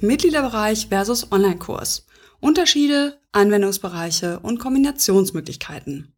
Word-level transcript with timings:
Mitgliederbereich 0.00 0.88
versus 0.88 1.30
Online-Kurs. 1.30 2.06
Unterschiede, 2.40 3.18
Anwendungsbereiche 3.32 4.40
und 4.40 4.58
Kombinationsmöglichkeiten. 4.58 6.14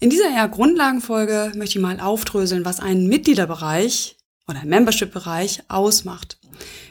In 0.00 0.10
dieser 0.10 0.30
eher 0.30 0.48
Grundlagenfolge 0.48 1.52
möchte 1.54 1.78
ich 1.78 1.82
mal 1.82 2.00
aufdröseln, 2.00 2.64
was 2.64 2.80
ein 2.80 3.06
Mitgliederbereich 3.06 4.16
oder 4.48 4.60
ein 4.60 4.68
Membership-Bereich 4.68 5.62
ausmacht. 5.68 6.38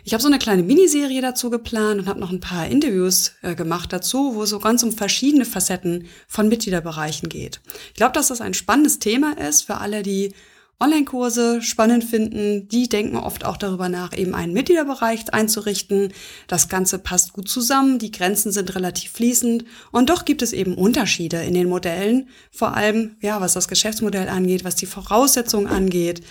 Ich 0.03 0.13
habe 0.13 0.21
so 0.21 0.27
eine 0.27 0.37
kleine 0.37 0.63
Miniserie 0.63 1.21
dazu 1.21 1.49
geplant 1.49 2.01
und 2.01 2.07
habe 2.07 2.19
noch 2.19 2.31
ein 2.31 2.39
paar 2.39 2.67
Interviews 2.67 3.33
äh, 3.41 3.55
gemacht 3.55 3.91
dazu, 3.91 4.35
wo 4.35 4.43
es 4.43 4.51
so 4.51 4.59
ganz 4.59 4.83
um 4.83 4.91
verschiedene 4.91 5.45
Facetten 5.45 6.07
von 6.27 6.47
Mitgliederbereichen 6.47 7.29
geht. 7.29 7.61
Ich 7.89 7.95
glaube, 7.95 8.13
dass 8.13 8.27
das 8.27 8.41
ein 8.41 8.53
spannendes 8.53 8.99
Thema 8.99 9.37
ist 9.37 9.63
für 9.63 9.77
alle, 9.77 10.03
die 10.03 10.33
Online-Kurse 10.79 11.61
spannend 11.61 12.03
finden, 12.03 12.67
die 12.67 12.89
denken 12.89 13.15
oft 13.15 13.45
auch 13.45 13.55
darüber 13.55 13.87
nach, 13.87 14.15
eben 14.15 14.35
einen 14.35 14.53
Mitgliederbereich 14.53 15.33
einzurichten. 15.33 16.11
Das 16.47 16.67
Ganze 16.67 16.99
passt 16.99 17.33
gut 17.33 17.47
zusammen, 17.47 17.97
die 17.97 18.11
Grenzen 18.11 18.51
sind 18.51 18.75
relativ 18.75 19.11
fließend 19.11 19.63
und 19.91 20.09
doch 20.09 20.25
gibt 20.25 20.41
es 20.41 20.51
eben 20.51 20.75
Unterschiede 20.75 21.37
in 21.37 21.53
den 21.53 21.69
Modellen, 21.69 22.27
vor 22.51 22.75
allem, 22.75 23.15
ja, 23.21 23.39
was 23.39 23.53
das 23.53 23.69
Geschäftsmodell 23.69 24.27
angeht, 24.27 24.65
was 24.65 24.75
die 24.75 24.85
Voraussetzungen 24.85 25.67
angeht, 25.67 26.21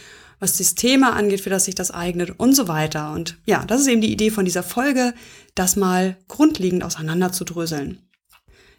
was 0.40 0.58
das 0.58 0.74
Thema 0.74 1.14
angeht, 1.14 1.40
für 1.40 1.50
das 1.50 1.64
sich 1.64 1.74
das 1.74 1.90
eignet 1.90 2.38
und 2.38 2.54
so 2.54 2.68
weiter. 2.68 3.12
Und 3.12 3.38
ja, 3.46 3.64
das 3.64 3.80
ist 3.80 3.88
eben 3.88 4.02
die 4.02 4.12
Idee 4.12 4.30
von 4.30 4.44
dieser 4.44 4.62
Folge, 4.62 5.14
das 5.54 5.76
mal 5.76 6.18
grundlegend 6.28 6.84
auseinanderzudröseln. 6.84 7.98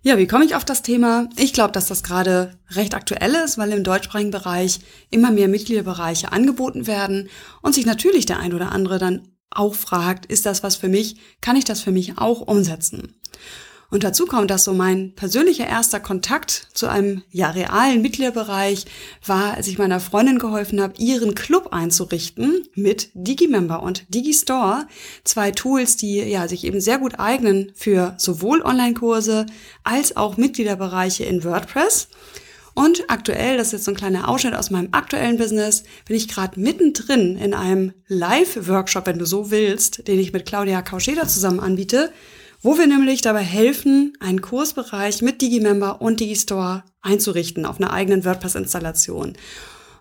Ja, 0.07 0.19
wie 0.19 0.27
komme 0.27 0.45
ich 0.45 0.53
auf 0.53 0.63
das 0.63 0.83
Thema? 0.83 1.27
Ich 1.35 1.51
glaube, 1.51 1.71
dass 1.71 1.87
das 1.87 2.03
gerade 2.03 2.59
recht 2.69 2.93
aktuell 2.93 3.33
ist, 3.43 3.57
weil 3.57 3.71
im 3.71 3.83
deutschsprachigen 3.83 4.29
Bereich 4.29 4.79
immer 5.09 5.31
mehr 5.31 5.47
Mitgliederbereiche 5.47 6.31
angeboten 6.31 6.85
werden 6.85 7.27
und 7.63 7.73
sich 7.73 7.87
natürlich 7.87 8.27
der 8.27 8.37
ein 8.37 8.53
oder 8.53 8.71
andere 8.71 8.99
dann 8.99 9.27
auch 9.49 9.73
fragt, 9.73 10.27
ist 10.27 10.45
das 10.45 10.61
was 10.61 10.75
für 10.75 10.89
mich? 10.89 11.15
Kann 11.41 11.55
ich 11.55 11.65
das 11.65 11.81
für 11.81 11.91
mich 11.91 12.19
auch 12.19 12.41
umsetzen? 12.41 13.19
Und 13.95 14.03
dazu 14.03 14.25
kommt, 14.25 14.51
dass 14.51 14.65
so 14.65 14.73
mein 14.73 15.13
persönlicher 15.15 15.65
erster 15.67 16.01
Kontakt 16.01 16.67
zu 16.73 16.87
einem 16.87 17.23
ja 17.31 17.51
realen 17.51 18.01
Mitgliederbereich 18.01 18.83
war, 19.25 19.53
als 19.53 19.69
ich 19.69 19.77
meiner 19.77 20.01
Freundin 20.01 20.37
geholfen 20.37 20.81
habe, 20.81 20.95
ihren 20.97 21.33
Club 21.33 21.69
einzurichten 21.71 22.67
mit 22.75 23.07
Digimember 23.13 23.81
und 23.81 24.13
Digistore, 24.13 24.85
zwei 25.23 25.51
Tools, 25.51 25.95
die 25.95 26.17
ja 26.17 26.49
sich 26.49 26.65
eben 26.65 26.81
sehr 26.81 26.97
gut 26.97 27.21
eignen 27.21 27.71
für 27.73 28.15
sowohl 28.17 28.61
Online-Kurse 28.63 29.45
als 29.85 30.17
auch 30.17 30.35
Mitgliederbereiche 30.35 31.23
in 31.23 31.45
WordPress. 31.45 32.09
Und 32.73 33.05
aktuell, 33.07 33.55
das 33.55 33.67
ist 33.67 33.71
jetzt 33.71 33.85
so 33.85 33.91
ein 33.91 33.95
kleiner 33.95 34.27
Ausschnitt 34.27 34.55
aus 34.55 34.71
meinem 34.71 34.89
aktuellen 34.91 35.37
Business, 35.37 35.83
bin 36.05 36.17
ich 36.17 36.27
gerade 36.27 36.59
mittendrin 36.59 37.37
in 37.37 37.53
einem 37.53 37.93
Live-Workshop, 38.09 39.05
wenn 39.05 39.19
du 39.19 39.25
so 39.25 39.51
willst, 39.51 40.05
den 40.09 40.19
ich 40.19 40.33
mit 40.33 40.45
Claudia 40.45 40.81
Kauscheder 40.81 41.29
zusammen 41.29 41.61
anbiete, 41.61 42.11
wo 42.65 42.79
wir 42.79 42.87
nämlich 42.87 43.21
dabei 43.21 43.43
helfen, 43.43 44.13
einen 44.19 44.41
Kursbereich 44.41 45.21
mit 45.21 45.39
Digimember 45.39 46.01
und 46.01 46.19
Digistore 46.19 46.83
einzurichten 47.03 47.63
auf 47.63 47.79
einer 47.79 47.93
eigenen 47.93 48.25
WordPress-Installation. 48.25 49.33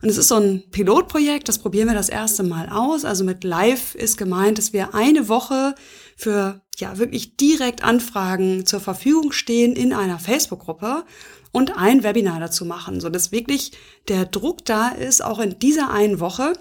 Und 0.01 0.09
es 0.09 0.17
ist 0.17 0.29
so 0.29 0.37
ein 0.37 0.71
Pilotprojekt, 0.71 1.47
das 1.47 1.59
probieren 1.59 1.89
wir 1.89 1.95
das 1.95 2.09
erste 2.09 2.43
Mal 2.43 2.71
aus. 2.71 3.05
Also 3.05 3.23
mit 3.23 3.45
Live 3.45 3.95
ist 3.95 4.17
gemeint, 4.17 4.57
dass 4.57 4.73
wir 4.73 4.95
eine 4.95 5.29
Woche 5.29 5.75
für 6.17 6.63
ja 6.79 6.97
wirklich 6.97 7.37
direkt 7.37 7.85
Anfragen 7.85 8.65
zur 8.65 8.81
Verfügung 8.81 9.33
stehen 9.33 9.77
in 9.77 9.93
einer 9.93 10.19
Facebook-Gruppe 10.19 11.05
und 11.53 11.77
ein 11.77 12.03
Webinar 12.03 12.41
dazu 12.41 12.65
machen, 12.65 12.99
so 12.99 13.11
dass 13.11 13.31
wirklich 13.31 13.73
der 14.09 14.25
Druck 14.25 14.65
da 14.65 14.89
ist, 14.89 15.23
auch 15.23 15.39
in 15.39 15.59
dieser 15.59 15.91
einen 15.91 16.19
Woche 16.19 16.55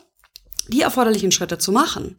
die 0.67 0.81
erforderlichen 0.81 1.31
Schritte 1.31 1.57
zu 1.57 1.71
machen 1.71 2.17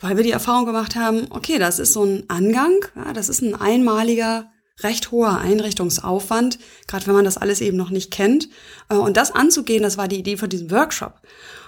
weil 0.00 0.16
wir 0.16 0.24
die 0.24 0.30
Erfahrung 0.30 0.66
gemacht 0.66 0.94
haben, 0.94 1.26
okay, 1.30 1.58
das 1.58 1.78
ist 1.78 1.92
so 1.92 2.04
ein 2.04 2.24
Angang, 2.28 2.84
ja, 2.94 3.12
das 3.12 3.28
ist 3.28 3.42
ein 3.42 3.54
einmaliger, 3.54 4.50
recht 4.80 5.10
hoher 5.10 5.38
Einrichtungsaufwand, 5.38 6.58
gerade 6.86 7.06
wenn 7.06 7.14
man 7.14 7.24
das 7.24 7.38
alles 7.38 7.60
eben 7.60 7.76
noch 7.76 7.90
nicht 7.90 8.10
kennt. 8.10 8.48
Äh, 8.88 8.96
und 8.96 9.16
das 9.16 9.30
anzugehen, 9.30 9.82
das 9.82 9.96
war 9.96 10.08
die 10.08 10.18
Idee 10.18 10.36
von 10.36 10.48
diesem 10.48 10.70
Workshop. 10.70 11.20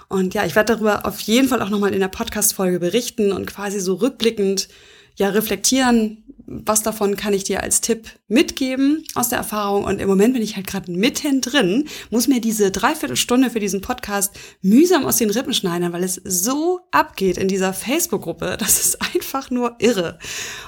Und 0.09 0.33
ja, 0.33 0.45
ich 0.45 0.55
werde 0.55 0.73
darüber 0.73 1.05
auf 1.05 1.19
jeden 1.21 1.47
Fall 1.47 1.61
auch 1.61 1.69
nochmal 1.69 1.93
in 1.93 1.99
der 1.99 2.07
Podcast-Folge 2.07 2.79
berichten 2.79 3.31
und 3.31 3.45
quasi 3.45 3.79
so 3.79 3.95
rückblickend 3.95 4.67
ja 5.15 5.29
reflektieren, 5.29 6.23
was 6.51 6.81
davon 6.81 7.15
kann 7.15 7.33
ich 7.33 7.43
dir 7.43 7.61
als 7.61 7.79
Tipp 7.79 8.09
mitgeben 8.27 9.03
aus 9.13 9.29
der 9.29 9.37
Erfahrung? 9.37 9.83
Und 9.83 10.01
im 10.01 10.07
Moment 10.07 10.33
bin 10.33 10.41
ich 10.41 10.55
halt 10.55 10.65
gerade 10.65 10.91
mitten 10.91 11.41
drin, 11.41 11.87
muss 12.09 12.27
mir 12.27 12.41
diese 12.41 12.71
Dreiviertelstunde 12.71 13.51
für 13.51 13.59
diesen 13.59 13.81
Podcast 13.81 14.33
mühsam 14.61 15.05
aus 15.05 15.17
den 15.17 15.29
Rippen 15.29 15.53
schneiden, 15.53 15.93
weil 15.93 16.03
es 16.03 16.19
so 16.23 16.79
abgeht 16.91 17.37
in 17.37 17.47
dieser 17.47 17.73
Facebook-Gruppe. 17.73 18.57
Das 18.59 18.79
ist 18.79 19.01
einfach 19.15 19.51
nur 19.51 19.75
irre 19.79 20.17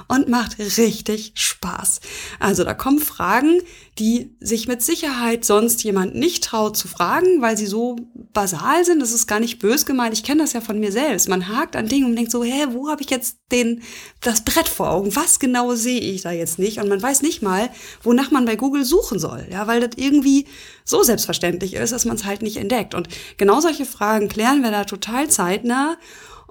und 0.06 0.28
macht 0.28 0.58
richtig 0.58 1.32
Spaß. 1.34 2.00
Also 2.38 2.62
da 2.62 2.74
kommen 2.74 3.00
Fragen, 3.00 3.60
die 3.98 4.34
sich 4.40 4.68
mit 4.68 4.82
Sicherheit 4.82 5.44
sonst 5.44 5.84
jemand 5.84 6.14
nicht 6.14 6.44
traut 6.44 6.78
zu 6.78 6.88
fragen, 6.88 7.42
weil 7.42 7.58
sie 7.58 7.66
so 7.66 7.96
basal 8.32 8.86
sind. 8.86 9.00
Das 9.00 9.12
ist 9.12 9.26
gar 9.26 9.38
nicht 9.38 9.58
bös 9.58 9.84
gemeint. 9.84 10.14
Ich 10.14 10.24
kenne 10.24 10.40
das 10.42 10.54
ja 10.54 10.62
von 10.62 10.80
mir 10.80 10.90
selbst. 10.90 11.28
Man 11.28 11.48
hakt 11.48 11.76
an 11.76 11.88
Dingen 11.88 12.06
und 12.06 12.16
denkt 12.16 12.30
so, 12.30 12.42
hä, 12.42 12.68
wo 12.70 12.88
habe 12.88 13.02
ich 13.02 13.10
jetzt 13.10 13.36
den, 13.50 13.82
das 14.22 14.44
Brett 14.44 14.68
vor 14.68 14.90
Augen? 14.90 15.14
Was 15.14 15.38
genau 15.38 15.74
sehe 15.74 16.00
ich 16.00 16.22
da 16.22 16.30
jetzt 16.30 16.58
nicht? 16.58 16.78
Und 16.78 16.88
man 16.88 17.02
weiß 17.02 17.20
nicht 17.20 17.42
mal, 17.42 17.68
wonach 18.02 18.30
man 18.30 18.46
bei 18.46 18.56
Google 18.56 18.84
suchen 18.86 19.18
soll. 19.18 19.46
Ja, 19.50 19.66
weil 19.66 19.80
das 19.80 19.90
irgendwie 19.96 20.46
so 20.84 21.02
selbstverständlich 21.02 21.74
ist, 21.74 21.92
dass 21.92 22.06
man 22.06 22.16
es 22.16 22.24
halt 22.24 22.40
nicht 22.40 22.56
entdeckt. 22.56 22.94
Und 22.94 23.08
genau 23.36 23.60
solche 23.60 23.84
Fragen 23.84 24.28
klären 24.28 24.62
wir 24.62 24.70
da 24.70 24.84
total 24.84 25.28
zeitnah. 25.28 25.98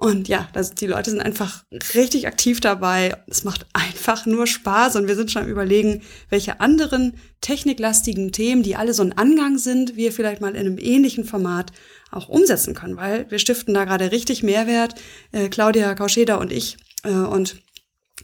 Und 0.02 0.26
ja, 0.26 0.48
das, 0.52 0.74
die 0.74 0.88
Leute 0.88 1.10
sind 1.10 1.20
einfach 1.20 1.62
richtig 1.94 2.26
aktiv 2.26 2.58
dabei. 2.58 3.14
Es 3.28 3.44
macht 3.44 3.66
einfach 3.72 4.26
nur 4.26 4.48
Spaß 4.48 4.96
und 4.96 5.06
wir 5.06 5.14
sind 5.14 5.30
schon 5.30 5.44
am 5.44 5.48
überlegen, 5.48 6.02
welche 6.28 6.58
anderen 6.58 7.14
techniklastigen 7.40 8.32
Themen, 8.32 8.64
die 8.64 8.74
alle 8.74 8.94
so 8.94 9.04
ein 9.04 9.16
Angang 9.16 9.58
sind, 9.58 9.94
wir 9.94 10.10
vielleicht 10.10 10.40
mal 10.40 10.56
in 10.56 10.56
einem 10.56 10.76
ähnlichen 10.76 11.24
Format 11.24 11.70
auch 12.10 12.28
umsetzen 12.28 12.74
können, 12.74 12.96
weil 12.96 13.30
wir 13.30 13.38
stiften 13.38 13.74
da 13.74 13.84
gerade 13.84 14.10
richtig 14.10 14.42
Mehrwert, 14.42 14.96
äh, 15.30 15.48
Claudia 15.48 15.94
Kauscheder 15.94 16.40
und 16.40 16.50
ich. 16.50 16.78
Äh, 17.04 17.10
und 17.10 17.62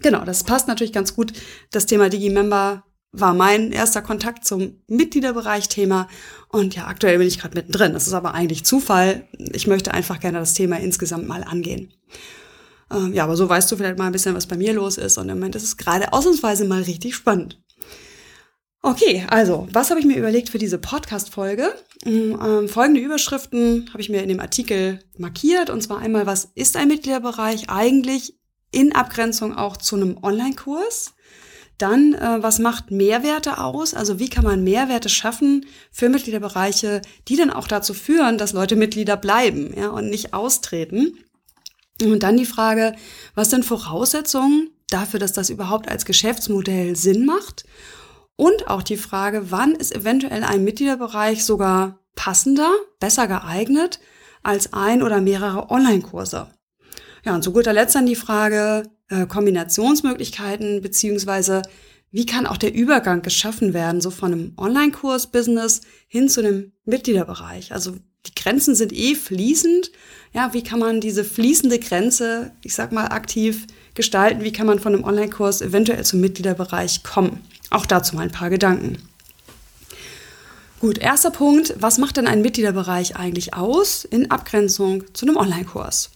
genau, 0.02 0.24
das 0.24 0.42
passt 0.42 0.66
natürlich 0.66 0.92
ganz 0.92 1.14
gut. 1.14 1.32
Das 1.70 1.86
Thema 1.86 2.08
Digimember 2.08 2.82
war 3.12 3.34
mein 3.34 3.72
erster 3.72 4.02
Kontakt 4.02 4.44
zum 4.44 4.82
Mitgliederbereich-Thema. 4.86 6.08
Und 6.48 6.74
ja, 6.74 6.86
aktuell 6.86 7.18
bin 7.18 7.26
ich 7.26 7.38
gerade 7.38 7.56
mittendrin. 7.56 7.92
Das 7.92 8.06
ist 8.06 8.12
aber 8.12 8.34
eigentlich 8.34 8.64
Zufall. 8.64 9.26
Ich 9.52 9.66
möchte 9.66 9.94
einfach 9.94 10.20
gerne 10.20 10.38
das 10.38 10.54
Thema 10.54 10.78
insgesamt 10.78 11.26
mal 11.26 11.42
angehen. 11.42 11.92
Ähm, 12.90 13.12
ja, 13.14 13.24
aber 13.24 13.36
so 13.36 13.48
weißt 13.48 13.70
du 13.70 13.76
vielleicht 13.76 13.98
mal 13.98 14.06
ein 14.06 14.12
bisschen, 14.12 14.34
was 14.34 14.46
bei 14.46 14.56
mir 14.56 14.72
los 14.72 14.98
ist. 14.98 15.18
Und 15.18 15.28
im 15.28 15.38
Moment 15.38 15.56
ist 15.56 15.64
es 15.64 15.76
gerade 15.76 16.12
ausnahmsweise 16.12 16.64
mal 16.64 16.82
richtig 16.82 17.14
spannend. 17.14 17.60
Okay, 18.80 19.26
also, 19.28 19.66
was 19.72 19.90
habe 19.90 19.98
ich 19.98 20.06
mir 20.06 20.16
überlegt 20.16 20.50
für 20.50 20.58
diese 20.58 20.78
Podcast-Folge? 20.78 21.74
Ähm, 22.04 22.68
folgende 22.68 23.00
Überschriften 23.00 23.88
habe 23.90 24.00
ich 24.00 24.08
mir 24.08 24.22
in 24.22 24.28
dem 24.28 24.40
Artikel 24.40 25.00
markiert. 25.16 25.68
Und 25.68 25.82
zwar 25.82 25.98
einmal, 25.98 26.26
was 26.26 26.48
ist 26.54 26.76
ein 26.76 26.88
Mitgliederbereich 26.88 27.70
eigentlich 27.70 28.38
in 28.70 28.94
Abgrenzung 28.94 29.56
auch 29.56 29.76
zu 29.76 29.96
einem 29.96 30.18
Online-Kurs? 30.22 31.14
Dann, 31.78 32.14
äh, 32.14 32.42
was 32.42 32.58
macht 32.58 32.90
Mehrwerte 32.90 33.58
aus? 33.58 33.94
Also 33.94 34.18
wie 34.18 34.28
kann 34.28 34.44
man 34.44 34.64
Mehrwerte 34.64 35.08
schaffen 35.08 35.64
für 35.92 36.08
Mitgliederbereiche, 36.08 37.02
die 37.28 37.36
dann 37.36 37.50
auch 37.50 37.68
dazu 37.68 37.94
führen, 37.94 38.36
dass 38.36 38.52
Leute 38.52 38.74
Mitglieder 38.74 39.16
bleiben 39.16 39.72
ja, 39.76 39.88
und 39.88 40.10
nicht 40.10 40.34
austreten? 40.34 41.16
Und 42.02 42.22
dann 42.22 42.36
die 42.36 42.46
Frage, 42.46 42.94
was 43.34 43.50
sind 43.50 43.64
Voraussetzungen 43.64 44.70
dafür, 44.90 45.20
dass 45.20 45.32
das 45.32 45.50
überhaupt 45.50 45.88
als 45.88 46.04
Geschäftsmodell 46.04 46.96
Sinn 46.96 47.24
macht? 47.24 47.64
Und 48.36 48.68
auch 48.68 48.82
die 48.82 48.96
Frage, 48.96 49.50
wann 49.50 49.74
ist 49.74 49.94
eventuell 49.94 50.44
ein 50.44 50.64
Mitgliederbereich 50.64 51.44
sogar 51.44 51.98
passender, 52.14 52.70
besser 53.00 53.26
geeignet 53.26 54.00
als 54.42 54.72
ein 54.72 55.02
oder 55.02 55.20
mehrere 55.20 55.70
Online-Kurse? 55.70 56.48
Ja, 57.24 57.34
und 57.34 57.42
zu 57.42 57.52
guter 57.52 57.72
Letzt 57.72 57.94
dann 57.96 58.06
die 58.06 58.16
Frage, 58.16 58.84
äh, 59.08 59.26
Kombinationsmöglichkeiten, 59.26 60.82
beziehungsweise 60.82 61.62
wie 62.10 62.26
kann 62.26 62.46
auch 62.46 62.56
der 62.56 62.74
Übergang 62.74 63.22
geschaffen 63.22 63.74
werden, 63.74 64.00
so 64.00 64.10
von 64.10 64.32
einem 64.32 64.52
Online-Kurs-Business 64.56 65.82
hin 66.06 66.28
zu 66.28 66.40
einem 66.40 66.72
Mitgliederbereich? 66.84 67.72
Also 67.72 67.96
die 68.26 68.34
Grenzen 68.34 68.74
sind 68.74 68.92
eh 68.92 69.14
fließend. 69.14 69.90
Ja, 70.32 70.52
wie 70.54 70.62
kann 70.62 70.78
man 70.78 71.00
diese 71.00 71.24
fließende 71.24 71.78
Grenze, 71.78 72.52
ich 72.62 72.74
sag 72.74 72.92
mal, 72.92 73.08
aktiv 73.08 73.66
gestalten? 73.94 74.42
Wie 74.42 74.52
kann 74.52 74.66
man 74.66 74.78
von 74.78 74.94
einem 74.94 75.04
Online-Kurs 75.04 75.60
eventuell 75.60 76.04
zum 76.04 76.20
Mitgliederbereich 76.20 77.02
kommen? 77.02 77.40
Auch 77.70 77.86
dazu 77.86 78.16
mal 78.16 78.22
ein 78.22 78.32
paar 78.32 78.50
Gedanken. 78.50 78.98
Gut, 80.80 80.98
erster 80.98 81.30
Punkt. 81.30 81.74
Was 81.78 81.98
macht 81.98 82.16
denn 82.16 82.26
ein 82.26 82.40
Mitgliederbereich 82.40 83.16
eigentlich 83.16 83.54
aus 83.54 84.04
in 84.04 84.30
Abgrenzung 84.30 85.04
zu 85.12 85.26
einem 85.26 85.36
Online-Kurs? 85.36 86.10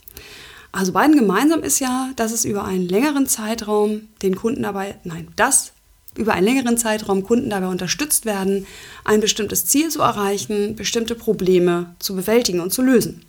Also 0.73 0.93
beiden 0.93 1.15
gemeinsam 1.17 1.63
ist 1.63 1.81
ja, 1.81 2.11
dass 2.17 2.33
es 2.33 2.47
über 2.47 2.65
einen 2.65 2.89
längeren 2.89 3.27
Zeitraum 3.27 4.09
den 4.23 4.35
Kunden 4.37 4.63
dabei, 4.63 4.97
nein, 5.05 5.29
dass 5.37 5.73
über 6.17 6.33
einen 6.33 6.47
längeren 6.47 6.79
Zeitraum 6.79 7.23
Kunden 7.23 7.51
dabei 7.51 7.69
unterstützt 7.69 8.25
werden, 8.25 8.67
ein 9.05 9.21
bestimmtes 9.21 9.67
Ziel 9.67 9.91
zu 9.91 10.01
erreichen, 10.01 10.75
bestimmte 10.77 11.15
Probleme 11.15 11.95
zu 11.99 12.17
bewältigen 12.17 12.61
und 12.61 12.73
zu 12.73 12.83
lösen. 12.83 13.23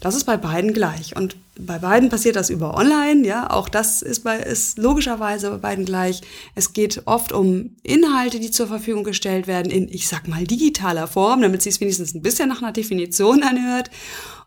Das 0.00 0.14
ist 0.14 0.24
bei 0.24 0.36
beiden 0.36 0.72
gleich. 0.72 1.16
Und 1.16 1.36
bei 1.58 1.78
beiden 1.78 2.08
passiert 2.08 2.36
das 2.36 2.50
über 2.50 2.76
online, 2.76 3.26
ja. 3.26 3.50
Auch 3.50 3.68
das 3.68 4.02
ist, 4.02 4.24
bei, 4.24 4.38
ist 4.38 4.78
logischerweise 4.78 5.50
bei 5.50 5.56
beiden 5.56 5.84
gleich. 5.84 6.20
Es 6.54 6.72
geht 6.72 7.02
oft 7.06 7.32
um 7.32 7.76
Inhalte, 7.82 8.40
die 8.40 8.50
zur 8.50 8.68
Verfügung 8.68 9.04
gestellt 9.04 9.46
werden 9.46 9.70
in, 9.70 9.88
ich 9.88 10.08
sag 10.08 10.28
mal, 10.28 10.44
digitaler 10.44 11.06
Form, 11.06 11.42
damit 11.42 11.62
sie 11.62 11.70
es 11.70 11.80
wenigstens 11.80 12.14
ein 12.14 12.22
bisschen 12.22 12.48
nach 12.48 12.62
einer 12.62 12.72
Definition 12.72 13.42
anhört. 13.42 13.90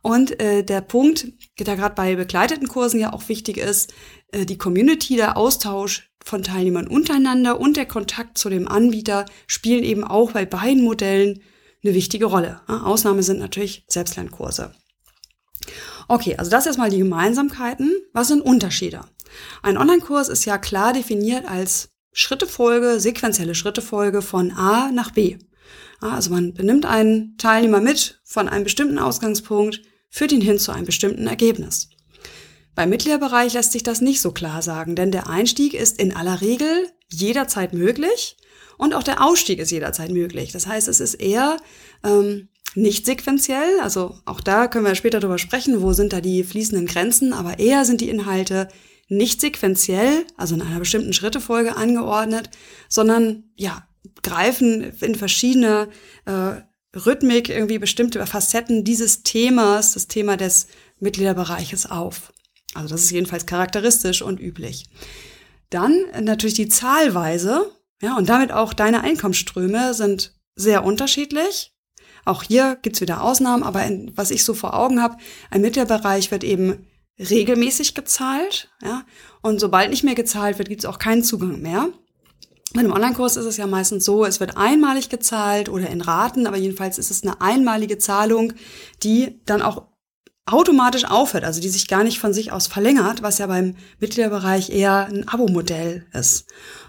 Und 0.01 0.39
äh, 0.39 0.63
der 0.63 0.81
Punkt, 0.81 1.27
der 1.59 1.75
gerade 1.75 1.95
bei 1.95 2.15
begleiteten 2.15 2.67
Kursen 2.67 2.99
ja 2.99 3.13
auch 3.13 3.29
wichtig 3.29 3.57
ist, 3.57 3.93
äh, 4.31 4.45
die 4.45 4.57
Community, 4.57 5.15
der 5.15 5.37
Austausch 5.37 6.09
von 6.23 6.43
Teilnehmern 6.43 6.87
untereinander 6.87 7.59
und 7.59 7.77
der 7.77 7.85
Kontakt 7.85 8.37
zu 8.37 8.49
dem 8.49 8.67
Anbieter 8.67 9.25
spielen 9.47 9.83
eben 9.83 10.03
auch 10.03 10.31
bei 10.31 10.45
beiden 10.45 10.83
Modellen 10.83 11.41
eine 11.83 11.93
wichtige 11.93 12.25
Rolle. 12.25 12.61
Ausnahme 12.67 13.23
sind 13.23 13.39
natürlich 13.39 13.85
Selbstlernkurse. 13.87 14.73
Okay, 16.11 16.35
also 16.35 16.51
das 16.51 16.65
erstmal 16.65 16.89
die 16.89 16.97
Gemeinsamkeiten. 16.97 17.89
Was 18.11 18.27
sind 18.27 18.41
Unterschiede? 18.41 18.99
Ein 19.63 19.77
Online-Kurs 19.77 20.27
ist 20.27 20.43
ja 20.43 20.57
klar 20.57 20.91
definiert 20.91 21.47
als 21.47 21.87
Schrittefolge, 22.11 22.99
sequenzielle 22.99 23.55
Schrittefolge 23.55 24.21
von 24.21 24.51
A 24.51 24.91
nach 24.91 25.11
B. 25.11 25.37
Also 26.01 26.31
man 26.31 26.53
benimmt 26.53 26.85
einen 26.85 27.37
Teilnehmer 27.37 27.79
mit 27.79 28.19
von 28.25 28.49
einem 28.49 28.65
bestimmten 28.65 28.99
Ausgangspunkt, 28.99 29.83
führt 30.09 30.33
ihn 30.33 30.41
hin 30.41 30.59
zu 30.59 30.73
einem 30.73 30.85
bestimmten 30.85 31.27
Ergebnis. 31.27 31.87
Beim 32.75 32.89
Mitgliederbereich 32.89 33.53
lässt 33.53 33.71
sich 33.71 33.83
das 33.83 34.01
nicht 34.01 34.19
so 34.19 34.33
klar 34.33 34.61
sagen, 34.61 34.97
denn 34.97 35.11
der 35.11 35.29
Einstieg 35.29 35.73
ist 35.73 35.97
in 35.97 36.13
aller 36.13 36.41
Regel 36.41 36.89
jederzeit 37.07 37.71
möglich 37.71 38.35
und 38.77 38.95
auch 38.95 39.03
der 39.03 39.23
Ausstieg 39.23 39.59
ist 39.59 39.71
jederzeit 39.71 40.11
möglich. 40.11 40.51
Das 40.51 40.67
heißt, 40.67 40.89
es 40.89 40.99
ist 40.99 41.13
eher 41.13 41.55
ähm, 42.03 42.49
nicht 42.75 43.05
sequenziell, 43.05 43.79
also 43.81 44.15
auch 44.25 44.41
da 44.41 44.67
können 44.67 44.85
wir 44.85 44.95
später 44.95 45.19
drüber 45.19 45.37
sprechen, 45.37 45.81
wo 45.81 45.93
sind 45.93 46.13
da 46.13 46.21
die 46.21 46.43
fließenden 46.43 46.85
Grenzen, 46.85 47.33
aber 47.33 47.59
eher 47.59 47.85
sind 47.85 48.01
die 48.01 48.09
Inhalte 48.09 48.69
nicht 49.09 49.41
sequenziell, 49.41 50.25
also 50.37 50.55
in 50.55 50.61
einer 50.61 50.79
bestimmten 50.79 51.11
Schrittefolge 51.11 51.75
angeordnet, 51.75 52.49
sondern 52.87 53.43
ja, 53.55 53.85
greifen 54.23 54.93
in 55.01 55.15
verschiedene 55.15 55.89
äh, 56.25 56.61
Rhythmik, 56.97 57.49
irgendwie 57.49 57.77
bestimmte 57.77 58.25
Facetten 58.25 58.83
dieses 58.83 59.23
Themas, 59.23 59.93
das 59.93 60.07
Thema 60.07 60.37
des 60.37 60.67
Mitgliederbereiches 60.99 61.89
auf. 61.89 62.33
Also 62.73 62.89
das 62.89 63.03
ist 63.03 63.11
jedenfalls 63.11 63.45
charakteristisch 63.45 64.21
und 64.21 64.39
üblich. 64.39 64.85
Dann 65.69 66.05
natürlich 66.21 66.55
die 66.55 66.69
Zahlweise, 66.69 67.71
ja, 68.01 68.17
und 68.17 68.29
damit 68.29 68.51
auch 68.51 68.73
deine 68.73 69.01
Einkommensströme 69.01 69.93
sind 69.93 70.33
sehr 70.55 70.83
unterschiedlich. 70.83 71.70
Auch 72.25 72.43
hier 72.43 72.77
gibt's 72.81 73.01
wieder 73.01 73.21
Ausnahmen, 73.21 73.63
aber 73.63 73.83
in, 73.85 74.11
was 74.15 74.31
ich 74.31 74.43
so 74.43 74.53
vor 74.53 74.73
Augen 74.73 75.01
habe, 75.01 75.17
ein 75.49 75.61
Mittelbereich 75.61 76.31
wird 76.31 76.43
eben 76.43 76.85
regelmäßig 77.19 77.93
gezahlt, 77.93 78.69
ja, 78.81 79.03
und 79.41 79.59
sobald 79.59 79.89
nicht 79.89 80.03
mehr 80.03 80.15
gezahlt 80.15 80.57
wird, 80.57 80.69
gibt's 80.69 80.85
auch 80.85 80.99
keinen 80.99 81.23
Zugang 81.23 81.61
mehr. 81.61 81.89
Bei 82.73 82.79
einem 82.79 82.93
Online-Kurs 82.93 83.35
ist 83.35 83.45
es 83.45 83.57
ja 83.57 83.67
meistens 83.67 84.05
so, 84.05 84.23
es 84.23 84.39
wird 84.39 84.55
einmalig 84.55 85.09
gezahlt 85.09 85.67
oder 85.67 85.89
in 85.89 86.01
Raten, 86.01 86.47
aber 86.47 86.57
jedenfalls 86.57 86.97
ist 86.97 87.11
es 87.11 87.21
eine 87.23 87.41
einmalige 87.41 87.97
Zahlung, 87.97 88.53
die 89.03 89.41
dann 89.45 89.61
auch 89.61 89.87
automatisch 90.45 91.05
aufhört, 91.05 91.43
also 91.43 91.61
die 91.61 91.69
sich 91.69 91.87
gar 91.87 92.03
nicht 92.03 92.19
von 92.19 92.33
sich 92.33 92.51
aus 92.51 92.67
verlängert, 92.67 93.21
was 93.21 93.37
ja 93.37 93.47
beim 93.47 93.75
Mitgliederbereich 93.99 94.69
eher 94.69 95.05
ein 95.05 95.27
Abo-Modell 95.27 96.05
ist. 96.13 96.45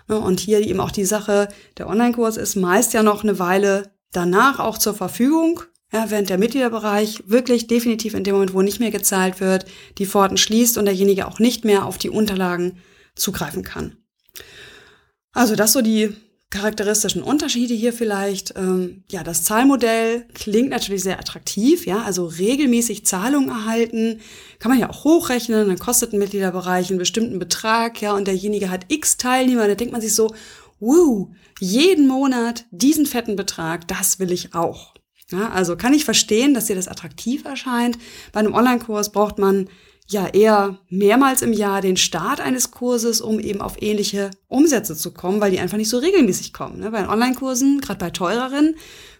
Ne, 0.08 0.18
und 0.18 0.40
hier 0.40 0.60
eben 0.60 0.80
auch 0.80 0.90
die 0.90 1.04
Sache, 1.04 1.48
der 1.78 1.88
Online-Kurs 1.88 2.36
ist 2.36 2.56
meist 2.56 2.92
ja 2.92 3.02
noch 3.02 3.22
eine 3.22 3.38
Weile 3.38 3.92
danach 4.12 4.58
auch 4.58 4.78
zur 4.78 4.94
Verfügung, 4.94 5.62
ja, 5.92 6.10
während 6.10 6.30
der 6.30 6.38
Mitgliederbereich 6.38 7.24
wirklich 7.26 7.66
definitiv 7.66 8.14
in 8.14 8.24
dem 8.24 8.34
Moment, 8.34 8.54
wo 8.54 8.62
nicht 8.62 8.80
mehr 8.80 8.90
gezahlt 8.90 9.40
wird, 9.40 9.66
die 9.98 10.06
Pforten 10.06 10.38
schließt 10.38 10.78
und 10.78 10.86
derjenige 10.86 11.26
auch 11.26 11.38
nicht 11.38 11.64
mehr 11.64 11.84
auf 11.84 11.98
die 11.98 12.10
Unterlagen 12.10 12.78
zugreifen 13.14 13.62
kann. 13.62 13.96
Also 15.32 15.54
das 15.54 15.72
so 15.72 15.82
die 15.82 16.14
charakteristischen 16.52 17.22
Unterschiede 17.22 17.74
hier 17.74 17.92
vielleicht. 17.92 18.54
Ähm, 18.56 19.04
ja, 19.10 19.24
das 19.24 19.42
Zahlmodell 19.42 20.26
klingt 20.34 20.68
natürlich 20.68 21.02
sehr 21.02 21.18
attraktiv, 21.18 21.86
ja, 21.86 22.02
also 22.02 22.26
regelmäßig 22.26 23.06
Zahlungen 23.06 23.48
erhalten, 23.48 24.20
kann 24.58 24.70
man 24.70 24.78
ja 24.78 24.90
auch 24.90 25.04
hochrechnen, 25.04 25.66
dann 25.66 25.78
kostet 25.78 26.12
ein 26.12 26.18
Mitgliederbereich 26.18 26.90
einen 26.90 26.98
bestimmten 26.98 27.38
Betrag, 27.38 28.00
ja, 28.02 28.14
und 28.14 28.28
derjenige 28.28 28.70
hat 28.70 28.84
x 28.88 29.16
Teilnehmer, 29.16 29.66
da 29.66 29.74
denkt 29.74 29.92
man 29.92 30.02
sich 30.02 30.14
so, 30.14 30.34
wow, 30.82 31.28
jeden 31.60 32.08
Monat 32.08 32.66
diesen 32.72 33.06
fetten 33.06 33.36
Betrag, 33.36 33.86
das 33.86 34.18
will 34.18 34.32
ich 34.32 34.54
auch. 34.54 34.94
Ja, 35.30 35.50
also 35.50 35.76
kann 35.76 35.94
ich 35.94 36.04
verstehen, 36.04 36.52
dass 36.52 36.66
dir 36.66 36.76
das 36.76 36.88
attraktiv 36.88 37.44
erscheint. 37.44 37.96
Bei 38.32 38.40
einem 38.40 38.52
Online-Kurs 38.52 39.12
braucht 39.12 39.38
man 39.38 39.68
ja 40.08 40.26
eher 40.26 40.78
mehrmals 40.90 41.40
im 41.40 41.52
Jahr 41.52 41.80
den 41.80 41.96
Start 41.96 42.40
eines 42.40 42.72
Kurses, 42.72 43.20
um 43.20 43.38
eben 43.38 43.62
auf 43.62 43.80
ähnliche 43.80 44.30
Umsätze 44.48 44.96
zu 44.96 45.12
kommen, 45.12 45.40
weil 45.40 45.52
die 45.52 45.60
einfach 45.60 45.78
nicht 45.78 45.88
so 45.88 45.98
regelmäßig 45.98 46.52
kommen. 46.52 46.80
Ne? 46.80 46.90
Bei 46.90 47.08
Online-Kursen, 47.08 47.80
gerade 47.80 48.00
bei 48.00 48.10
teureren, 48.10 48.74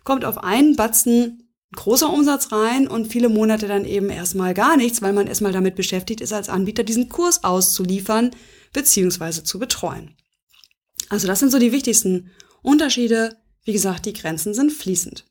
kommt 0.05 0.25
auf 0.25 0.39
einen 0.39 0.75
Batzen 0.77 1.49
großer 1.77 2.13
Umsatz 2.13 2.53
rein 2.53 2.89
und 2.89 3.07
viele 3.07 3.29
Monate 3.29 3.69
dann 3.69 3.85
eben 3.87 4.11
erstmal 4.11 4.53
gar 4.53 4.77
nichts, 4.77 5.01
weil 5.01 5.13
man 5.13 5.29
erstmal 5.29 5.53
damit 5.53 5.77
beschäftigt 5.77 6.21
ist, 6.21 6.33
als 6.33 6.51
Anbieter 6.51 6.83
diesen 6.83 7.09
Kurs 7.09 7.45
auszuliefern 7.45 8.33
bzw. 8.75 9.45
zu 9.45 9.59
betreuen. 9.59 10.15
Also 11.09 11.27
das 11.27 11.41
sind 11.41 11.51
so 11.51 11.59
die 11.59 11.73
wichtigsten 11.73 12.31
Unterschiede. 12.63 13.37
Wie 13.65 13.73
gesagt, 13.73 14.07
die 14.07 14.13
Grenzen 14.13 14.55
sind 14.55 14.73
fließend. 14.73 15.25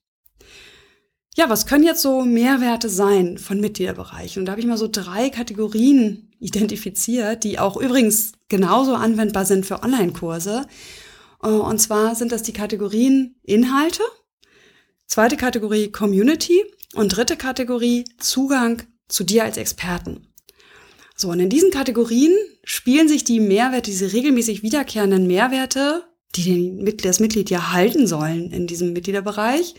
Ja, 1.36 1.50
was 1.50 1.66
können 1.66 1.86
jetzt 1.86 2.02
so 2.02 2.24
Mehrwerte 2.24 2.90
sein 2.90 3.38
von 3.38 3.62
Mitgliederbereichen? 3.62 4.42
Und 4.42 4.46
da 4.46 4.52
habe 4.52 4.62
ich 4.62 4.68
mal 4.68 4.78
so 4.78 4.90
drei 4.92 5.30
Kategorien 5.30 6.30
identifiziert, 6.40 7.44
die 7.46 7.58
auch 7.58 7.78
übrigens 7.78 8.34
genauso 8.50 8.96
anwendbar 8.96 9.46
sind 9.46 9.66
für 9.66 9.82
Online-Kurse. 9.82 10.66
Äh, 11.42 11.48
und 11.48 11.80
zwar 11.80 12.16
sind 12.16 12.32
das 12.32 12.44
die 12.44 12.54
Kategorien 12.54 13.36
Inhalte, 13.44 14.04
zweite 15.08 15.38
Kategorie 15.38 15.92
Community 15.92 16.66
und 16.96 17.16
dritte 17.16 17.38
Kategorie 17.38 18.06
Zugang 18.18 18.84
zu 19.08 19.24
dir 19.24 19.46
als 19.46 19.58
Experten. 19.58 20.31
So, 21.22 21.30
und 21.30 21.40
in 21.40 21.50
diesen 21.50 21.70
Kategorien 21.70 22.34
spielen 22.64 23.08
sich 23.08 23.24
die 23.24 23.40
Mehrwerte, 23.40 23.92
diese 23.92 24.12
regelmäßig 24.12 24.64
wiederkehrenden 24.64 25.28
Mehrwerte, 25.28 26.04
die 26.36 26.98
das 26.98 27.20
Mitglied 27.20 27.52
ja 27.52 27.74
halten 27.74 28.08
sollen 28.08 28.52
in 28.52 28.66
diesem 28.66 28.92
Mitgliederbereich, 28.92 29.76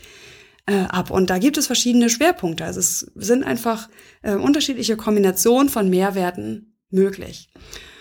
äh, 0.67 0.83
ab. 0.83 1.11
Und 1.11 1.29
da 1.29 1.39
gibt 1.39 1.57
es 1.57 1.67
verschiedene 1.67 2.09
Schwerpunkte. 2.09 2.63
Also 2.63 2.79
es 2.79 3.11
sind 3.15 3.43
einfach 3.43 3.89
äh, 4.21 4.35
unterschiedliche 4.35 4.95
Kombinationen 4.95 5.67
von 5.67 5.89
Mehrwerten 5.89 6.77
möglich. 6.89 7.49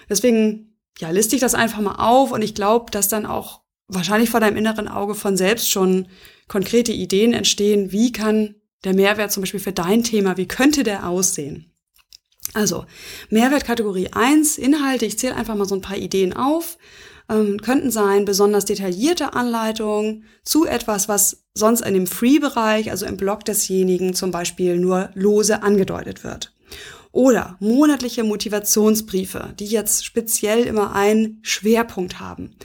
Deswegen, 0.09 0.77
ja, 1.01 1.11
liste 1.11 1.35
ich 1.35 1.41
das 1.41 1.55
einfach 1.55 1.81
mal 1.81 1.97
auf 1.97 2.31
und 2.31 2.43
ich 2.43 2.55
glaube, 2.55 2.93
dass 2.93 3.09
dann 3.09 3.27
auch 3.27 3.63
wahrscheinlich 3.89 4.31
vor 4.31 4.39
deinem 4.39 4.57
inneren 4.57 4.87
Auge 4.87 5.17
von 5.17 5.37
selbst 5.37 5.69
schon 5.69 6.07
konkrete 6.47 6.93
Ideen 6.93 7.33
entstehen, 7.33 7.91
wie 7.91 8.13
kann 8.13 8.55
der 8.85 8.95
Mehrwert 8.95 9.33
zum 9.33 9.43
Beispiel 9.43 9.59
für 9.59 9.73
dein 9.73 10.05
Thema, 10.05 10.37
wie 10.37 10.47
könnte 10.47 10.85
der 10.85 11.09
aussehen? 11.09 11.72
Also, 12.55 12.85
Mehrwertkategorie 13.31 14.11
1, 14.13 14.59
Inhalte, 14.59 15.07
ich 15.07 15.19
zähle 15.19 15.37
einfach 15.37 15.55
mal 15.55 15.69
so 15.69 15.75
ein 15.75 15.81
paar 15.81 15.97
Ideen 15.97 16.35
auf 16.35 16.79
ähm, 17.29 17.61
könnten 17.61 17.91
sein 17.91 18.25
besonders 18.25 18.65
detaillierte 18.65 19.35
Anleitungen 19.35 20.25
zu 20.45 20.67
etwas, 20.67 21.09
was 21.09 21.45
sonst 21.55 21.83
in 21.83 21.95
dem 21.95 22.07
Free-Bereich, 22.07 22.91
also 22.91 23.07
im 23.07 23.17
Blog 23.17 23.45
desjenigen 23.45 24.15
zum 24.15 24.31
Beispiel 24.31 24.79
nur 24.79 25.11
lose 25.15 25.63
angedeutet 25.63 26.25
wird. 26.25 26.53
Oder 27.11 27.57
monatliche 27.61 28.25
Motivationsbriefe, 28.25 29.55
die 29.59 29.67
jetzt 29.67 30.05
speziell 30.05 30.65
immer 30.65 30.95
einen 30.95 31.41
Schwerpunkt 31.43 32.21
haben. 32.21 32.57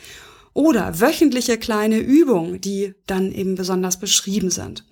Oder 0.54 1.00
wöchentliche 1.00 1.58
kleine 1.58 2.00
Übungen, 2.00 2.62
die 2.62 2.96
dann 3.06 3.32
eben 3.32 3.56
besonders 3.56 4.00
beschrieben 4.00 4.50
sind. 4.50 4.86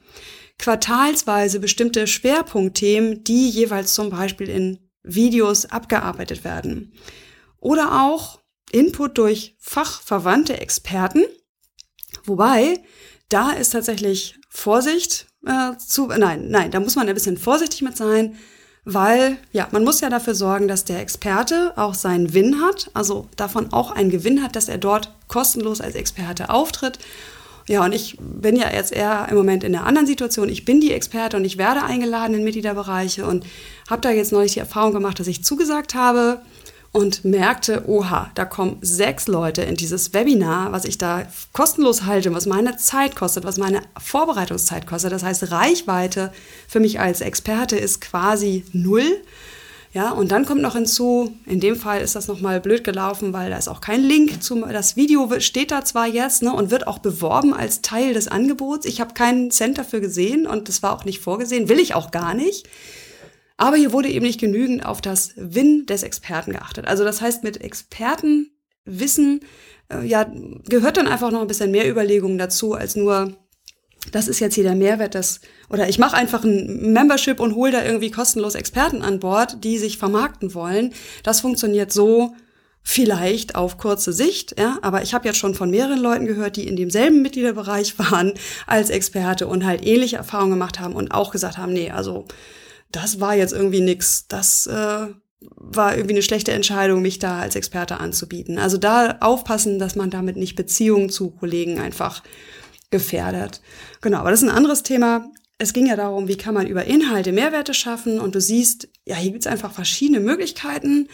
Quartalsweise 0.59 1.59
bestimmte 1.59 2.05
Schwerpunktthemen, 2.05 3.23
die 3.23 3.49
jeweils 3.49 3.93
zum 3.93 4.09
Beispiel 4.09 4.49
in 4.49 4.84
Videos 5.05 5.65
abgearbeitet 5.65 6.43
werden. 6.43 6.93
Oder 7.59 8.03
auch 8.03 8.39
Input 8.71 9.17
durch 9.17 9.55
fachverwandte 9.59 10.59
Experten, 10.59 11.23
wobei 12.25 12.83
da 13.29 13.51
ist 13.51 13.71
tatsächlich 13.71 14.37
Vorsicht 14.49 15.27
äh, 15.45 15.77
zu, 15.77 16.07
nein, 16.07 16.49
nein, 16.49 16.71
da 16.71 16.79
muss 16.79 16.95
man 16.95 17.07
ein 17.07 17.13
bisschen 17.13 17.37
vorsichtig 17.37 17.81
mit 17.81 17.97
sein, 17.97 18.35
weil 18.83 19.37
ja, 19.51 19.67
man 19.71 19.83
muss 19.83 20.01
ja 20.01 20.09
dafür 20.09 20.35
sorgen, 20.35 20.67
dass 20.67 20.85
der 20.85 20.99
Experte 20.99 21.73
auch 21.75 21.95
seinen 21.95 22.33
Win 22.33 22.61
hat, 22.61 22.91
also 22.93 23.27
davon 23.35 23.73
auch 23.73 23.91
einen 23.91 24.11
Gewinn 24.11 24.43
hat, 24.43 24.55
dass 24.55 24.69
er 24.69 24.77
dort 24.77 25.11
kostenlos 25.27 25.81
als 25.81 25.95
Experte 25.95 26.49
auftritt. 26.49 26.99
Ja, 27.67 27.83
und 27.83 27.93
ich 27.93 28.17
bin 28.19 28.55
ja 28.55 28.71
jetzt 28.71 28.91
eher 28.91 29.27
im 29.29 29.37
Moment 29.37 29.63
in 29.63 29.75
einer 29.75 29.87
anderen 29.87 30.05
Situation. 30.05 30.49
Ich 30.49 30.65
bin 30.65 30.81
die 30.81 30.93
Experte 30.93 31.37
und 31.37 31.45
ich 31.45 31.57
werde 31.57 31.83
eingeladen 31.83 32.35
in 32.35 32.43
Mitgliederbereiche 32.43 33.25
und 33.25 33.45
habe 33.89 34.01
da 34.01 34.11
jetzt 34.11 34.31
neulich 34.31 34.53
die 34.53 34.59
Erfahrung 34.59 34.93
gemacht, 34.93 35.19
dass 35.19 35.27
ich 35.27 35.43
zugesagt 35.43 35.95
habe 35.95 36.41
und 36.91 37.25
merkte, 37.25 37.89
oha, 37.89 38.31
da 38.35 38.45
kommen 38.45 38.77
sechs 38.81 39.27
Leute 39.27 39.63
in 39.63 39.75
dieses 39.75 40.13
Webinar, 40.13 40.71
was 40.71 40.85
ich 40.85 40.97
da 40.97 41.27
kostenlos 41.51 42.03
halte, 42.03 42.33
was 42.33 42.45
meine 42.45 42.77
Zeit 42.77 43.15
kostet, 43.15 43.43
was 43.43 43.57
meine 43.57 43.81
Vorbereitungszeit 43.99 44.87
kostet. 44.87 45.11
Das 45.11 45.23
heißt, 45.23 45.51
Reichweite 45.51 46.31
für 46.67 46.79
mich 46.79 46.99
als 46.99 47.19
Experte 47.19 47.75
ist 47.75 47.99
quasi 47.99 48.63
null. 48.71 49.21
Ja, 49.95 50.11
und 50.11 50.33
dann 50.33 50.45
kommt 50.45 50.61
noch 50.61 50.75
hinzu, 50.75 51.37
in 51.45 51.61
dem 51.61 51.77
Fall 51.77 52.01
ist 52.01 52.17
das 52.17 52.27
nochmal 52.27 52.59
blöd 52.59 52.83
gelaufen, 52.83 53.31
weil 53.31 53.49
da 53.49 53.57
ist 53.57 53.69
auch 53.69 53.79
kein 53.79 54.03
Link 54.03 54.43
zum, 54.43 54.67
das 54.69 54.97
Video 54.97 55.39
steht 55.39 55.71
da 55.71 55.85
zwar 55.85 56.05
jetzt, 56.05 56.43
ne, 56.43 56.51
und 56.51 56.69
wird 56.69 56.85
auch 56.85 56.99
beworben 56.99 57.53
als 57.53 57.81
Teil 57.81 58.13
des 58.13 58.27
Angebots. 58.27 58.85
Ich 58.85 58.99
habe 58.99 59.13
keinen 59.13 59.51
Cent 59.51 59.77
dafür 59.77 60.01
gesehen 60.01 60.47
und 60.47 60.67
das 60.67 60.83
war 60.83 60.93
auch 60.93 61.05
nicht 61.05 61.21
vorgesehen, 61.21 61.69
will 61.69 61.79
ich 61.79 61.95
auch 61.95 62.11
gar 62.11 62.33
nicht. 62.33 62.67
Aber 63.55 63.77
hier 63.77 63.93
wurde 63.93 64.09
eben 64.09 64.25
nicht 64.25 64.41
genügend 64.41 64.85
auf 64.85 64.99
das 64.99 65.31
Win 65.37 65.85
des 65.85 66.03
Experten 66.03 66.51
geachtet. 66.51 66.87
Also 66.87 67.05
das 67.05 67.21
heißt, 67.21 67.45
mit 67.45 67.61
Expertenwissen 67.61 69.39
äh, 69.89 70.05
ja, 70.05 70.29
gehört 70.67 70.97
dann 70.97 71.07
einfach 71.07 71.31
noch 71.31 71.39
ein 71.39 71.47
bisschen 71.47 71.71
mehr 71.71 71.89
Überlegungen 71.89 72.37
dazu, 72.37 72.73
als 72.73 72.97
nur, 72.97 73.37
das 74.11 74.27
ist 74.27 74.39
jetzt 74.39 74.55
hier 74.55 74.63
der 74.63 74.75
Mehrwert, 74.75 75.15
das, 75.15 75.41
oder 75.69 75.89
ich 75.89 75.99
mache 75.99 76.15
einfach 76.15 76.43
ein 76.43 76.93
Membership 76.93 77.39
und 77.39 77.55
hole 77.55 77.71
da 77.71 77.83
irgendwie 77.83 78.11
kostenlos 78.11 78.55
Experten 78.55 79.01
an 79.01 79.19
Bord, 79.19 79.63
die 79.63 79.77
sich 79.77 79.97
vermarkten 79.97 80.53
wollen. 80.53 80.93
Das 81.23 81.41
funktioniert 81.41 81.91
so 81.91 82.33
vielleicht 82.87 83.55
auf 83.55 83.77
kurze 83.77 84.13
Sicht, 84.13 84.59
ja, 84.59 84.77
aber 84.83 85.01
ich 85.01 85.15
habe 85.15 85.27
jetzt 85.27 85.39
schon 85.39 85.55
von 85.55 85.71
mehreren 85.71 85.99
Leuten 85.99 86.27
gehört, 86.27 86.55
die 86.55 86.67
in 86.67 86.75
demselben 86.75 87.23
Mitgliederbereich 87.23 87.97
waren 87.99 88.33
als 88.67 88.91
Experte 88.91 89.47
und 89.47 89.65
halt 89.65 89.85
ähnliche 89.85 90.17
Erfahrungen 90.17 90.51
gemacht 90.51 90.79
haben 90.79 90.95
und 90.95 91.11
auch 91.11 91.31
gesagt 91.31 91.57
haben, 91.57 91.73
nee, 91.73 91.89
also 91.89 92.25
das 92.91 93.19
war 93.19 93.35
jetzt 93.35 93.53
irgendwie 93.53 93.81
nix. 93.81 94.27
Das 94.27 94.67
äh, 94.67 95.07
war 95.55 95.95
irgendwie 95.95 96.13
eine 96.13 96.21
schlechte 96.21 96.51
Entscheidung, 96.51 97.01
mich 97.01 97.19
da 97.19 97.39
als 97.39 97.55
Experte 97.55 97.97
anzubieten. 97.99 98.57
Also 98.57 98.77
da 98.77 99.17
aufpassen, 99.19 99.79
dass 99.79 99.95
man 99.95 100.11
damit 100.11 100.37
nicht 100.37 100.55
Beziehungen 100.55 101.09
zu 101.09 101.31
Kollegen 101.31 101.79
einfach 101.79 102.23
gefährdet. 102.91 103.61
Genau, 104.01 104.19
aber 104.19 104.31
das 104.31 104.41
ist 104.41 104.49
ein 104.49 104.55
anderes 104.55 104.83
Thema. 104.83 105.29
Es 105.57 105.73
ging 105.73 105.87
ja 105.87 105.95
darum, 105.95 106.27
wie 106.27 106.37
kann 106.37 106.53
man 106.53 106.67
über 106.67 106.85
Inhalte 106.85 107.31
Mehrwerte 107.31 107.73
schaffen 107.73 108.19
und 108.19 108.35
du 108.35 108.41
siehst, 108.41 108.89
ja, 109.05 109.15
hier 109.15 109.31
gibt's 109.31 109.47
einfach 109.47 109.71
verschiedene 109.71 110.19
Möglichkeiten. 110.19 111.07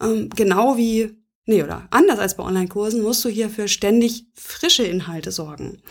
Ähm, 0.00 0.30
genau 0.30 0.76
wie, 0.76 1.16
nee, 1.46 1.62
oder 1.62 1.88
anders 1.90 2.18
als 2.18 2.36
bei 2.36 2.44
Online-Kursen 2.44 3.02
musst 3.02 3.24
du 3.24 3.28
hier 3.28 3.50
für 3.50 3.66
ständig 3.68 4.26
frische 4.34 4.84
Inhalte 4.84 5.32
sorgen. 5.32 5.82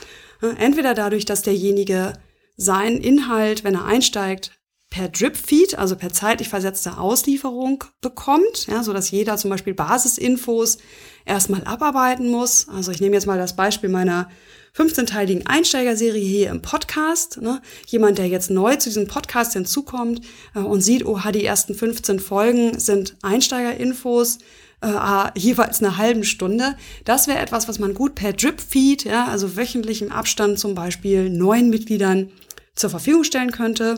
Entweder 0.42 0.94
dadurch, 0.94 1.26
dass 1.26 1.42
derjenige 1.42 2.14
seinen 2.56 2.98
Inhalt, 3.02 3.64
wenn 3.64 3.76
er 3.76 3.86
einsteigt, 3.86 4.52
per 4.90 5.10
Drip-Feed, 5.10 5.78
also 5.78 5.96
per 5.96 6.14
zeitlich 6.14 6.48
versetzte 6.48 6.98
Auslieferung 6.98 7.84
bekommt, 8.02 8.68
ja, 8.68 8.84
so 8.84 8.94
dass 8.94 9.12
jeder 9.12 9.36
zum 9.38 9.50
Beispiel 9.50 9.74
Basisinfos 9.74 10.78
erstmal 11.26 11.66
abarbeiten 11.66 12.30
muss. 12.30 12.70
Also 12.70 12.92
ich 12.92 13.02
nehme 13.02 13.16
jetzt 13.16 13.28
mal 13.28 13.38
das 13.38 13.56
Beispiel 13.56 13.90
meiner 13.90 14.30
15-teiligen 14.78 15.48
Einsteigerserie 15.48 16.24
hier 16.24 16.50
im 16.50 16.62
Podcast. 16.62 17.42
Ne? 17.42 17.62
Jemand, 17.88 18.20
der 18.20 18.28
jetzt 18.28 18.52
neu 18.52 18.76
zu 18.76 18.90
diesem 18.90 19.08
Podcast 19.08 19.54
hinzukommt 19.54 20.22
äh, 20.54 20.60
und 20.60 20.82
sieht, 20.82 21.06
oh, 21.06 21.20
die 21.34 21.46
ersten 21.46 21.74
15 21.74 22.20
Folgen 22.20 22.80
sind 22.80 23.16
Einsteigerinfos, 23.24 24.38
äh, 24.82 25.30
jeweils 25.36 25.82
eine 25.82 25.98
halben 25.98 26.24
Stunde. 26.24 26.76
Das 27.06 27.28
wäre 27.28 27.40
etwas, 27.40 27.68
was 27.68 27.80
man 27.80 27.96
gut 27.96 28.14
per 28.14 28.34
Drip-Feed, 28.34 29.06
ja, 29.06 29.26
also 29.26 29.58
wöchentlichem 29.58 30.12
Abstand 30.12 30.60
zum 30.60 30.76
Beispiel 30.76 31.32
neuen 31.32 31.72
Mitgliedern 31.72 32.30
zur 32.76 32.92
Verfügung 32.92 33.24
stellen 33.24 33.52
könnte 33.52 33.98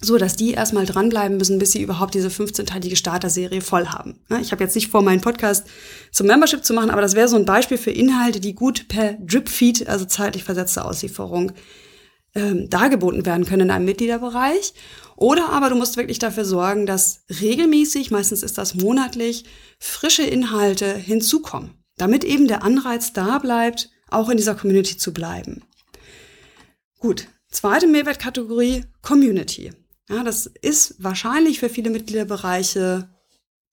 so 0.00 0.16
dass 0.16 0.36
die 0.36 0.52
erstmal 0.52 0.86
dranbleiben 0.86 1.36
müssen, 1.36 1.58
bis 1.58 1.72
sie 1.72 1.82
überhaupt 1.82 2.14
diese 2.14 2.28
15-teilige 2.28 2.96
Starter-Serie 2.96 3.60
voll 3.60 3.86
haben. 3.86 4.20
Ich 4.40 4.52
habe 4.52 4.62
jetzt 4.62 4.74
nicht 4.74 4.90
vor, 4.90 5.02
meinen 5.02 5.20
Podcast 5.20 5.66
zum 6.12 6.26
Membership 6.26 6.64
zu 6.64 6.74
machen, 6.74 6.90
aber 6.90 7.00
das 7.00 7.14
wäre 7.14 7.28
so 7.28 7.36
ein 7.36 7.44
Beispiel 7.44 7.78
für 7.78 7.90
Inhalte, 7.90 8.40
die 8.40 8.54
gut 8.54 8.88
per 8.88 9.14
Drip-Feed, 9.14 9.88
also 9.88 10.04
zeitlich 10.04 10.44
versetzte 10.44 10.84
Auslieferung, 10.84 11.52
ähm, 12.34 12.68
dargeboten 12.70 13.26
werden 13.26 13.44
können 13.44 13.62
in 13.62 13.70
einem 13.70 13.86
Mitgliederbereich. 13.86 14.74
Oder 15.16 15.50
aber 15.50 15.70
du 15.70 15.76
musst 15.76 15.96
wirklich 15.96 16.18
dafür 16.18 16.44
sorgen, 16.44 16.86
dass 16.86 17.24
regelmäßig, 17.40 18.10
meistens 18.10 18.42
ist 18.42 18.58
das 18.58 18.74
monatlich, 18.74 19.44
frische 19.78 20.22
Inhalte 20.22 20.94
hinzukommen, 20.94 21.72
damit 21.96 22.24
eben 22.24 22.46
der 22.46 22.62
Anreiz 22.62 23.12
da 23.12 23.38
bleibt, 23.38 23.90
auch 24.10 24.28
in 24.28 24.36
dieser 24.36 24.54
Community 24.54 24.96
zu 24.96 25.12
bleiben. 25.12 25.64
Gut, 26.98 27.26
zweite 27.50 27.86
Mehrwertkategorie, 27.86 28.84
Community. 29.02 29.72
Ja, 30.08 30.24
das 30.24 30.46
ist 30.46 30.96
wahrscheinlich 30.98 31.60
für 31.60 31.68
viele 31.68 31.90
Mitgliederbereiche 31.90 33.08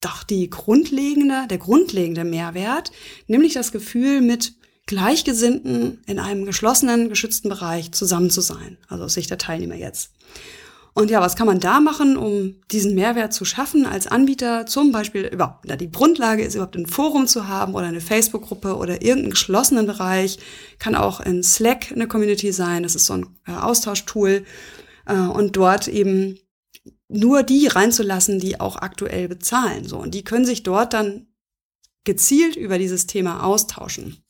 doch 0.00 0.22
die 0.22 0.50
grundlegende, 0.50 1.46
der 1.48 1.58
grundlegende 1.58 2.24
Mehrwert, 2.24 2.92
nämlich 3.26 3.54
das 3.54 3.72
Gefühl, 3.72 4.20
mit 4.20 4.54
Gleichgesinnten 4.86 6.02
in 6.06 6.18
einem 6.18 6.44
geschlossenen, 6.44 7.08
geschützten 7.08 7.48
Bereich 7.48 7.90
zusammen 7.92 8.30
zu 8.30 8.40
sein. 8.40 8.78
Also 8.88 9.04
aus 9.04 9.14
Sicht 9.14 9.30
der 9.30 9.38
Teilnehmer 9.38 9.74
jetzt. 9.74 10.12
Und 10.92 11.10
ja, 11.10 11.20
was 11.20 11.36
kann 11.36 11.46
man 11.46 11.60
da 11.60 11.80
machen, 11.80 12.16
um 12.16 12.54
diesen 12.70 12.94
Mehrwert 12.94 13.32
zu 13.32 13.44
schaffen 13.44 13.84
als 13.84 14.06
Anbieter? 14.06 14.64
Zum 14.64 14.92
Beispiel 14.92 15.26
überhaupt, 15.26 15.66
die 15.80 15.90
Grundlage 15.90 16.42
ist 16.42 16.54
überhaupt 16.54 16.76
ein 16.76 16.86
Forum 16.86 17.26
zu 17.26 17.48
haben 17.48 17.74
oder 17.74 17.86
eine 17.86 18.00
Facebook-Gruppe 18.00 18.76
oder 18.76 19.02
irgendeinen 19.02 19.30
geschlossenen 19.30 19.86
Bereich. 19.86 20.38
Kann 20.78 20.94
auch 20.94 21.20
in 21.20 21.42
Slack 21.42 21.92
eine 21.92 22.06
Community 22.06 22.52
sein. 22.52 22.82
Das 22.82 22.94
ist 22.94 23.06
so 23.06 23.14
ein 23.14 23.26
äh, 23.46 23.52
Austauschtool 23.52 24.44
und 25.12 25.56
dort 25.56 25.88
eben 25.88 26.38
nur 27.08 27.42
die 27.42 27.68
reinzulassen, 27.68 28.40
die 28.40 28.60
auch 28.60 28.76
aktuell 28.76 29.28
bezahlen. 29.28 29.86
So, 29.86 29.98
und 29.98 30.14
die 30.14 30.24
können 30.24 30.44
sich 30.44 30.62
dort 30.62 30.92
dann 30.92 31.26
gezielt 32.04 32.56
über 32.56 32.78
dieses 32.78 33.06
Thema 33.06 33.44
austauschen. 33.44 34.22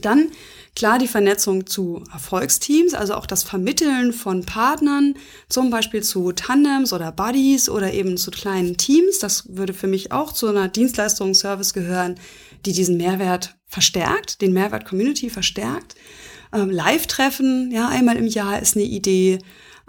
Dann 0.00 0.30
klar 0.74 0.98
die 0.98 1.08
Vernetzung 1.08 1.66
zu 1.66 2.04
Erfolgsteams, 2.12 2.92
also 2.92 3.14
auch 3.14 3.26
das 3.26 3.44
Vermitteln 3.44 4.12
von 4.12 4.44
Partnern, 4.44 5.14
zum 5.48 5.70
Beispiel 5.70 6.02
zu 6.02 6.32
Tandems 6.32 6.92
oder 6.92 7.12
Buddies 7.12 7.70
oder 7.70 7.94
eben 7.94 8.18
zu 8.18 8.30
kleinen 8.30 8.76
Teams. 8.76 9.18
Das 9.18 9.56
würde 9.56 9.72
für 9.72 9.86
mich 9.86 10.12
auch 10.12 10.32
zu 10.32 10.48
einer 10.48 10.68
Dienstleistungsservice 10.68 11.72
gehören, 11.72 12.16
die 12.66 12.72
diesen 12.72 12.98
Mehrwert 12.98 13.56
verstärkt, 13.66 14.42
den 14.42 14.52
Mehrwert 14.52 14.86
Community 14.86 15.30
verstärkt. 15.30 15.94
Ähm, 16.52 16.70
Live-Treffen, 16.70 17.70
ja, 17.72 17.88
einmal 17.88 18.16
im 18.16 18.26
Jahr 18.26 18.60
ist 18.60 18.76
eine 18.76 18.84
Idee 18.84 19.38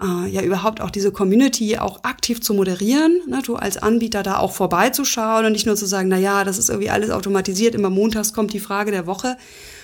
äh, 0.02 0.28
ja 0.28 0.42
überhaupt 0.42 0.80
auch 0.80 0.90
diese 0.90 1.12
Community 1.12 1.76
auch 1.78 2.04
aktiv 2.04 2.40
zu 2.40 2.54
moderieren, 2.54 3.20
ne, 3.26 3.42
du 3.44 3.56
als 3.56 3.76
Anbieter 3.76 4.22
da 4.22 4.38
auch 4.38 4.52
vorbeizuschauen 4.52 5.46
und 5.46 5.52
nicht 5.52 5.66
nur 5.66 5.76
zu 5.76 5.86
sagen, 5.86 6.08
na 6.08 6.18
ja, 6.18 6.44
das 6.44 6.58
ist 6.58 6.68
irgendwie 6.68 6.90
alles 6.90 7.10
automatisiert, 7.10 7.74
immer 7.74 7.90
montags 7.90 8.32
kommt 8.32 8.52
die 8.52 8.60
Frage 8.60 8.90
der 8.90 9.06
Woche, 9.06 9.36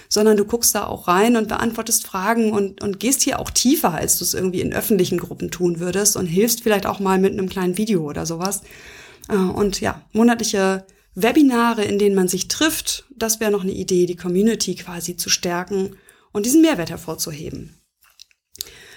sondern 0.08 0.36
du 0.36 0.44
guckst 0.44 0.74
da 0.74 0.86
auch 0.86 1.08
rein 1.08 1.36
und 1.36 1.48
beantwortest 1.48 2.06
Fragen 2.06 2.52
und, 2.52 2.82
und 2.82 3.00
gehst 3.00 3.22
hier 3.22 3.40
auch 3.40 3.50
tiefer, 3.50 3.92
als 3.92 4.18
du 4.18 4.24
es 4.24 4.34
irgendwie 4.34 4.60
in 4.60 4.72
öffentlichen 4.72 5.18
Gruppen 5.18 5.50
tun 5.50 5.80
würdest 5.80 6.16
und 6.16 6.26
hilfst 6.26 6.62
vielleicht 6.62 6.86
auch 6.86 7.00
mal 7.00 7.18
mit 7.18 7.32
einem 7.32 7.48
kleinen 7.48 7.76
Video 7.76 8.08
oder 8.08 8.26
sowas. 8.26 8.62
Äh, 9.28 9.36
und 9.36 9.80
ja, 9.80 10.02
monatliche 10.12 10.84
Webinare, 11.16 11.84
in 11.84 11.98
denen 11.98 12.14
man 12.14 12.28
sich 12.28 12.48
trifft, 12.48 13.04
das 13.16 13.40
wäre 13.40 13.50
noch 13.50 13.62
eine 13.62 13.72
Idee, 13.72 14.06
die 14.06 14.16
Community 14.16 14.74
quasi 14.74 15.16
zu 15.16 15.30
stärken 15.30 15.96
und 16.32 16.46
diesen 16.46 16.62
Mehrwert 16.62 16.90
hervorzuheben. 16.90 17.73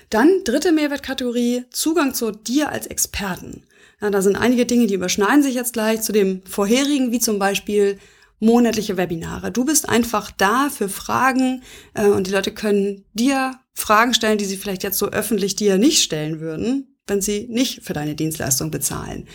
Dann 0.10 0.44
dritte 0.46 0.72
Mehrwertkategorie, 0.72 1.66
Zugang 1.70 2.14
zu 2.14 2.32
dir 2.32 2.70
als 2.70 2.88
Experten. 2.88 3.64
Ja, 4.02 4.10
da 4.10 4.22
sind 4.22 4.36
einige 4.36 4.66
Dinge, 4.66 4.88
die 4.88 4.94
überschneiden 4.94 5.44
sich 5.44 5.56
jetzt 5.56 5.74
gleich 5.74 6.02
zu 6.02 6.12
dem 6.12 6.44
vorherigen, 6.46 7.12
wie 7.12 7.20
zum 7.20 7.40
Beispiel 7.40 7.98
monatliche 8.40 8.98
Webinare. 8.98 9.52
Du 9.52 9.66
bist 9.66 9.90
einfach 9.90 10.32
da 10.32 10.70
für 10.70 10.90
Fragen 10.90 11.64
äh, 11.94 12.06
und 12.06 12.28
die 12.28 12.32
Leute 12.32 12.54
können 12.54 13.04
dir 13.14 13.60
Fragen 13.74 14.14
stellen, 14.14 14.38
die 14.38 14.46
sie 14.46 14.58
vielleicht 14.58 14.84
jetzt 14.84 15.00
so 15.00 15.08
öffentlich 15.08 15.56
dir 15.56 15.78
nicht 15.78 16.04
stellen 16.04 16.40
würden, 16.40 16.96
wenn 17.08 17.22
sie 17.22 17.48
nicht 17.50 17.84
für 17.84 17.94
deine 17.94 18.16
Dienstleistung 18.16 18.70
bezahlen. 18.70 19.28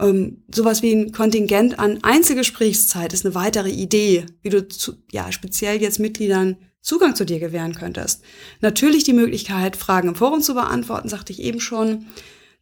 Ähm, 0.00 0.42
sowas 0.52 0.82
wie 0.82 0.92
ein 0.92 1.12
Kontingent 1.12 1.78
an 1.78 2.00
Einzelgesprächszeit 2.02 3.12
ist 3.12 3.24
eine 3.24 3.34
weitere 3.34 3.70
Idee, 3.70 4.26
wie 4.42 4.50
du 4.50 4.66
zu, 4.68 4.94
ja 5.10 5.32
speziell 5.32 5.80
jetzt 5.80 5.98
Mitgliedern 5.98 6.56
Zugang 6.82 7.14
zu 7.14 7.24
dir 7.24 7.38
gewähren 7.38 7.74
könntest. 7.74 8.22
Natürlich 8.60 9.04
die 9.04 9.12
Möglichkeit, 9.12 9.76
Fragen 9.76 10.08
im 10.08 10.14
Forum 10.16 10.42
zu 10.42 10.54
beantworten, 10.54 11.08
sagte 11.08 11.32
ich 11.32 11.40
eben 11.40 11.60
schon. 11.60 12.06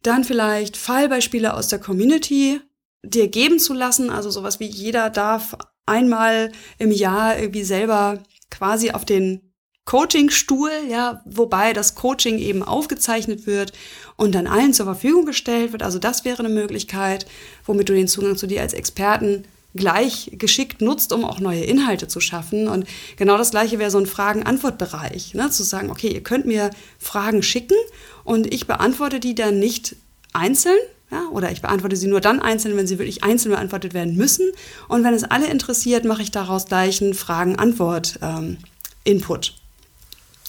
Dann 0.03 0.23
vielleicht 0.23 0.77
Fallbeispiele 0.77 1.53
aus 1.53 1.67
der 1.67 1.79
Community 1.79 2.61
dir 3.03 3.27
geben 3.27 3.59
zu 3.59 3.73
lassen. 3.73 4.09
Also 4.09 4.29
sowas 4.29 4.59
wie 4.59 4.67
jeder 4.67 5.09
darf 5.09 5.57
einmal 5.85 6.51
im 6.77 6.91
Jahr 6.91 7.37
irgendwie 7.39 7.63
selber 7.63 8.21
quasi 8.51 8.91
auf 8.91 9.05
den 9.05 9.51
Coachingstuhl, 9.85 10.69
ja, 10.87 11.23
wobei 11.25 11.73
das 11.73 11.95
Coaching 11.95 12.37
eben 12.37 12.61
aufgezeichnet 12.61 13.47
wird 13.47 13.73
und 14.15 14.35
dann 14.35 14.45
allen 14.45 14.73
zur 14.73 14.85
Verfügung 14.85 15.25
gestellt 15.25 15.71
wird. 15.71 15.81
Also 15.81 15.97
das 15.97 16.23
wäre 16.23 16.39
eine 16.39 16.53
Möglichkeit, 16.53 17.25
womit 17.65 17.89
du 17.89 17.93
den 17.93 18.07
Zugang 18.07 18.37
zu 18.37 18.45
dir 18.45 18.61
als 18.61 18.73
Experten 18.73 19.43
gleich 19.75 20.31
geschickt 20.33 20.81
nutzt, 20.81 21.13
um 21.13 21.23
auch 21.23 21.39
neue 21.39 21.63
Inhalte 21.63 22.07
zu 22.07 22.19
schaffen. 22.19 22.67
Und 22.67 22.85
genau 23.17 23.37
das 23.37 23.51
gleiche 23.51 23.77
wäre 23.79 23.91
so 23.91 23.97
ein 23.97 24.05
Fragen-Antwort-Bereich, 24.05 25.33
ne? 25.33 25.49
zu 25.49 25.63
sagen, 25.63 25.89
okay, 25.89 26.09
ihr 26.09 26.21
könnt 26.21 26.45
mir 26.45 26.71
Fragen 26.99 27.43
schicken 27.43 27.77
und 28.23 28.53
ich 28.53 28.67
beantworte 28.67 29.19
die 29.19 29.35
dann 29.35 29.59
nicht 29.59 29.97
einzeln, 30.33 30.77
ja, 31.11 31.27
oder 31.31 31.51
ich 31.51 31.61
beantworte 31.61 31.97
sie 31.97 32.07
nur 32.07 32.21
dann 32.21 32.41
einzeln, 32.41 32.75
wenn 32.77 32.87
sie 32.87 32.97
wirklich 32.97 33.23
einzeln 33.23 33.51
beantwortet 33.51 33.93
werden 33.93 34.15
müssen. 34.15 34.49
Und 34.87 35.03
wenn 35.03 35.13
es 35.13 35.25
alle 35.25 35.47
interessiert, 35.47 36.05
mache 36.05 36.21
ich 36.21 36.31
daraus 36.31 36.67
gleich 36.67 37.01
einen 37.01 37.13
Fragen-Antwort-Input. 37.13 39.47
Ähm, 39.47 39.53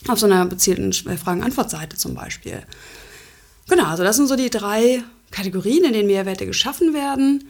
auf 0.08 0.18
so 0.18 0.26
einer 0.26 0.44
bezielten 0.46 0.90
äh, 1.08 1.16
Fragen-Antwort-Seite 1.16 1.96
zum 1.96 2.14
Beispiel. 2.14 2.62
Genau, 3.68 3.86
also 3.86 4.04
das 4.04 4.16
sind 4.16 4.28
so 4.28 4.36
die 4.36 4.50
drei 4.50 5.02
Kategorien, 5.30 5.84
in 5.84 5.92
denen 5.92 6.06
Mehrwerte 6.06 6.46
geschaffen 6.46 6.94
werden. 6.94 7.44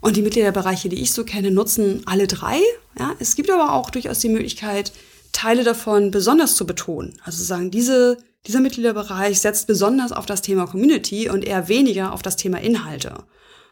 Und 0.00 0.16
die 0.16 0.22
Mitgliederbereiche, 0.22 0.88
die 0.88 1.00
ich 1.00 1.12
so 1.12 1.24
kenne, 1.24 1.50
nutzen 1.50 2.02
alle 2.06 2.26
drei. 2.26 2.60
Ja, 2.98 3.14
es 3.18 3.34
gibt 3.36 3.50
aber 3.50 3.72
auch 3.72 3.90
durchaus 3.90 4.20
die 4.20 4.28
Möglichkeit, 4.28 4.92
Teile 5.32 5.64
davon 5.64 6.10
besonders 6.10 6.54
zu 6.54 6.66
betonen. 6.66 7.18
Also 7.24 7.42
sagen, 7.42 7.70
diese, 7.70 8.16
dieser 8.46 8.60
Mitgliederbereich 8.60 9.40
setzt 9.40 9.66
besonders 9.66 10.12
auf 10.12 10.26
das 10.26 10.42
Thema 10.42 10.66
Community 10.66 11.28
und 11.28 11.44
eher 11.44 11.68
weniger 11.68 12.12
auf 12.12 12.22
das 12.22 12.36
Thema 12.36 12.60
Inhalte. 12.60 13.24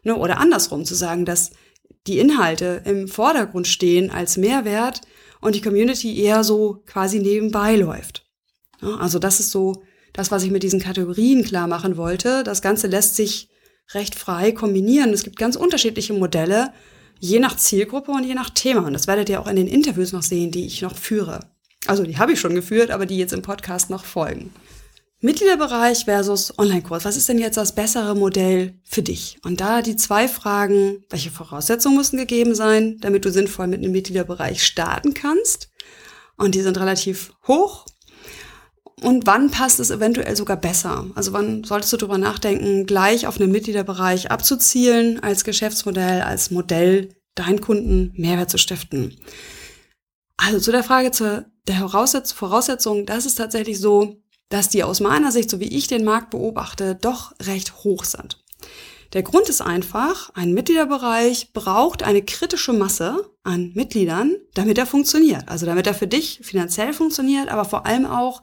Ne? 0.03 0.17
Oder 0.17 0.39
andersrum 0.39 0.85
zu 0.85 0.95
sagen, 0.95 1.25
dass 1.25 1.51
die 2.07 2.19
Inhalte 2.19 2.83
im 2.85 3.09
Vordergrund 3.09 3.67
stehen 3.67 4.11
als 4.11 4.37
Mehrwert 4.37 5.01
und 5.41 5.55
die 5.55 5.61
Community 5.61 6.21
eher 6.21 6.45
so 6.45 6.83
quasi 6.87 7.19
nebenbei 7.19 7.77
läuft. 7.77 8.27
Ja, 8.83 8.97
also 8.97 9.19
das 9.19 9.41
ist 9.41 9.51
so 9.51 9.83
das, 10.13 10.31
was 10.31 10.43
ich 10.43 10.51
mit 10.51 10.63
diesen 10.63 10.81
Kategorien 10.81 11.45
klar 11.45 11.67
machen 11.67 11.97
wollte. 11.97 12.43
Das 12.43 12.63
Ganze 12.63 12.87
lässt 12.87 13.17
sich 13.17 13.49
recht 13.95 14.15
frei 14.15 14.53
kombinieren. 14.53 15.13
Es 15.13 15.23
gibt 15.23 15.39
ganz 15.39 15.57
unterschiedliche 15.57 16.13
Modelle, 16.13 16.73
je 17.21 17.39
nach 17.39 17.57
Zielgruppe 17.57 18.13
und 18.13 18.25
je 18.25 18.35
nach 18.35 18.51
Thema. 18.51 18.87
Und 18.87 18.93
das 18.93 19.07
werdet 19.07 19.29
ihr 19.29 19.41
auch 19.41 19.47
in 19.47 19.57
den 19.57 19.69
Interviews 19.69 20.13
noch 20.13 20.23
sehen, 20.23 20.51
die 20.51 20.67
ich 20.67 20.83
noch 20.83 20.97
führe. 20.97 21.41
Also 21.87 22.03
die 22.03 22.19
habe 22.19 22.33
ich 22.33 22.41
schon 22.41 22.55
geführt, 22.55 22.91
aber 22.91 23.07
die 23.07 23.19
jetzt 23.19 23.33
im 23.33 23.43
Podcast 23.43 23.91
noch 23.91 24.05
folgen. 24.05 24.53
Mitgliederbereich 25.21 26.05
versus 26.05 26.59
Online-Kurs. 26.59 27.05
Was 27.05 27.17
ist 27.17 27.29
denn 27.29 27.39
jetzt 27.39 27.57
das 27.57 27.75
bessere 27.75 28.15
Modell 28.15 28.79
für 28.85 29.03
dich? 29.03 29.39
Und 29.45 29.61
da 29.61 29.81
die 29.81 29.97
zwei 29.97 30.29
Fragen, 30.29 31.05
welche 31.09 31.31
Voraussetzungen 31.31 31.97
müssen 31.97 32.19
gegeben 32.19 32.55
sein, 32.55 32.99
damit 33.01 33.25
du 33.25 33.33
sinnvoll 33.33 33.67
mit 33.67 33.83
einem 33.83 33.93
Mitgliederbereich 33.93 34.63
starten 34.63 35.15
kannst? 35.15 35.71
Und 36.37 36.55
die 36.55 36.61
sind 36.61 36.79
relativ 36.79 37.33
hoch 37.47 37.87
und 39.03 39.27
wann 39.27 39.51
passt 39.51 39.79
es 39.79 39.91
eventuell 39.91 40.37
sogar 40.37 40.57
besser? 40.57 41.07
Also 41.15 41.33
wann 41.33 41.65
solltest 41.65 41.93
du 41.93 41.97
darüber 41.99 42.19
nachdenken, 42.19 42.87
gleich 42.87 43.27
auf 43.27 43.39
einen 43.39 43.53
Mitgliederbereich 43.53 44.31
abzuzielen 44.31 45.23
als 45.23 45.45
Geschäftsmodell, 45.45 46.23
als 46.23 46.51
Modell 46.51 47.15
deinen 47.35 47.61
Kunden 47.61 48.13
Mehrwert 48.17 48.51
zu 48.51 48.59
stiften? 48.59 49.17
Also 50.39 50.61
zu 50.61 50.73
der 50.73 50.85
Frage 50.85 51.11
zur 51.11 51.45
der 51.69 51.77
Voraussetzung, 51.77 53.07
das 53.07 53.27
ist 53.27 53.35
tatsächlich 53.37 53.81
so, 53.81 54.23
dass 54.49 54.69
die 54.69 54.85
aus 54.85 55.01
meiner 55.01 55.33
Sicht, 55.33 55.51
so 55.51 55.61
wie 55.61 55.77
ich 55.77 55.89
den 55.89 56.05
Markt 56.05 56.31
beobachte, 56.31 56.95
doch 56.95 57.33
recht 57.43 57.85
hoch 57.85 58.05
sind. 58.05 58.45
Der 59.13 59.23
Grund 59.23 59.49
ist 59.49 59.61
einfach, 59.61 60.31
ein 60.35 60.53
Mitgliederbereich 60.53 61.53
braucht 61.53 62.03
eine 62.03 62.23
kritische 62.23 62.73
Masse 62.73 63.31
an 63.45 63.73
Mitgliedern, 63.75 64.37
damit 64.55 64.79
er 64.79 64.87
funktioniert. 64.87 65.49
Also 65.49 65.67
damit 65.67 65.87
er 65.87 65.95
für 65.95 66.07
dich 66.07 66.41
finanziell 66.43 66.93
funktioniert, 66.93 67.49
aber 67.49 67.65
vor 67.65 67.87
allem 67.87 68.07
auch, 68.07 68.43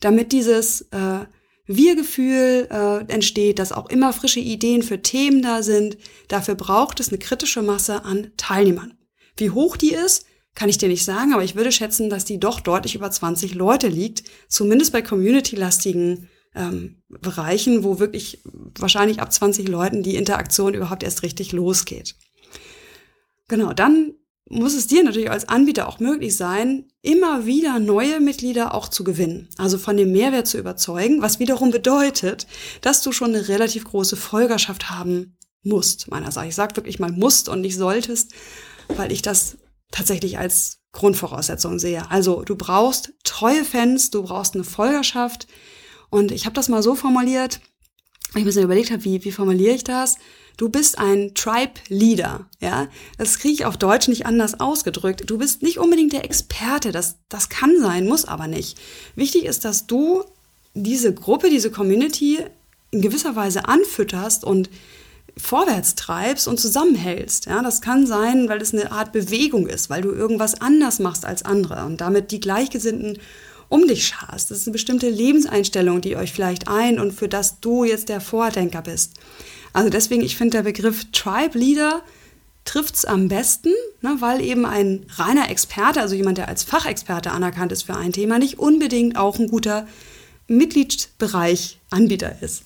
damit 0.00 0.32
dieses 0.32 0.82
äh, 0.90 1.26
Wir-Gefühl 1.66 2.68
äh, 2.70 3.12
entsteht, 3.12 3.58
dass 3.58 3.72
auch 3.72 3.88
immer 3.88 4.12
frische 4.12 4.40
Ideen 4.40 4.82
für 4.82 5.00
Themen 5.00 5.42
da 5.42 5.62
sind. 5.62 5.96
Dafür 6.28 6.54
braucht 6.54 7.00
es 7.00 7.08
eine 7.08 7.18
kritische 7.18 7.62
Masse 7.62 8.04
an 8.04 8.32
Teilnehmern. 8.36 8.98
Wie 9.36 9.50
hoch 9.50 9.76
die 9.76 9.94
ist, 9.94 10.26
kann 10.54 10.68
ich 10.68 10.76
dir 10.76 10.88
nicht 10.88 11.04
sagen, 11.04 11.32
aber 11.32 11.44
ich 11.44 11.54
würde 11.54 11.72
schätzen, 11.72 12.10
dass 12.10 12.26
die 12.26 12.38
doch 12.38 12.60
deutlich 12.60 12.94
über 12.94 13.10
20 13.10 13.54
Leute 13.54 13.88
liegt, 13.88 14.24
zumindest 14.48 14.92
bei 14.92 15.00
community-lastigen 15.00 16.28
ähm, 16.54 17.02
Bereichen, 17.08 17.84
wo 17.84 17.98
wirklich 17.98 18.42
wahrscheinlich 18.78 19.20
ab 19.20 19.32
20 19.32 19.68
Leuten 19.68 20.02
die 20.02 20.16
Interaktion 20.16 20.74
überhaupt 20.74 21.02
erst 21.02 21.22
richtig 21.22 21.52
losgeht. 21.52 22.16
Genau, 23.48 23.72
dann 23.72 24.14
muss 24.48 24.74
es 24.74 24.86
dir 24.86 25.02
natürlich 25.02 25.30
als 25.30 25.48
Anbieter 25.48 25.88
auch 25.88 25.98
möglich 25.98 26.36
sein, 26.36 26.86
immer 27.00 27.46
wieder 27.46 27.78
neue 27.78 28.20
Mitglieder 28.20 28.74
auch 28.74 28.88
zu 28.88 29.02
gewinnen, 29.02 29.48
also 29.56 29.78
von 29.78 29.96
dem 29.96 30.12
Mehrwert 30.12 30.46
zu 30.46 30.58
überzeugen, 30.58 31.22
was 31.22 31.38
wiederum 31.38 31.70
bedeutet, 31.70 32.46
dass 32.82 33.02
du 33.02 33.12
schon 33.12 33.34
eine 33.34 33.48
relativ 33.48 33.84
große 33.84 34.16
Folgerschaft 34.16 34.90
haben 34.90 35.38
musst, 35.62 36.10
meinerseits. 36.10 36.48
Ich 36.48 36.54
sage 36.54 36.76
wirklich 36.76 36.98
mal 36.98 37.12
musst 37.12 37.48
und 37.48 37.62
nicht 37.62 37.76
solltest, 37.76 38.32
weil 38.88 39.12
ich 39.12 39.22
das 39.22 39.56
tatsächlich 39.90 40.38
als 40.38 40.80
Grundvoraussetzung 40.92 41.78
sehe. 41.78 42.10
Also 42.10 42.42
du 42.42 42.56
brauchst 42.56 43.14
treue 43.24 43.64
Fans, 43.64 44.10
du 44.10 44.22
brauchst 44.22 44.54
eine 44.54 44.64
Folgerschaft. 44.64 45.46
Und 46.12 46.30
ich 46.30 46.44
habe 46.44 46.54
das 46.54 46.68
mal 46.68 46.82
so 46.82 46.94
formuliert, 46.94 47.60
ich 48.34 48.44
mir 48.44 48.52
so 48.52 48.60
überlegt 48.60 48.90
habe, 48.90 49.02
wie, 49.02 49.24
wie 49.24 49.32
formuliere 49.32 49.74
ich 49.74 49.82
das? 49.82 50.18
Du 50.58 50.68
bist 50.68 50.98
ein 50.98 51.32
Tribe 51.34 51.80
Leader, 51.88 52.50
ja. 52.60 52.88
Das 53.16 53.38
kriege 53.38 53.54
ich 53.54 53.64
auf 53.64 53.78
Deutsch 53.78 54.08
nicht 54.08 54.26
anders 54.26 54.60
ausgedrückt. 54.60 55.22
Du 55.30 55.38
bist 55.38 55.62
nicht 55.62 55.78
unbedingt 55.78 56.12
der 56.12 56.24
Experte. 56.24 56.92
Das, 56.92 57.16
das 57.30 57.48
kann 57.48 57.80
sein, 57.80 58.06
muss 58.06 58.26
aber 58.26 58.46
nicht. 58.46 58.78
Wichtig 59.16 59.46
ist, 59.46 59.64
dass 59.64 59.86
du 59.86 60.22
diese 60.74 61.14
Gruppe, 61.14 61.48
diese 61.48 61.70
Community 61.70 62.40
in 62.90 63.00
gewisser 63.00 63.34
Weise 63.34 63.66
anfütterst 63.66 64.44
und 64.44 64.68
vorwärts 65.38 65.94
treibst 65.94 66.46
und 66.46 66.60
zusammenhältst. 66.60 67.46
Ja, 67.46 67.62
das 67.62 67.80
kann 67.80 68.06
sein, 68.06 68.50
weil 68.50 68.60
es 68.60 68.74
eine 68.74 68.92
Art 68.92 69.12
Bewegung 69.12 69.66
ist, 69.66 69.88
weil 69.88 70.02
du 70.02 70.10
irgendwas 70.10 70.60
anders 70.60 70.98
machst 70.98 71.24
als 71.24 71.42
andere 71.42 71.86
und 71.86 72.02
damit 72.02 72.32
die 72.32 72.40
Gleichgesinnten 72.40 73.18
um 73.72 73.88
dich 73.88 74.06
scharst. 74.06 74.50
Das 74.50 74.58
ist 74.58 74.66
eine 74.66 74.72
bestimmte 74.72 75.08
Lebenseinstellung, 75.08 76.02
die 76.02 76.14
euch 76.16 76.32
vielleicht 76.32 76.68
ein 76.68 77.00
und 77.00 77.12
für 77.12 77.26
das 77.26 77.58
du 77.60 77.84
jetzt 77.84 78.10
der 78.10 78.20
Vordenker 78.20 78.82
bist. 78.82 79.14
Also 79.72 79.88
deswegen, 79.88 80.22
ich 80.22 80.36
finde 80.36 80.58
der 80.58 80.64
Begriff 80.64 81.06
Tribe 81.10 81.58
Leader 81.58 82.02
trifft's 82.66 83.06
am 83.06 83.28
besten, 83.28 83.72
ne, 84.02 84.16
weil 84.20 84.42
eben 84.42 84.66
ein 84.66 85.06
reiner 85.16 85.50
Experte, 85.50 86.02
also 86.02 86.14
jemand, 86.14 86.36
der 86.36 86.48
als 86.48 86.64
Fachexperte 86.64 87.30
anerkannt 87.30 87.72
ist 87.72 87.84
für 87.84 87.96
ein 87.96 88.12
Thema, 88.12 88.38
nicht 88.38 88.58
unbedingt 88.58 89.16
auch 89.16 89.38
ein 89.38 89.48
guter 89.48 89.86
Mitgliedsbereich 90.48 91.80
Anbieter 91.88 92.42
ist. 92.42 92.64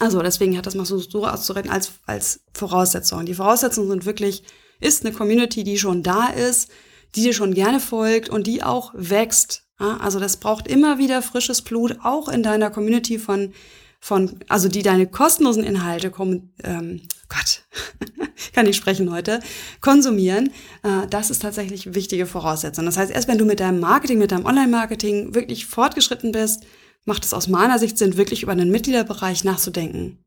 Also 0.00 0.20
deswegen 0.22 0.58
hat 0.58 0.66
das 0.66 0.74
mal 0.74 0.86
so, 0.86 0.98
so 0.98 1.24
auszureden 1.24 1.70
als, 1.70 1.92
als 2.04 2.40
Voraussetzung. 2.52 3.26
Die 3.26 3.34
Voraussetzungen 3.34 3.88
sind 3.88 4.06
wirklich, 4.06 4.42
ist 4.80 5.06
eine 5.06 5.14
Community, 5.14 5.62
die 5.62 5.78
schon 5.78 6.02
da 6.02 6.26
ist, 6.26 6.68
die 7.14 7.22
dir 7.22 7.32
schon 7.32 7.54
gerne 7.54 7.78
folgt 7.78 8.28
und 8.28 8.48
die 8.48 8.64
auch 8.64 8.92
wächst. 8.94 9.67
Also 9.78 10.18
das 10.18 10.38
braucht 10.38 10.66
immer 10.66 10.98
wieder 10.98 11.22
frisches 11.22 11.62
Blut, 11.62 11.98
auch 12.02 12.28
in 12.28 12.42
deiner 12.42 12.70
Community 12.70 13.18
von 13.18 13.52
von, 14.00 14.38
also 14.48 14.68
die 14.68 14.82
deine 14.82 15.06
kostenlosen 15.06 15.64
Inhalte 15.64 16.10
kommen, 16.10 16.52
ähm, 16.62 17.02
Gott, 17.28 17.64
kann 18.54 18.66
ich 18.66 18.76
sprechen 18.76 19.10
heute, 19.10 19.40
konsumieren, 19.80 20.50
äh, 20.82 21.06
das 21.10 21.30
ist 21.30 21.42
tatsächlich 21.42 21.94
wichtige 21.94 22.26
Voraussetzung. 22.26 22.86
Das 22.86 22.96
heißt, 22.96 23.10
erst 23.10 23.28
wenn 23.28 23.38
du 23.38 23.44
mit 23.44 23.60
deinem 23.60 23.80
Marketing, 23.80 24.18
mit 24.18 24.30
deinem 24.30 24.46
Online-Marketing 24.46 25.34
wirklich 25.34 25.66
fortgeschritten 25.66 26.32
bist, 26.32 26.64
macht 27.04 27.24
es 27.24 27.34
aus 27.34 27.48
meiner 27.48 27.78
Sicht 27.78 27.98
Sinn, 27.98 28.16
wirklich 28.16 28.42
über 28.42 28.52
einen 28.52 28.70
Mitgliederbereich 28.70 29.44
nachzudenken. 29.44 30.24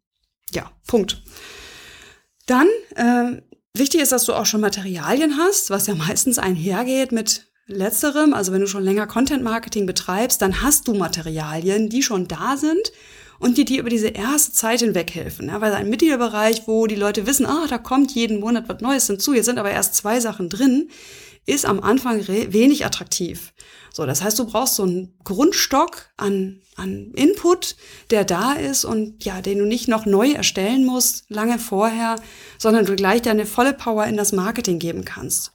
Ja, 0.53 0.71
Punkt. 0.85 1.23
Dann, 2.45 2.67
äh, 2.95 3.41
wichtig 3.73 4.01
ist, 4.01 4.11
dass 4.11 4.25
du 4.25 4.33
auch 4.33 4.45
schon 4.45 4.61
Materialien 4.61 5.37
hast, 5.37 5.69
was 5.69 5.87
ja 5.87 5.95
meistens 5.95 6.39
einhergeht 6.39 7.11
mit 7.11 7.50
letzterem. 7.71 8.33
Also 8.33 8.51
wenn 8.51 8.61
du 8.61 8.67
schon 8.67 8.83
länger 8.83 9.07
Content-Marketing 9.07 9.85
betreibst, 9.85 10.41
dann 10.41 10.61
hast 10.61 10.87
du 10.87 10.93
Materialien, 10.93 11.89
die 11.89 12.03
schon 12.03 12.27
da 12.27 12.57
sind 12.57 12.91
und 13.39 13.57
die 13.57 13.65
dir 13.65 13.79
über 13.79 13.89
diese 13.89 14.09
erste 14.09 14.53
Zeit 14.53 14.81
hinweg 14.81 15.13
helfen. 15.13 15.49
Ja, 15.49 15.61
weil 15.61 15.73
ein 15.73 15.89
Mitgliederbereich, 15.89 16.67
wo 16.67 16.85
die 16.87 16.95
Leute 16.95 17.25
wissen, 17.25 17.45
ah, 17.45 17.65
da 17.67 17.77
kommt 17.77 18.11
jeden 18.11 18.39
Monat 18.39 18.69
was 18.69 18.81
Neues 18.81 19.07
hinzu, 19.07 19.33
jetzt 19.33 19.45
sind 19.45 19.57
aber 19.57 19.71
erst 19.71 19.95
zwei 19.95 20.19
Sachen 20.19 20.47
drin, 20.47 20.89
ist 21.47 21.65
am 21.65 21.81
Anfang 21.81 22.27
wenig 22.27 22.85
attraktiv. 22.85 23.51
So, 23.93 24.05
das 24.05 24.21
heißt, 24.21 24.39
du 24.39 24.45
brauchst 24.45 24.75
so 24.75 24.83
einen 24.83 25.13
Grundstock 25.23 26.11
an, 26.15 26.61
an 26.75 27.11
Input, 27.15 27.75
der 28.09 28.23
da 28.23 28.53
ist 28.53 28.85
und 28.85 29.25
ja, 29.25 29.41
den 29.41 29.57
du 29.57 29.65
nicht 29.65 29.87
noch 29.87 30.05
neu 30.05 30.31
erstellen 30.31 30.85
musst, 30.85 31.25
lange 31.29 31.59
vorher, 31.59 32.15
sondern 32.57 32.85
du 32.85 32.95
gleich 32.95 33.21
deine 33.21 33.45
volle 33.45 33.73
Power 33.73 34.05
in 34.05 34.15
das 34.15 34.31
Marketing 34.31 34.79
geben 34.79 35.03
kannst. 35.03 35.51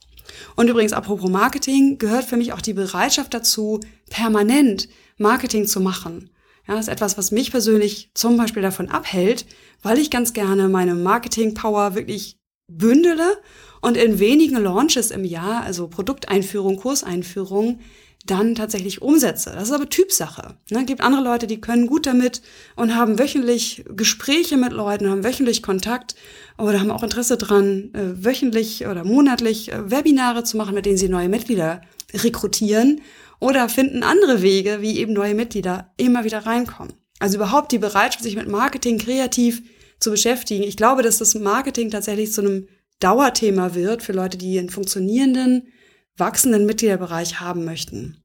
Und 0.55 0.69
übrigens, 0.69 0.93
apropos 0.93 1.31
Marketing, 1.31 1.99
gehört 1.99 2.25
für 2.25 2.37
mich 2.37 2.53
auch 2.53 2.61
die 2.61 2.73
Bereitschaft 2.73 3.35
dazu, 3.35 3.81
permanent 4.11 4.89
Marketing 5.19 5.67
zu 5.67 5.81
machen. 5.81 6.31
Ja, 6.67 6.75
das 6.75 6.89
ist 6.89 6.93
etwas, 6.93 7.17
was 7.17 7.31
mich 7.31 7.51
persönlich 7.51 8.11
zum 8.15 8.37
Beispiel 8.37 8.63
davon 8.63 8.89
abhält, 8.89 9.47
weil 9.83 9.99
ich 9.99 10.11
ganz 10.11 10.33
gerne 10.33 10.69
meine 10.69 10.95
Marketing-Power 10.95 11.95
wirklich 11.95 12.39
bündele 12.69 13.39
und 13.81 13.97
in 13.97 14.19
wenigen 14.19 14.61
Launches 14.63 15.13
im 15.13 15.25
Jahr, 15.25 15.63
also 15.63 15.87
Produkteinführung, 15.87 16.77
Kurseinführung, 16.77 17.79
dann 18.27 18.55
tatsächlich 18.55 19.03
umsetze. 19.03 19.53
Das 19.55 19.65
ist 19.65 19.75
aber 19.75 19.89
Typsache. 19.89 20.57
Ne? 20.71 20.85
gibt 20.85 21.01
andere 21.01 21.23
Leute, 21.23 21.47
die 21.47 21.61
können 21.61 21.87
gut 21.87 22.07
damit 22.07 22.43
und 22.75 22.95
haben 22.95 23.19
wöchentlich 23.19 23.85
Gespräche 23.89 24.57
mit 24.57 24.73
Leuten, 24.73 25.09
haben 25.09 25.25
wöchentlich 25.25 25.63
Kontakt 25.63 26.15
oder 26.59 26.81
haben 26.81 26.91
auch 26.91 27.03
Interesse 27.03 27.37
dran, 27.37 27.91
äh, 27.95 28.25
wöchentlich 28.25 28.87
oder 28.87 29.05
monatlich 29.05 29.73
äh, 29.73 29.91
Webinare 29.91 30.45
zu 30.45 30.57
machen, 30.57 30.75
mit 30.75 30.87
denen 30.87 30.99
sie 30.99 31.09
neue 31.09 31.29
Mitglieder 31.29 31.81
rekrutieren 32.13 33.01
oder 33.41 33.69
finden 33.69 34.03
andere 34.03 34.43
Wege, 34.43 34.79
wie 34.81 34.99
eben 34.99 35.13
neue 35.13 35.35
Mitglieder 35.35 35.93
immer 35.97 36.25
wieder 36.25 36.47
reinkommen. 36.47 36.95
Also 37.19 37.37
überhaupt 37.37 37.73
die 37.73 37.79
Bereitschaft, 37.79 38.23
sich 38.23 38.37
mit 38.37 38.49
Marketing 38.49 38.99
kreativ 38.99 39.63
zu 39.99 40.11
beschäftigen. 40.11 40.63
Ich 40.65 40.77
glaube, 40.77 41.03
dass 41.03 41.19
das 41.19 41.35
Marketing 41.35 41.91
tatsächlich 41.91 42.33
zu 42.33 42.43
einem 42.43 42.69
Dauerthema 43.01 43.75
wird 43.75 44.03
für 44.03 44.13
Leute, 44.13 44.39
die 44.39 44.59
einen 44.59 44.71
funktionierenden, 44.71 45.69
wachsenden 46.17 46.67
Mitgliederbereich 46.67 47.41
haben 47.41 47.65
möchten. 47.65 48.23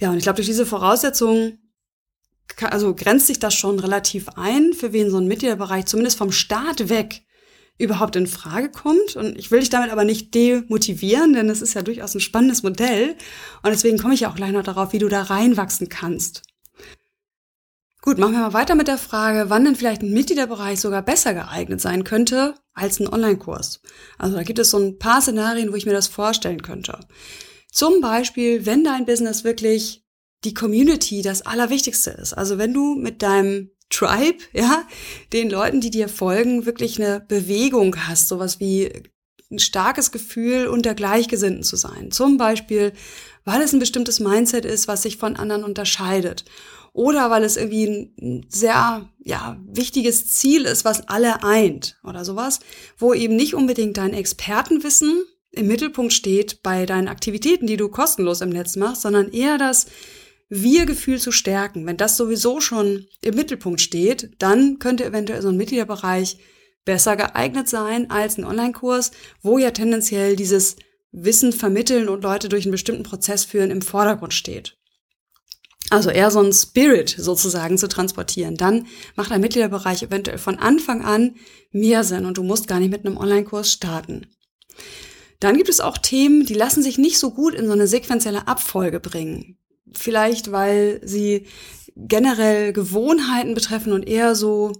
Ja, 0.00 0.10
und 0.10 0.16
ich 0.16 0.22
glaube, 0.22 0.36
durch 0.36 0.46
diese 0.46 0.66
Voraussetzungen 0.66 1.58
also 2.60 2.94
grenzt 2.94 3.26
sich 3.26 3.38
das 3.38 3.54
schon 3.54 3.78
relativ 3.78 4.28
ein, 4.36 4.72
für 4.72 4.92
wen 4.92 5.10
so 5.10 5.18
ein 5.18 5.28
Mitgliederbereich 5.28 5.86
zumindest 5.86 6.18
vom 6.18 6.32
Start 6.32 6.88
weg 6.88 7.22
überhaupt 7.78 8.16
in 8.16 8.26
Frage 8.26 8.70
kommt. 8.70 9.16
Und 9.16 9.38
ich 9.38 9.50
will 9.50 9.60
dich 9.60 9.70
damit 9.70 9.90
aber 9.90 10.04
nicht 10.04 10.34
demotivieren, 10.34 11.32
denn 11.32 11.48
es 11.48 11.62
ist 11.62 11.74
ja 11.74 11.82
durchaus 11.82 12.14
ein 12.14 12.20
spannendes 12.20 12.62
Modell. 12.62 13.14
Und 13.62 13.70
deswegen 13.70 13.98
komme 13.98 14.14
ich 14.14 14.20
ja 14.20 14.30
auch 14.30 14.34
gleich 14.34 14.50
noch 14.50 14.64
darauf, 14.64 14.92
wie 14.92 14.98
du 14.98 15.08
da 15.08 15.22
reinwachsen 15.22 15.88
kannst. 15.88 16.42
Gut, 18.00 18.18
machen 18.18 18.32
wir 18.32 18.40
mal 18.40 18.52
weiter 18.52 18.74
mit 18.74 18.88
der 18.88 18.98
Frage, 18.98 19.50
wann 19.50 19.64
denn 19.64 19.76
vielleicht 19.76 20.02
ein 20.02 20.12
Mitgliederbereich 20.12 20.80
sogar 20.80 21.02
besser 21.02 21.34
geeignet 21.34 21.80
sein 21.80 22.04
könnte 22.04 22.54
als 22.78 23.00
ein 23.00 23.08
Online-Kurs. 23.08 23.80
Also 24.16 24.36
da 24.36 24.42
gibt 24.42 24.58
es 24.58 24.70
so 24.70 24.78
ein 24.78 24.98
paar 24.98 25.20
Szenarien, 25.20 25.72
wo 25.72 25.76
ich 25.76 25.86
mir 25.86 25.92
das 25.92 26.06
vorstellen 26.08 26.62
könnte. 26.62 26.98
Zum 27.70 28.00
Beispiel, 28.00 28.66
wenn 28.66 28.84
dein 28.84 29.04
Business 29.04 29.44
wirklich 29.44 30.04
die 30.44 30.54
Community 30.54 31.22
das 31.22 31.42
Allerwichtigste 31.42 32.10
ist. 32.10 32.32
Also 32.32 32.58
wenn 32.58 32.72
du 32.72 32.94
mit 32.94 33.22
deinem 33.22 33.70
Tribe, 33.90 34.38
ja, 34.52 34.86
den 35.32 35.50
Leuten, 35.50 35.80
die 35.80 35.90
dir 35.90 36.08
folgen, 36.08 36.66
wirklich 36.66 37.00
eine 37.00 37.20
Bewegung 37.20 38.06
hast, 38.06 38.28
sowas 38.28 38.60
wie 38.60 38.90
ein 39.50 39.58
starkes 39.58 40.12
Gefühl, 40.12 40.66
unter 40.66 40.94
Gleichgesinnten 40.94 41.62
zu 41.62 41.76
sein. 41.76 42.10
Zum 42.10 42.36
Beispiel, 42.36 42.92
weil 43.44 43.62
es 43.62 43.72
ein 43.72 43.78
bestimmtes 43.78 44.20
Mindset 44.20 44.66
ist, 44.66 44.88
was 44.88 45.02
sich 45.02 45.16
von 45.16 45.36
anderen 45.36 45.64
unterscheidet. 45.64 46.44
Oder 46.98 47.30
weil 47.30 47.44
es 47.44 47.56
irgendwie 47.56 48.10
ein 48.20 48.46
sehr, 48.48 49.08
ja, 49.20 49.56
wichtiges 49.68 50.32
Ziel 50.32 50.64
ist, 50.64 50.84
was 50.84 51.06
alle 51.06 51.44
eint 51.44 51.96
oder 52.02 52.24
sowas, 52.24 52.58
wo 52.96 53.14
eben 53.14 53.36
nicht 53.36 53.54
unbedingt 53.54 53.98
dein 53.98 54.12
Expertenwissen 54.12 55.22
im 55.52 55.68
Mittelpunkt 55.68 56.12
steht 56.12 56.60
bei 56.64 56.86
deinen 56.86 57.06
Aktivitäten, 57.06 57.68
die 57.68 57.76
du 57.76 57.88
kostenlos 57.88 58.40
im 58.40 58.48
Netz 58.48 58.74
machst, 58.74 59.02
sondern 59.02 59.30
eher 59.30 59.58
das 59.58 59.86
wir-Gefühl 60.48 61.20
zu 61.20 61.30
stärken, 61.30 61.86
wenn 61.86 61.96
das 61.96 62.16
sowieso 62.16 62.60
schon 62.60 63.06
im 63.20 63.36
Mittelpunkt 63.36 63.80
steht, 63.80 64.32
dann 64.40 64.80
könnte 64.80 65.04
eventuell 65.04 65.40
so 65.40 65.50
ein 65.50 65.56
Mitgliederbereich 65.56 66.38
besser 66.84 67.14
geeignet 67.14 67.68
sein 67.68 68.10
als 68.10 68.38
ein 68.38 68.44
Online-Kurs, 68.44 69.12
wo 69.40 69.58
ja 69.58 69.70
tendenziell 69.70 70.34
dieses 70.34 70.74
Wissen 71.12 71.52
vermitteln 71.52 72.08
und 72.08 72.24
Leute 72.24 72.48
durch 72.48 72.64
einen 72.64 72.72
bestimmten 72.72 73.04
Prozess 73.04 73.44
führen 73.44 73.70
im 73.70 73.82
Vordergrund 73.82 74.34
steht. 74.34 74.77
Also 75.90 76.10
eher 76.10 76.30
so 76.30 76.40
ein 76.40 76.52
Spirit 76.52 77.14
sozusagen 77.16 77.78
zu 77.78 77.88
transportieren. 77.88 78.56
Dann 78.56 78.86
macht 79.16 79.32
ein 79.32 79.40
Mitgliederbereich 79.40 80.02
eventuell 80.02 80.38
von 80.38 80.58
Anfang 80.58 81.02
an 81.04 81.36
mehr 81.70 82.04
Sinn 82.04 82.26
und 82.26 82.36
du 82.36 82.42
musst 82.42 82.68
gar 82.68 82.78
nicht 82.78 82.90
mit 82.90 83.06
einem 83.06 83.16
Online-Kurs 83.16 83.72
starten. 83.72 84.26
Dann 85.40 85.56
gibt 85.56 85.68
es 85.68 85.80
auch 85.80 85.98
Themen, 85.98 86.46
die 86.46 86.54
lassen 86.54 86.82
sich 86.82 86.98
nicht 86.98 87.18
so 87.18 87.30
gut 87.30 87.54
in 87.54 87.66
so 87.66 87.72
eine 87.72 87.86
sequenzielle 87.86 88.48
Abfolge 88.48 89.00
bringen 89.00 89.58
vielleicht 89.92 90.52
weil 90.52 91.00
sie 91.04 91.46
generell 91.96 92.72
Gewohnheiten 92.72 93.54
betreffen 93.54 93.92
und 93.92 94.06
eher 94.06 94.34
so 94.34 94.72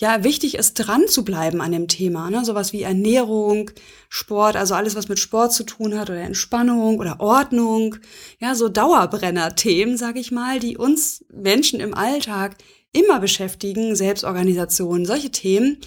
ja 0.00 0.22
wichtig 0.22 0.54
ist 0.54 0.74
dran 0.74 1.08
zu 1.08 1.24
bleiben 1.24 1.60
an 1.60 1.72
dem 1.72 1.88
Thema, 1.88 2.30
ne? 2.30 2.44
sowas 2.44 2.72
wie 2.72 2.82
Ernährung, 2.82 3.70
Sport, 4.08 4.56
also 4.56 4.74
alles 4.74 4.94
was 4.94 5.08
mit 5.08 5.18
Sport 5.18 5.52
zu 5.52 5.64
tun 5.64 5.98
hat 5.98 6.08
oder 6.08 6.20
Entspannung 6.20 6.98
oder 6.98 7.20
Ordnung, 7.20 7.96
ja 8.38 8.54
so 8.54 8.68
Dauerbrenner-Themen, 8.68 9.96
sag 9.96 10.16
ich 10.16 10.30
mal, 10.30 10.60
die 10.60 10.76
uns 10.76 11.24
Menschen 11.32 11.80
im 11.80 11.94
Alltag 11.94 12.56
immer 12.92 13.18
beschäftigen, 13.18 13.96
Selbstorganisation, 13.96 15.04
solche 15.04 15.30
Themen. 15.30 15.78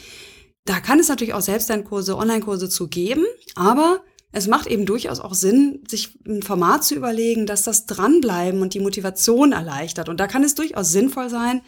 Da 0.65 0.79
kann 0.79 0.99
es 0.99 1.07
natürlich 1.07 1.33
auch 1.33 1.41
Selbstlernkurse, 1.41 2.15
Online-Kurse 2.15 2.69
zu 2.69 2.87
geben, 2.87 3.25
aber 3.55 4.03
es 4.33 4.47
macht 4.47 4.67
eben 4.67 4.85
durchaus 4.85 5.19
auch 5.19 5.33
Sinn, 5.33 5.83
sich 5.87 6.19
ein 6.27 6.43
Format 6.43 6.83
zu 6.83 6.95
überlegen, 6.95 7.45
dass 7.45 7.63
das 7.63 7.85
Dranbleiben 7.85 8.61
und 8.61 8.73
die 8.73 8.79
Motivation 8.79 9.51
erleichtert. 9.51 10.07
Und 10.07 10.19
da 10.19 10.27
kann 10.27 10.43
es 10.43 10.55
durchaus 10.55 10.91
sinnvoll 10.91 11.29
sein, 11.29 11.61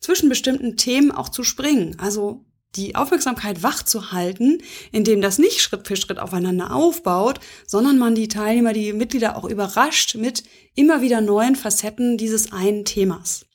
zwischen 0.00 0.28
bestimmten 0.28 0.76
Themen 0.76 1.12
auch 1.12 1.28
zu 1.28 1.44
springen. 1.44 1.96
Also 1.98 2.44
die 2.76 2.94
Aufmerksamkeit 2.94 3.62
wach 3.62 3.82
zu 3.82 4.12
halten, 4.12 4.58
indem 4.92 5.20
das 5.20 5.38
nicht 5.38 5.60
Schritt 5.60 5.86
für 5.86 5.96
Schritt 5.96 6.18
aufeinander 6.18 6.74
aufbaut, 6.74 7.40
sondern 7.66 7.98
man 7.98 8.14
die 8.14 8.28
Teilnehmer, 8.28 8.72
die 8.72 8.92
Mitglieder 8.92 9.36
auch 9.36 9.44
überrascht 9.44 10.14
mit 10.14 10.44
immer 10.74 11.02
wieder 11.02 11.20
neuen 11.20 11.56
Facetten 11.56 12.16
dieses 12.16 12.52
einen 12.52 12.84
Themas. 12.84 13.46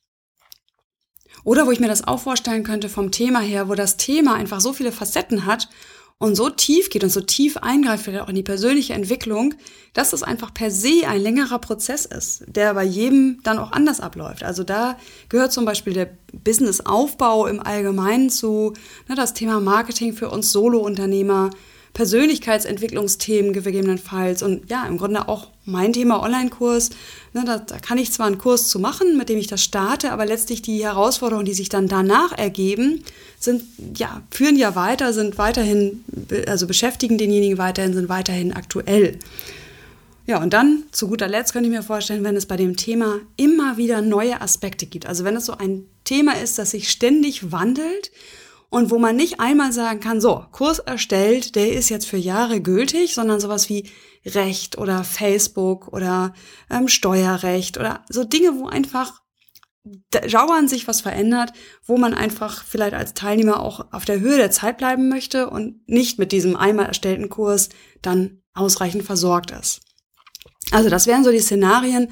Oder 1.44 1.68
wo 1.68 1.72
ich 1.72 1.80
mir 1.80 1.88
das 1.88 2.08
auch 2.08 2.20
vorstellen 2.20 2.64
könnte 2.64 2.90
vom 2.90 3.12
Thema 3.12 3.40
her, 3.40 3.70
wo 3.70 3.76
das 3.76 3.98
Thema 3.98 4.36
einfach 4.36 4.60
so 4.60 4.74
viele 4.74 4.92
Facetten 4.92 5.46
hat 5.46 5.70
und 6.18 6.36
so 6.36 6.50
tief 6.50 6.90
geht 6.90 7.04
und 7.04 7.10
so 7.10 7.22
tief 7.22 7.58
eingreift 7.58 8.06
vielleicht 8.06 8.24
auch 8.24 8.30
in 8.30 8.36
die 8.36 8.44
persönliche 8.44 8.94
Entwicklung, 8.94 9.54
dass 9.94 10.14
es 10.14 10.24
einfach 10.24 10.54
per 10.54 10.72
se 10.72 11.08
ein 11.08 11.22
längerer 11.22 11.60
Prozess 11.60 12.06
ist, 12.06 12.46
der 12.48 12.74
bei 12.74 12.84
jedem 12.84 13.42
dann 13.44 13.60
auch 13.60 13.74
anders 13.74 14.00
abläuft. 14.00 14.44
Also 14.44 14.64
da 14.64 14.98
gehört 15.28 15.52
zum 15.52 15.66
Beispiel 15.66 15.94
der 15.94 16.18
Businessaufbau 16.32 17.48
im 17.48 17.60
Allgemeinen 17.60 18.30
zu, 18.30 18.74
ne, 19.10 19.16
das 19.16 19.34
Thema 19.34 19.60
Marketing 19.60 20.14
für 20.14 20.30
uns 20.30 20.52
Solo-Unternehmer, 20.52 21.50
Persönlichkeitsentwicklungsthemen 21.96 23.54
gegebenenfalls 23.54 24.44
und 24.44 24.70
ja, 24.70 24.86
im 24.86 24.98
Grunde 24.98 25.30
auch 25.30 25.48
mein 25.64 25.94
Thema 25.94 26.22
Online-Kurs. 26.22 26.90
Ne, 27.34 27.44
da, 27.46 27.58
da 27.58 27.80
kann 27.80 27.98
ich 27.98 28.12
zwar 28.12 28.28
einen 28.28 28.38
Kurs 28.38 28.68
zu 28.68 28.80
machen, 28.80 29.18
mit 29.18 29.30
dem 29.30 29.40
ich 29.40 29.48
das 29.48 29.64
starte, 29.64 30.12
aber 30.12 30.26
letztlich 30.26 30.62
die 30.62 30.84
Herausforderungen, 30.84 31.46
die 31.46 31.54
sich 31.54 31.70
dann 31.70 31.88
danach 31.88 32.38
ergeben, 32.38 33.02
sind 33.40 33.64
ja 33.98 34.22
führen 34.30 34.58
ja 34.58 34.76
weiter, 34.76 35.14
sind 35.14 35.38
weiterhin 35.38 36.04
also 36.48 36.68
beschäftigen 36.68 37.18
denjenigen 37.18 37.58
weiterhin, 37.58 37.94
sind 37.94 38.10
weiterhin 38.10 38.52
aktuell. 38.52 39.18
Ja, 40.28 40.42
und 40.44 40.52
dann 40.52 40.84
zu 40.92 41.08
guter 41.08 41.30
Letzt 41.30 41.54
könnte 41.54 41.70
ich 41.70 41.76
mir 41.76 41.84
vorstellen, 41.84 42.26
wenn 42.26 42.36
es 42.36 42.46
bei 42.46 42.58
dem 42.58 42.76
Thema 42.76 43.20
immer 43.38 43.78
wieder 43.78 44.02
neue 44.02 44.42
Aspekte 44.42 44.86
gibt. 44.86 45.06
Also 45.06 45.24
wenn 45.24 45.38
es 45.38 45.46
so 45.46 45.54
ein 45.54 45.86
Thema 46.04 46.34
ist, 46.34 46.58
das 46.58 46.72
sich 46.72 46.90
ständig 46.90 47.54
wandelt 47.54 48.12
und 48.76 48.92
wo 48.92 49.00
man 49.00 49.16
nicht 49.16 49.40
einmal 49.40 49.72
sagen 49.72 50.02
kann, 50.02 50.20
so, 50.20 50.44
Kurs 50.52 50.80
erstellt, 50.80 51.56
der 51.56 51.72
ist 51.72 51.88
jetzt 51.88 52.08
für 52.08 52.18
Jahre 52.18 52.60
gültig, 52.60 53.16
sondern 53.16 53.40
sowas 53.40 53.70
wie 53.70 53.90
Recht 54.26 54.78
oder 54.78 55.06
Facebook 55.06 55.88
oder 55.94 56.34
ähm, 56.70 56.90
Steuerrecht 56.90 57.78
oder 57.78 58.04
so 58.10 58.26
Dinge, 58.26 58.60
wo 58.60 58.68
einfach 58.68 59.22
dauernd 60.12 60.70
sich 60.70 60.90
was 60.90 61.00
verändert, 61.00 61.54
wo 61.86 61.96
man 61.96 62.14
einfach 62.14 62.66
vielleicht 62.66 62.96
als 62.96 63.14
Teilnehmer 63.14 63.62
auch 63.62 63.94
auf 63.94 64.04
der 64.04 64.20
Höhe 64.20 64.36
der 64.36 64.52
Zeit 64.52 64.78
bleiben 64.78 65.08
möchte 65.08 65.50
und 65.50 65.88
nicht 65.88 66.20
mit 66.20 66.34
diesem 66.34 66.58
einmal 66.58 66.88
erstellten 66.88 67.30
Kurs 67.30 67.70
dann 68.02 68.42
ausreichend 68.54 69.04
versorgt 69.04 69.52
ist. 69.52 69.85
Also 70.72 70.90
das 70.90 71.08
wären 71.08 71.24
so 71.24 71.32
die 71.32 71.40
Szenarien, 71.40 72.10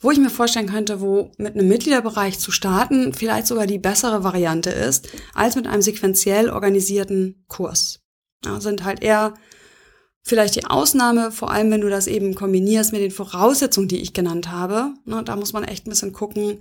wo 0.00 0.10
ich 0.10 0.18
mir 0.18 0.30
vorstellen 0.30 0.68
könnte, 0.68 1.00
wo 1.00 1.32
mit 1.38 1.54
einem 1.54 1.68
Mitgliederbereich 1.68 2.38
zu 2.38 2.50
starten 2.50 3.14
vielleicht 3.14 3.46
sogar 3.46 3.66
die 3.66 3.78
bessere 3.78 4.22
Variante 4.22 4.70
ist, 4.70 5.08
als 5.34 5.56
mit 5.56 5.66
einem 5.66 5.82
sequenziell 5.82 6.50
organisierten 6.50 7.44
Kurs. 7.48 8.00
Ja, 8.44 8.60
sind 8.60 8.84
halt 8.84 9.02
eher 9.02 9.34
vielleicht 10.22 10.56
die 10.56 10.66
Ausnahme, 10.66 11.32
vor 11.32 11.50
allem 11.50 11.70
wenn 11.70 11.80
du 11.80 11.88
das 11.88 12.06
eben 12.06 12.34
kombinierst 12.34 12.92
mit 12.92 13.00
den 13.00 13.10
Voraussetzungen, 13.10 13.88
die 13.88 14.02
ich 14.02 14.12
genannt 14.12 14.50
habe. 14.50 14.92
Na, 15.04 15.22
da 15.22 15.36
muss 15.36 15.52
man 15.52 15.64
echt 15.64 15.86
ein 15.86 15.90
bisschen 15.90 16.12
gucken. 16.12 16.60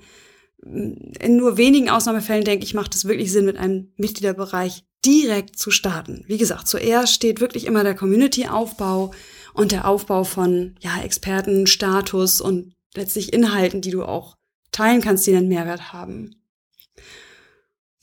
In 0.63 1.35
nur 1.35 1.57
wenigen 1.57 1.89
Ausnahmefällen, 1.89 2.45
denke 2.45 2.63
ich, 2.63 2.73
macht 2.73 2.95
es 2.95 3.05
wirklich 3.05 3.31
Sinn, 3.31 3.45
mit 3.45 3.57
einem 3.57 3.91
Mitgliederbereich 3.97 4.85
direkt 5.03 5.57
zu 5.57 5.71
starten. 5.71 6.23
Wie 6.27 6.37
gesagt, 6.37 6.67
zuerst 6.67 7.13
steht 7.13 7.41
wirklich 7.41 7.65
immer 7.65 7.83
der 7.83 7.95
Community-Aufbau 7.95 9.11
und 9.55 9.71
der 9.71 9.87
Aufbau 9.87 10.23
von 10.23 10.75
ja, 10.81 11.01
Experten, 11.01 11.65
Status 11.65 12.41
und 12.41 12.73
letztlich 12.93 13.33
Inhalten, 13.33 13.81
die 13.81 13.91
du 13.91 14.03
auch 14.03 14.35
teilen 14.71 15.01
kannst, 15.01 15.25
die 15.25 15.35
einen 15.35 15.47
Mehrwert 15.47 15.93
haben. 15.93 16.35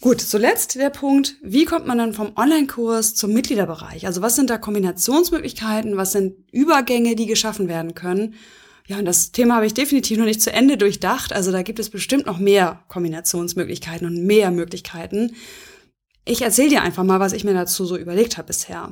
Gut, 0.01 0.21
zuletzt 0.21 0.75
der 0.75 0.91
Punkt, 0.91 1.37
wie 1.43 1.65
kommt 1.65 1.87
man 1.87 1.99
dann 1.99 2.12
vom 2.12 2.33
Online-Kurs 2.37 3.15
zum 3.15 3.33
Mitgliederbereich? 3.33 4.07
Also 4.07 4.21
was 4.21 4.35
sind 4.35 4.51
da 4.51 4.59
Kombinationsmöglichkeiten, 4.59 5.97
was 5.97 6.11
sind 6.11 6.35
Übergänge, 6.51 7.15
die 7.15 7.27
geschaffen 7.27 7.69
werden 7.69 7.95
können? 7.95 8.35
Ja, 8.88 8.99
und 8.99 9.05
das 9.05 9.31
Thema 9.31 9.57
habe 9.57 9.67
ich 9.67 9.75
definitiv 9.75 10.19
noch 10.19 10.25
nicht 10.25 10.43
zu 10.43 10.53
Ende 10.53 10.77
durchdacht. 10.77 11.33
Also 11.33 11.53
da 11.53 11.62
gibt 11.62 11.79
es 11.79 11.88
bestimmt 11.88 12.27
noch 12.27 12.38
mehr 12.38 12.83
Kombinationsmöglichkeiten 12.88 14.07
und 14.07 14.25
mehr 14.25 14.51
Möglichkeiten. 14.51 15.37
Ich 16.25 16.43
erzähle 16.43 16.71
dir 16.71 16.83
einfach 16.83 17.05
mal, 17.05 17.21
was 17.21 17.33
ich 17.33 17.45
mir 17.45 17.55
dazu 17.55 17.85
so 17.85 17.97
überlegt 17.97 18.38
habe 18.38 18.49
bisher. 18.49 18.91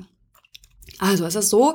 Also 1.00 1.24
es 1.24 1.34
ist 1.34 1.48
so, 1.48 1.72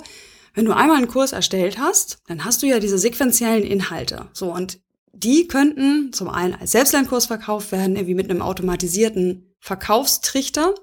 wenn 0.56 0.66
du 0.66 0.76
einmal 0.76 0.98
einen 0.98 1.08
Kurs 1.08 1.34
erstellt 1.34 1.78
hast, 1.78 2.20
dann 2.28 2.46
hast 2.46 2.64
du 2.64 2.66
ja 2.66 2.80
diese 2.80 2.98
sequenziellen 2.98 3.64
Inhalte. 3.64 4.28
So, 4.34 4.52
und 4.52 4.80
die 5.14 5.48
könnten 5.48 6.12
zum 6.14 6.30
einen 6.30 6.56
als 6.56 6.72
Selbstlernkurs 6.72 7.28
verkauft 7.28 7.72
werden, 7.72 7.96
irgendwie 7.96 8.16
mit 8.16 8.30
einem 8.30 8.42
automatisierten 8.42 9.54
Verkaufstrichter. 9.60 10.74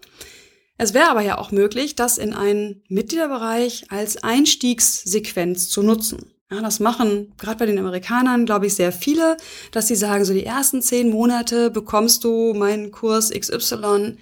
Es 0.78 0.94
wäre 0.94 1.10
aber 1.10 1.22
ja 1.22 1.38
auch 1.38 1.52
möglich, 1.52 1.96
das 1.96 2.18
in 2.18 2.32
einen 2.32 2.82
Mitgliederbereich 2.88 3.86
als 3.90 4.22
Einstiegssequenz 4.22 5.68
zu 5.68 5.82
nutzen. 5.82 6.32
Ja, 6.50 6.60
das 6.60 6.80
machen 6.80 7.32
gerade 7.38 7.58
bei 7.58 7.66
den 7.66 7.78
Amerikanern, 7.78 8.44
glaube 8.44 8.66
ich, 8.66 8.74
sehr 8.74 8.92
viele, 8.92 9.38
dass 9.70 9.88
sie 9.88 9.96
sagen, 9.96 10.24
so 10.24 10.34
die 10.34 10.44
ersten 10.44 10.82
zehn 10.82 11.08
Monate 11.08 11.70
bekommst 11.70 12.24
du 12.24 12.52
meinen 12.52 12.90
Kurs 12.90 13.30
XY 13.30 14.16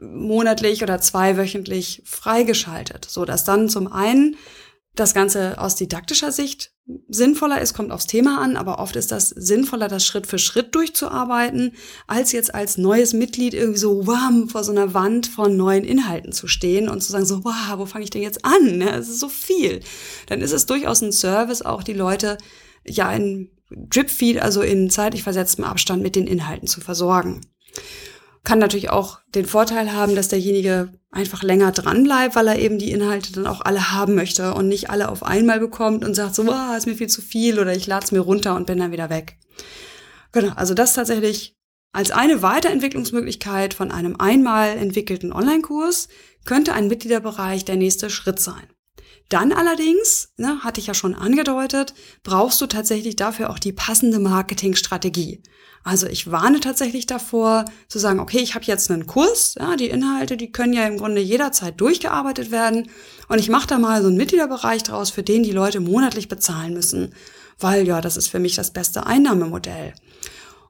monatlich 0.00 0.82
oder 0.82 1.00
zweiwöchentlich 1.00 2.02
freigeschaltet, 2.04 3.06
so 3.08 3.24
dass 3.24 3.44
dann 3.44 3.68
zum 3.68 3.92
einen 3.92 4.36
das 4.94 5.14
Ganze 5.14 5.60
aus 5.60 5.74
didaktischer 5.74 6.30
Sicht 6.30 6.72
sinnvoller 7.08 7.60
ist, 7.60 7.74
kommt 7.74 7.90
aufs 7.90 8.06
Thema 8.06 8.40
an, 8.40 8.56
aber 8.56 8.78
oft 8.78 8.94
ist 8.96 9.10
das 9.10 9.30
sinnvoller, 9.30 9.88
das 9.88 10.04
Schritt 10.04 10.26
für 10.26 10.38
Schritt 10.38 10.74
durchzuarbeiten, 10.74 11.72
als 12.06 12.32
jetzt 12.32 12.54
als 12.54 12.76
neues 12.76 13.12
Mitglied 13.12 13.54
irgendwie 13.54 13.78
so 13.78 14.06
wham, 14.06 14.48
vor 14.48 14.62
so 14.64 14.70
einer 14.70 14.92
Wand 14.92 15.26
von 15.26 15.56
neuen 15.56 15.84
Inhalten 15.84 16.32
zu 16.32 16.46
stehen 16.46 16.88
und 16.88 17.02
zu 17.02 17.10
sagen 17.10 17.24
so, 17.24 17.44
wow, 17.44 17.78
wo 17.78 17.86
fange 17.86 18.04
ich 18.04 18.10
denn 18.10 18.22
jetzt 18.22 18.44
an? 18.44 18.82
Es 18.82 19.08
ist 19.08 19.20
so 19.20 19.28
viel. 19.28 19.80
Dann 20.26 20.42
ist 20.42 20.52
es 20.52 20.66
durchaus 20.66 21.00
ein 21.00 21.12
Service, 21.12 21.62
auch 21.62 21.82
die 21.82 21.94
Leute 21.94 22.38
ja 22.86 23.10
in 23.12 23.50
Dripfeed, 23.70 24.40
also 24.40 24.60
in 24.60 24.90
zeitlich 24.90 25.22
versetztem 25.22 25.64
Abstand 25.64 26.02
mit 26.02 26.16
den 26.16 26.26
Inhalten 26.26 26.68
zu 26.68 26.80
versorgen. 26.80 27.40
Kann 28.44 28.58
natürlich 28.58 28.90
auch 28.90 29.20
den 29.34 29.46
Vorteil 29.46 29.92
haben, 29.92 30.14
dass 30.14 30.28
derjenige 30.28 30.92
einfach 31.10 31.42
länger 31.42 31.72
dran 31.72 32.04
bleibt, 32.04 32.36
weil 32.36 32.48
er 32.48 32.58
eben 32.58 32.78
die 32.78 32.92
Inhalte 32.92 33.32
dann 33.32 33.46
auch 33.46 33.62
alle 33.62 33.92
haben 33.92 34.14
möchte 34.14 34.54
und 34.54 34.68
nicht 34.68 34.90
alle 34.90 35.08
auf 35.08 35.22
einmal 35.22 35.60
bekommt 35.60 36.04
und 36.04 36.14
sagt 36.14 36.34
so, 36.34 36.46
wow, 36.46 36.76
ist 36.76 36.86
mir 36.86 36.94
viel 36.94 37.08
zu 37.08 37.22
viel 37.22 37.58
oder 37.58 37.74
ich 37.74 37.86
lade 37.86 38.04
es 38.04 38.12
mir 38.12 38.20
runter 38.20 38.54
und 38.54 38.66
bin 38.66 38.78
dann 38.78 38.92
wieder 38.92 39.10
weg. 39.10 39.38
Genau, 40.32 40.52
also 40.56 40.74
das 40.74 40.94
tatsächlich 40.94 41.56
als 41.92 42.10
eine 42.10 42.42
Weiterentwicklungsmöglichkeit 42.42 43.72
von 43.72 43.92
einem 43.92 44.16
einmal 44.18 44.76
entwickelten 44.76 45.32
Online-Kurs 45.32 46.08
könnte 46.44 46.72
ein 46.72 46.88
Mitgliederbereich 46.88 47.64
der 47.64 47.76
nächste 47.76 48.10
Schritt 48.10 48.40
sein. 48.40 48.73
Dann 49.28 49.52
allerdings, 49.52 50.32
ne, 50.36 50.62
hatte 50.62 50.80
ich 50.80 50.86
ja 50.86 50.94
schon 50.94 51.14
angedeutet, 51.14 51.94
brauchst 52.22 52.60
du 52.60 52.66
tatsächlich 52.66 53.16
dafür 53.16 53.50
auch 53.50 53.58
die 53.58 53.72
passende 53.72 54.18
Marketingstrategie. 54.18 55.42
Also 55.82 56.06
ich 56.06 56.30
warne 56.30 56.60
tatsächlich 56.60 57.04
davor, 57.04 57.66
zu 57.88 57.98
sagen, 57.98 58.18
okay, 58.18 58.38
ich 58.38 58.54
habe 58.54 58.64
jetzt 58.64 58.90
einen 58.90 59.06
Kurs, 59.06 59.54
ja, 59.58 59.76
die 59.76 59.88
Inhalte, 59.88 60.38
die 60.38 60.50
können 60.50 60.72
ja 60.72 60.86
im 60.86 60.96
Grunde 60.96 61.20
jederzeit 61.20 61.78
durchgearbeitet 61.78 62.50
werden 62.50 62.88
und 63.28 63.38
ich 63.38 63.50
mache 63.50 63.66
da 63.66 63.78
mal 63.78 64.00
so 64.00 64.08
einen 64.08 64.16
Mitgliederbereich 64.16 64.82
draus, 64.82 65.10
für 65.10 65.22
den 65.22 65.42
die 65.42 65.52
Leute 65.52 65.80
monatlich 65.80 66.28
bezahlen 66.28 66.72
müssen, 66.72 67.14
weil 67.58 67.86
ja, 67.86 68.00
das 68.00 68.16
ist 68.16 68.28
für 68.28 68.38
mich 68.38 68.54
das 68.54 68.72
beste 68.72 69.04
Einnahmemodell. 69.04 69.92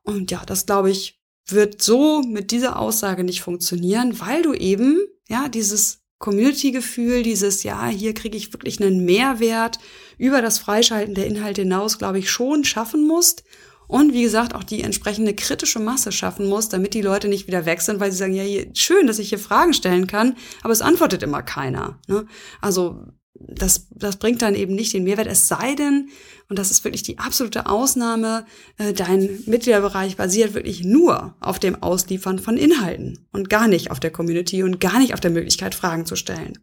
Und 0.02 0.32
ja, 0.32 0.42
das 0.44 0.66
glaube 0.66 0.90
ich 0.90 1.20
wird 1.46 1.80
so 1.82 2.22
mit 2.22 2.50
dieser 2.50 2.78
Aussage 2.78 3.22
nicht 3.22 3.42
funktionieren, 3.42 4.18
weil 4.18 4.42
du 4.42 4.52
eben 4.52 4.98
ja 5.28 5.48
dieses 5.48 6.03
Community-Gefühl, 6.24 7.22
dieses 7.22 7.64
ja, 7.64 7.86
hier 7.86 8.14
kriege 8.14 8.34
ich 8.38 8.50
wirklich 8.54 8.80
einen 8.80 9.04
Mehrwert 9.04 9.78
über 10.16 10.40
das 10.40 10.58
Freischalten 10.58 11.14
der 11.14 11.26
Inhalte 11.26 11.62
hinaus, 11.62 11.98
glaube 11.98 12.18
ich, 12.18 12.30
schon 12.30 12.64
schaffen 12.64 13.06
musst 13.06 13.44
und 13.88 14.14
wie 14.14 14.22
gesagt 14.22 14.54
auch 14.54 14.64
die 14.64 14.82
entsprechende 14.82 15.34
kritische 15.34 15.80
Masse 15.80 16.12
schaffen 16.12 16.48
muss, 16.48 16.70
damit 16.70 16.94
die 16.94 17.02
Leute 17.02 17.28
nicht 17.28 17.46
wieder 17.46 17.66
weg 17.66 17.82
sind, 17.82 18.00
weil 18.00 18.10
sie 18.10 18.16
sagen, 18.16 18.32
ja, 18.32 18.42
hier, 18.42 18.70
schön, 18.72 19.06
dass 19.06 19.18
ich 19.18 19.28
hier 19.28 19.38
Fragen 19.38 19.74
stellen 19.74 20.06
kann, 20.06 20.34
aber 20.62 20.72
es 20.72 20.80
antwortet 20.80 21.22
immer 21.22 21.42
keiner. 21.42 21.98
Ne? 22.08 22.24
Also 22.62 23.02
das, 23.34 23.88
das 23.90 24.16
bringt 24.16 24.42
dann 24.42 24.54
eben 24.54 24.74
nicht 24.74 24.92
den 24.92 25.04
Mehrwert, 25.04 25.26
es 25.26 25.48
sei 25.48 25.74
denn, 25.74 26.08
und 26.48 26.58
das 26.58 26.70
ist 26.70 26.84
wirklich 26.84 27.02
die 27.02 27.18
absolute 27.18 27.66
Ausnahme, 27.66 28.46
äh, 28.78 28.92
dein 28.92 29.42
Mitgliederbereich 29.46 30.16
basiert 30.16 30.54
wirklich 30.54 30.84
nur 30.84 31.34
auf 31.40 31.58
dem 31.58 31.82
Ausliefern 31.82 32.38
von 32.38 32.56
Inhalten 32.56 33.26
und 33.32 33.50
gar 33.50 33.66
nicht 33.66 33.90
auf 33.90 34.00
der 34.00 34.10
Community 34.10 34.62
und 34.62 34.80
gar 34.80 34.98
nicht 34.98 35.14
auf 35.14 35.20
der 35.20 35.32
Möglichkeit, 35.32 35.74
Fragen 35.74 36.06
zu 36.06 36.16
stellen. 36.16 36.58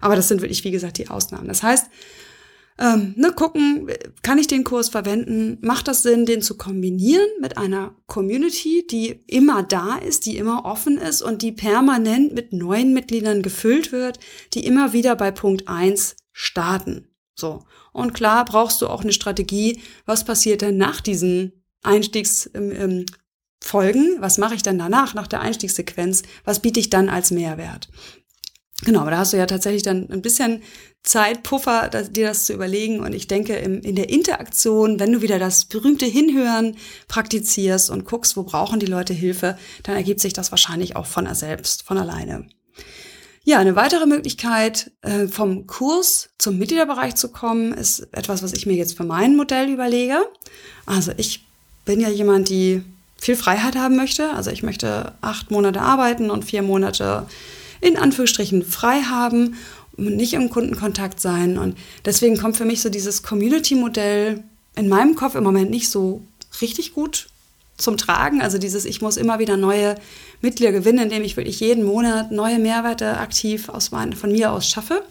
Aber 0.00 0.16
das 0.16 0.28
sind 0.28 0.40
wirklich, 0.42 0.64
wie 0.64 0.70
gesagt, 0.70 0.98
die 0.98 1.08
Ausnahmen. 1.08 1.48
Das 1.48 1.62
heißt, 1.62 1.86
ähm, 2.78 3.14
ne, 3.16 3.32
gucken, 3.32 3.88
kann 4.22 4.38
ich 4.38 4.48
den 4.48 4.64
Kurs 4.64 4.88
verwenden? 4.88 5.58
Macht 5.60 5.86
das 5.86 6.02
Sinn, 6.02 6.26
den 6.26 6.42
zu 6.42 6.56
kombinieren 6.56 7.28
mit 7.40 7.56
einer 7.56 7.94
Community, 8.06 8.84
die 8.88 9.10
immer 9.28 9.62
da 9.62 9.96
ist, 9.96 10.26
die 10.26 10.36
immer 10.36 10.64
offen 10.64 10.98
ist 10.98 11.22
und 11.22 11.42
die 11.42 11.52
permanent 11.52 12.34
mit 12.34 12.52
neuen 12.52 12.92
Mitgliedern 12.92 13.42
gefüllt 13.42 13.92
wird, 13.92 14.18
die 14.54 14.66
immer 14.66 14.92
wieder 14.92 15.14
bei 15.14 15.30
Punkt 15.30 15.68
eins 15.68 16.16
starten? 16.32 17.08
So. 17.36 17.64
Und 17.92 18.12
klar 18.12 18.44
brauchst 18.44 18.82
du 18.82 18.88
auch 18.88 19.02
eine 19.02 19.12
Strategie, 19.12 19.80
was 20.04 20.24
passiert 20.24 20.62
denn 20.62 20.76
nach 20.76 21.00
diesen 21.00 21.64
Einstiegsfolgen? 21.82 23.04
Ähm, 23.04 23.04
ähm, 23.62 24.16
was 24.18 24.38
mache 24.38 24.56
ich 24.56 24.64
dann 24.64 24.78
danach, 24.78 25.14
nach 25.14 25.28
der 25.28 25.42
Einstiegssequenz? 25.42 26.24
Was 26.44 26.60
biete 26.60 26.80
ich 26.80 26.90
dann 26.90 27.08
als 27.08 27.30
Mehrwert? 27.30 27.88
Genau, 28.82 29.00
aber 29.00 29.12
da 29.12 29.18
hast 29.18 29.32
du 29.32 29.36
ja 29.36 29.46
tatsächlich 29.46 29.82
dann 29.82 30.10
ein 30.10 30.22
bisschen 30.22 30.62
Zeitpuffer, 31.04 31.88
dir 31.88 32.28
das 32.28 32.46
zu 32.46 32.54
überlegen. 32.54 33.00
Und 33.00 33.14
ich 33.14 33.28
denke, 33.28 33.54
im, 33.56 33.80
in 33.82 33.94
der 33.94 34.08
Interaktion, 34.08 34.98
wenn 34.98 35.12
du 35.12 35.22
wieder 35.22 35.38
das 35.38 35.66
berühmte 35.66 36.06
Hinhören 36.06 36.76
praktizierst 37.08 37.90
und 37.90 38.04
guckst, 38.04 38.36
wo 38.36 38.42
brauchen 38.42 38.80
die 38.80 38.86
Leute 38.86 39.12
Hilfe, 39.12 39.56
dann 39.82 39.96
ergibt 39.96 40.20
sich 40.20 40.32
das 40.32 40.50
wahrscheinlich 40.50 40.96
auch 40.96 41.06
von 41.06 41.32
selbst, 41.34 41.82
von 41.82 41.98
alleine. 41.98 42.46
Ja, 43.46 43.58
eine 43.58 43.76
weitere 43.76 44.06
Möglichkeit, 44.06 44.90
äh, 45.02 45.28
vom 45.28 45.66
Kurs 45.66 46.30
zum 46.38 46.56
Mitgliederbereich 46.58 47.14
zu 47.14 47.28
kommen, 47.28 47.74
ist 47.74 48.08
etwas, 48.12 48.42
was 48.42 48.54
ich 48.54 48.64
mir 48.64 48.74
jetzt 48.74 48.96
für 48.96 49.04
mein 49.04 49.36
Modell 49.36 49.68
überlege. 49.68 50.16
Also 50.86 51.12
ich 51.18 51.44
bin 51.84 52.00
ja 52.00 52.08
jemand, 52.08 52.48
die 52.48 52.82
viel 53.18 53.36
Freiheit 53.36 53.76
haben 53.76 53.96
möchte. 53.96 54.30
Also 54.30 54.50
ich 54.50 54.62
möchte 54.62 55.12
acht 55.20 55.50
Monate 55.50 55.82
arbeiten 55.82 56.30
und 56.30 56.46
vier 56.46 56.62
Monate 56.62 57.26
in 57.84 57.98
Anführungsstrichen 57.98 58.62
frei 58.62 59.02
haben 59.02 59.56
und 59.96 60.16
nicht 60.16 60.32
im 60.32 60.48
Kundenkontakt 60.48 61.20
sein. 61.20 61.58
Und 61.58 61.76
deswegen 62.04 62.38
kommt 62.38 62.56
für 62.56 62.64
mich 62.64 62.80
so 62.80 62.88
dieses 62.88 63.22
Community-Modell 63.22 64.42
in 64.76 64.88
meinem 64.88 65.14
Kopf 65.14 65.34
im 65.34 65.44
Moment 65.44 65.70
nicht 65.70 65.90
so 65.90 66.22
richtig 66.60 66.94
gut 66.94 67.28
zum 67.76 67.96
Tragen. 67.96 68.40
Also 68.40 68.58
dieses, 68.58 68.86
ich 68.86 69.02
muss 69.02 69.16
immer 69.16 69.38
wieder 69.38 69.56
neue 69.56 69.96
Mitglieder 70.40 70.72
gewinnen, 70.72 71.00
indem 71.00 71.22
ich 71.22 71.36
wirklich 71.36 71.60
jeden 71.60 71.84
Monat 71.84 72.32
neue 72.32 72.58
Mehrwerte 72.58 73.18
aktiv 73.18 73.68
aus 73.68 73.90
mein, 73.90 74.14
von 74.14 74.32
mir 74.32 74.52
aus 74.52 74.66
schaffe. 74.68 75.02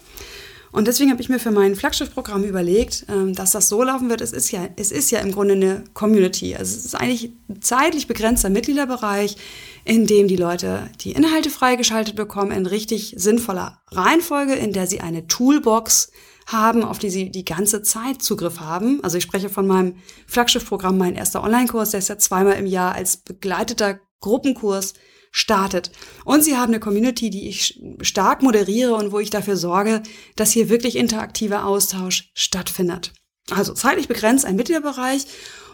Und 0.71 0.87
deswegen 0.87 1.11
habe 1.11 1.21
ich 1.21 1.29
mir 1.29 1.39
für 1.39 1.51
mein 1.51 1.75
Flaggschiff-Programm 1.75 2.43
überlegt, 2.43 3.05
ähm, 3.07 3.35
dass 3.35 3.51
das 3.51 3.69
so 3.69 3.83
laufen 3.83 4.09
wird. 4.09 4.21
Es 4.21 4.31
ist 4.31 4.49
ja, 4.49 4.67
es 4.75 4.91
ist 4.91 5.11
ja 5.11 5.19
im 5.19 5.31
Grunde 5.31 5.53
eine 5.53 5.83
Community. 5.93 6.55
Also 6.55 6.75
es 6.75 6.85
ist 6.85 6.95
eigentlich 6.95 7.31
ein 7.47 7.61
zeitlich 7.61 8.07
begrenzter 8.07 8.49
Mitgliederbereich, 8.49 9.37
in 9.85 10.07
dem 10.07 10.27
die 10.27 10.35
Leute 10.35 10.89
die 11.01 11.11
Inhalte 11.11 11.49
freigeschaltet 11.49 12.15
bekommen 12.15 12.51
in 12.51 12.65
richtig 12.65 13.15
sinnvoller 13.17 13.81
Reihenfolge, 13.91 14.53
in 14.53 14.73
der 14.73 14.87
sie 14.87 15.01
eine 15.01 15.27
Toolbox 15.27 16.11
haben, 16.45 16.83
auf 16.83 16.99
die 16.99 17.09
sie 17.09 17.31
die 17.31 17.45
ganze 17.45 17.83
Zeit 17.83 18.21
Zugriff 18.21 18.59
haben. 18.59 19.03
Also 19.03 19.17
ich 19.17 19.23
spreche 19.23 19.49
von 19.49 19.67
meinem 19.67 19.95
Flaggschiff-Programm, 20.27 20.97
mein 20.97 21.15
erster 21.15 21.43
Online-Kurs, 21.43 21.91
der 21.91 21.99
ist 21.99 22.09
ja 22.09 22.17
zweimal 22.17 22.53
im 22.53 22.65
Jahr 22.65 22.95
als 22.95 23.17
begleiteter 23.17 23.99
Gruppenkurs 24.19 24.93
startet. 25.31 25.91
Und 26.25 26.43
sie 26.43 26.55
haben 26.55 26.71
eine 26.71 26.79
Community, 26.79 27.29
die 27.29 27.49
ich 27.49 27.81
stark 28.01 28.43
moderiere 28.43 28.93
und 28.93 29.11
wo 29.11 29.19
ich 29.19 29.31
dafür 29.31 29.57
sorge, 29.57 30.03
dass 30.35 30.51
hier 30.51 30.69
wirklich 30.69 30.95
interaktiver 30.95 31.65
Austausch 31.65 32.31
stattfindet. 32.33 33.13
Also 33.49 33.73
zeitlich 33.73 34.07
begrenzt 34.07 34.45
ein 34.45 34.55
Mitgliederbereich. 34.55 35.25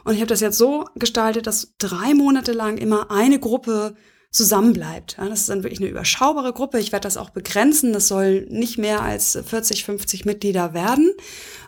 Und 0.10 0.16
ich 0.16 0.22
habe 0.22 0.30
das 0.30 0.40
jetzt 0.40 0.58
so 0.58 0.86
gestaltet, 0.96 1.46
dass 1.46 1.76
drei 1.78 2.16
Monate 2.16 2.52
lang 2.52 2.80
immer 2.80 3.12
eine 3.12 3.40
Gruppe 3.40 3.94
zusammenbleibt. 4.32 5.18
Ja, 5.20 5.30
das 5.30 5.42
ist 5.42 5.50
dann 5.50 5.62
wirklich 5.62 5.82
eine 5.82 5.90
überschaubare 5.90 6.52
Gruppe. 6.52 6.80
Ich 6.80 6.92
werde 6.92 7.04
das 7.04 7.16
auch 7.16 7.30
begrenzen. 7.30 7.94
Das 7.94 8.08
soll 8.08 8.48
nicht 8.50 8.80
mehr 8.80 9.04
als 9.04 9.38
40, 9.46 9.86
50 9.86 10.26
Mitglieder 10.26 10.74
werden. 10.74 11.14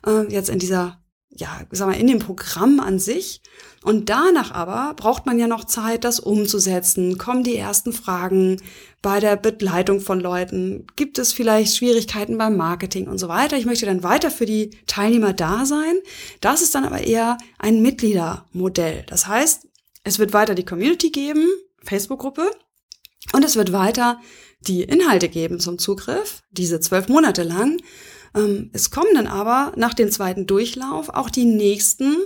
Äh, 0.08 0.24
jetzt 0.34 0.50
in 0.50 0.58
dieser 0.58 1.04
ja, 1.34 1.62
sag 1.72 1.88
mal, 1.88 1.94
in 1.94 2.08
dem 2.08 2.20
Programm 2.20 2.80
an 2.80 3.00
sich. 3.00 3.42
Und 3.84 4.10
danach 4.10 4.52
aber 4.52 4.94
braucht 4.96 5.26
man 5.26 5.40
ja 5.40 5.48
noch 5.48 5.64
Zeit, 5.64 6.04
das 6.04 6.20
umzusetzen. 6.20 7.18
Kommen 7.18 7.44
die 7.44 7.56
ersten 7.56 7.94
Fragen 7.94 8.62
bei 9.02 9.20
der 9.20 9.38
Begleitung 9.38 10.02
von 10.02 10.20
Leuten? 10.20 10.86
Gibt 10.96 11.18
es 11.18 11.34
vielleicht 11.34 11.76
Schwierigkeiten 11.76 12.38
beim 12.38 12.58
Marketing 12.58 13.08
und 13.08 13.18
so 13.18 13.28
weiter? 13.28 13.58
Ich 13.58 13.66
möchte 13.66 13.86
dann 13.86 14.04
weiter 14.04 14.30
für 14.30 14.46
die 14.46 14.72
Teilnehmer 14.86 15.34
da 15.34 15.66
sein. 15.66 15.96
Das 16.42 16.62
ist 16.62 16.76
dann 16.76 16.86
aber 16.86 17.02
eher 17.02 17.38
ein 17.58 17.82
Mitgliedermodell. 17.82 19.04
Das 19.08 19.28
heißt, 19.28 19.68
es 20.04 20.20
wird 20.20 20.34
weiter 20.34 20.54
die 20.54 20.66
Community 20.66 21.10
geben, 21.10 21.48
Facebook-Gruppe, 21.84 22.52
und 23.34 23.46
es 23.46 23.56
wird 23.56 23.72
weiter 23.72 24.20
die 24.68 24.84
Inhalte 24.84 25.30
geben 25.30 25.60
zum 25.60 25.80
Zugriff, 25.80 26.44
diese 26.52 26.80
zwölf 26.80 27.08
Monate 27.08 27.44
lang. 27.44 27.82
Ähm, 28.36 28.70
es 28.74 28.92
kommen 28.92 29.14
dann 29.14 29.28
aber 29.28 29.74
nach 29.76 29.94
dem 29.94 30.12
zweiten 30.12 30.48
Durchlauf 30.48 31.10
auch 31.10 31.30
die 31.30 31.46
nächsten 31.46 32.18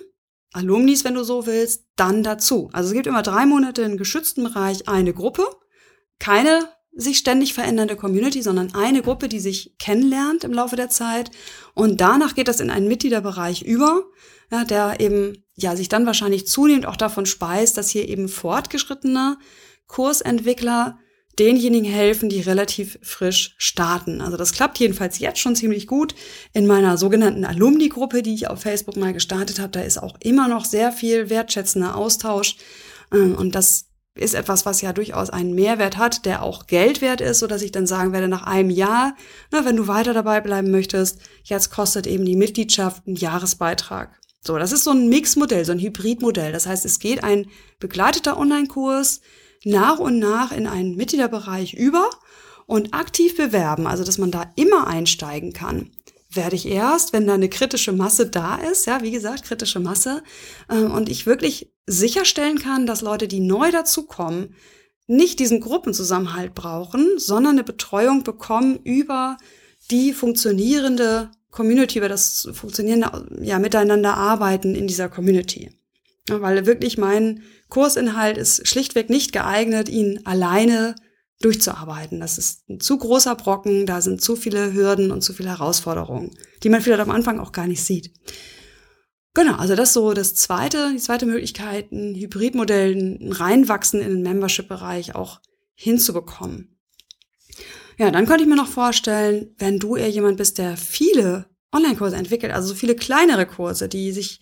Alumnis, 0.53 1.03
wenn 1.03 1.15
du 1.15 1.23
so 1.23 1.45
willst, 1.45 1.85
dann 1.95 2.23
dazu. 2.23 2.69
Also 2.71 2.89
es 2.89 2.93
gibt 2.93 3.07
immer 3.07 3.23
drei 3.23 3.45
Monate 3.45 3.81
in 3.81 3.97
geschützten 3.97 4.43
Bereich 4.43 4.87
eine 4.87 5.13
Gruppe, 5.13 5.45
keine 6.19 6.69
sich 6.95 7.17
ständig 7.17 7.53
verändernde 7.53 7.97
Community, 7.97 8.41
sondern 8.41 8.73
eine 8.73 9.01
Gruppe, 9.01 9.27
die 9.27 9.41
sich 9.41 9.75
kennenlernt 9.77 10.45
im 10.45 10.53
Laufe 10.53 10.77
der 10.77 10.89
Zeit. 10.89 11.29
Und 11.73 11.99
danach 11.99 12.35
geht 12.35 12.47
das 12.47 12.61
in 12.61 12.69
einen 12.69 12.87
Mitgliederbereich 12.87 13.63
über, 13.63 14.05
ja, 14.49 14.63
der 14.63 15.01
eben 15.01 15.43
ja 15.55 15.75
sich 15.75 15.89
dann 15.89 16.05
wahrscheinlich 16.05 16.47
zunehmend 16.47 16.85
auch 16.85 16.95
davon 16.95 17.25
speist, 17.25 17.77
dass 17.77 17.89
hier 17.89 18.07
eben 18.07 18.29
fortgeschrittene 18.29 19.37
Kursentwickler 19.87 20.97
denjenigen 21.39 21.89
helfen, 21.89 22.29
die 22.29 22.41
relativ 22.41 22.97
frisch 23.01 23.55
starten. 23.57 24.21
Also 24.21 24.37
das 24.37 24.53
klappt 24.53 24.79
jedenfalls 24.79 25.19
jetzt 25.19 25.39
schon 25.39 25.55
ziemlich 25.55 25.87
gut. 25.87 26.15
In 26.53 26.67
meiner 26.67 26.97
sogenannten 26.97 27.45
Alumni-Gruppe, 27.45 28.21
die 28.21 28.33
ich 28.33 28.47
auf 28.47 28.61
Facebook 28.61 28.95
mal 28.97 29.13
gestartet 29.13 29.59
habe, 29.59 29.71
da 29.71 29.81
ist 29.81 29.97
auch 29.97 30.15
immer 30.21 30.47
noch 30.47 30.65
sehr 30.65 30.91
viel 30.91 31.29
wertschätzender 31.29 31.95
Austausch. 31.95 32.57
Ähm, 33.11 33.35
und 33.35 33.55
das 33.55 33.85
ist 34.15 34.33
etwas, 34.33 34.65
was 34.65 34.81
ja 34.81 34.93
durchaus 34.93 35.29
einen 35.29 35.53
Mehrwert 35.53 35.97
hat, 35.97 36.25
der 36.25 36.41
auch 36.41 36.67
Geld 36.67 37.01
wert 37.01 37.19
ist, 37.19 37.39
so 37.39 37.47
dass 37.47 37.61
ich 37.61 37.71
dann 37.71 37.85
sagen 37.85 38.13
werde, 38.13 38.29
nach 38.29 38.43
einem 38.43 38.69
Jahr, 38.69 39.15
na, 39.51 39.65
wenn 39.65 39.75
du 39.75 39.87
weiter 39.87 40.13
dabei 40.13 40.39
bleiben 40.39 40.71
möchtest, 40.71 41.19
jetzt 41.43 41.69
kostet 41.69 42.07
eben 42.07 42.25
die 42.25 42.37
Mitgliedschaft 42.37 43.05
einen 43.05 43.17
Jahresbeitrag. 43.17 44.17
So, 44.41 44.57
das 44.57 44.71
ist 44.71 44.83
so 44.83 44.91
ein 44.91 45.09
Mixmodell, 45.09 45.65
so 45.65 45.73
ein 45.73 45.79
Hybridmodell. 45.79 46.51
Das 46.51 46.67
heißt, 46.67 46.85
es 46.85 46.99
geht 46.99 47.23
ein 47.23 47.47
begleiteter 47.79 48.37
Online-Kurs 48.37 49.21
nach 49.65 49.99
und 49.99 50.19
nach 50.19 50.53
in 50.53 50.67
einen 50.67 50.95
Mitgliederbereich 50.95 51.73
über 51.73 52.09
und 52.65 52.93
aktiv 52.93 53.35
bewerben, 53.35 53.85
also 53.85 54.05
dass 54.05 54.17
man 54.17 54.31
da 54.31 54.51
immer 54.55 54.87
einsteigen 54.87 55.51
kann 55.51 55.91
werde 56.35 56.55
ich 56.55 56.67
erst, 56.67 57.13
wenn 57.13 57.27
da 57.27 57.33
eine 57.33 57.49
kritische 57.49 57.91
Masse 57.91 58.27
da 58.27 58.55
ist, 58.55 58.85
ja, 58.85 59.01
wie 59.01 59.11
gesagt, 59.11 59.43
kritische 59.43 59.79
Masse, 59.79 60.23
äh, 60.69 60.77
und 60.77 61.09
ich 61.09 61.25
wirklich 61.25 61.73
sicherstellen 61.85 62.59
kann, 62.59 62.85
dass 62.85 63.01
Leute, 63.01 63.27
die 63.27 63.39
neu 63.39 63.71
dazukommen, 63.71 64.55
nicht 65.07 65.39
diesen 65.39 65.61
Gruppenzusammenhalt 65.61 66.55
brauchen, 66.55 67.17
sondern 67.17 67.53
eine 67.53 67.63
Betreuung 67.63 68.23
bekommen 68.23 68.79
über 68.83 69.37
die 69.91 70.13
funktionierende 70.13 71.29
Community, 71.51 71.99
über 71.99 72.09
das 72.09 72.49
funktionierende 72.53 73.27
ja, 73.41 73.59
Miteinander 73.59 74.17
arbeiten 74.17 74.73
in 74.73 74.87
dieser 74.87 75.09
Community. 75.09 75.71
Ja, 76.27 76.41
weil 76.41 76.65
wirklich 76.65 76.97
mein 76.97 77.43
Kursinhalt 77.69 78.37
ist 78.37 78.67
schlichtweg 78.67 79.09
nicht 79.09 79.31
geeignet, 79.31 79.89
ihn 79.89 80.21
alleine 80.25 80.95
durchzuarbeiten. 81.41 82.19
Das 82.19 82.37
ist 82.37 82.69
ein 82.69 82.79
zu 82.79 82.97
großer 82.97 83.35
Brocken, 83.35 83.85
da 83.85 84.01
sind 84.01 84.21
zu 84.21 84.35
viele 84.35 84.73
Hürden 84.73 85.11
und 85.11 85.21
zu 85.21 85.33
viele 85.33 85.49
Herausforderungen, 85.49 86.31
die 86.63 86.69
man 86.69 86.81
vielleicht 86.81 87.01
am 87.01 87.11
Anfang 87.11 87.39
auch 87.39 87.51
gar 87.51 87.67
nicht 87.67 87.83
sieht. 87.83 88.13
Genau, 89.33 89.55
also 89.55 89.75
das 89.75 89.89
ist 89.89 89.93
so 89.93 90.13
das 90.13 90.33
zweite, 90.33 90.91
die 90.93 90.99
zweite 90.99 91.25
Möglichkeit, 91.25 91.91
ein 91.91 92.15
Hybridmodell, 92.15 92.95
ein 92.95 93.33
Reinwachsen 93.33 93.99
in 93.99 94.09
den 94.09 94.21
Membership-Bereich 94.21 95.13
auch 95.15 95.41
hinzubekommen. 95.73 96.77
Ja, 97.97 98.11
dann 98.11 98.25
könnte 98.25 98.43
ich 98.43 98.49
mir 98.49 98.55
noch 98.55 98.67
vorstellen, 98.67 99.53
wenn 99.57 99.77
du 99.77 99.97
eher 99.97 100.09
jemand 100.09 100.37
bist, 100.37 100.57
der 100.57 100.77
viele 100.77 101.47
Online-Kurse 101.73 102.15
entwickelt, 102.15 102.53
also 102.53 102.69
so 102.69 102.75
viele 102.75 102.95
kleinere 102.95 103.45
Kurse, 103.45 103.89
die 103.89 104.13
sich 104.13 104.39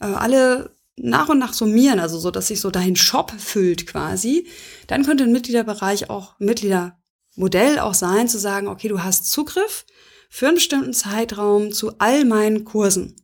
äh, 0.00 0.06
alle 0.06 0.75
nach 0.96 1.28
und 1.28 1.38
nach 1.38 1.52
summieren, 1.52 2.00
also 2.00 2.18
so, 2.18 2.30
dass 2.30 2.48
sich 2.48 2.60
so 2.60 2.70
dein 2.70 2.96
Shop 2.96 3.32
füllt 3.38 3.86
quasi, 3.86 4.46
dann 4.86 5.04
könnte 5.04 5.24
ein 5.24 5.32
Mitgliederbereich 5.32 6.10
auch 6.10 6.38
Mitgliedermodell 6.38 7.78
auch 7.80 7.94
sein, 7.94 8.28
zu 8.28 8.38
sagen, 8.38 8.68
okay, 8.68 8.88
du 8.88 9.02
hast 9.02 9.30
Zugriff 9.30 9.84
für 10.30 10.46
einen 10.46 10.56
bestimmten 10.56 10.94
Zeitraum 10.94 11.72
zu 11.72 11.98
all 11.98 12.24
meinen 12.24 12.64
Kursen. 12.64 13.16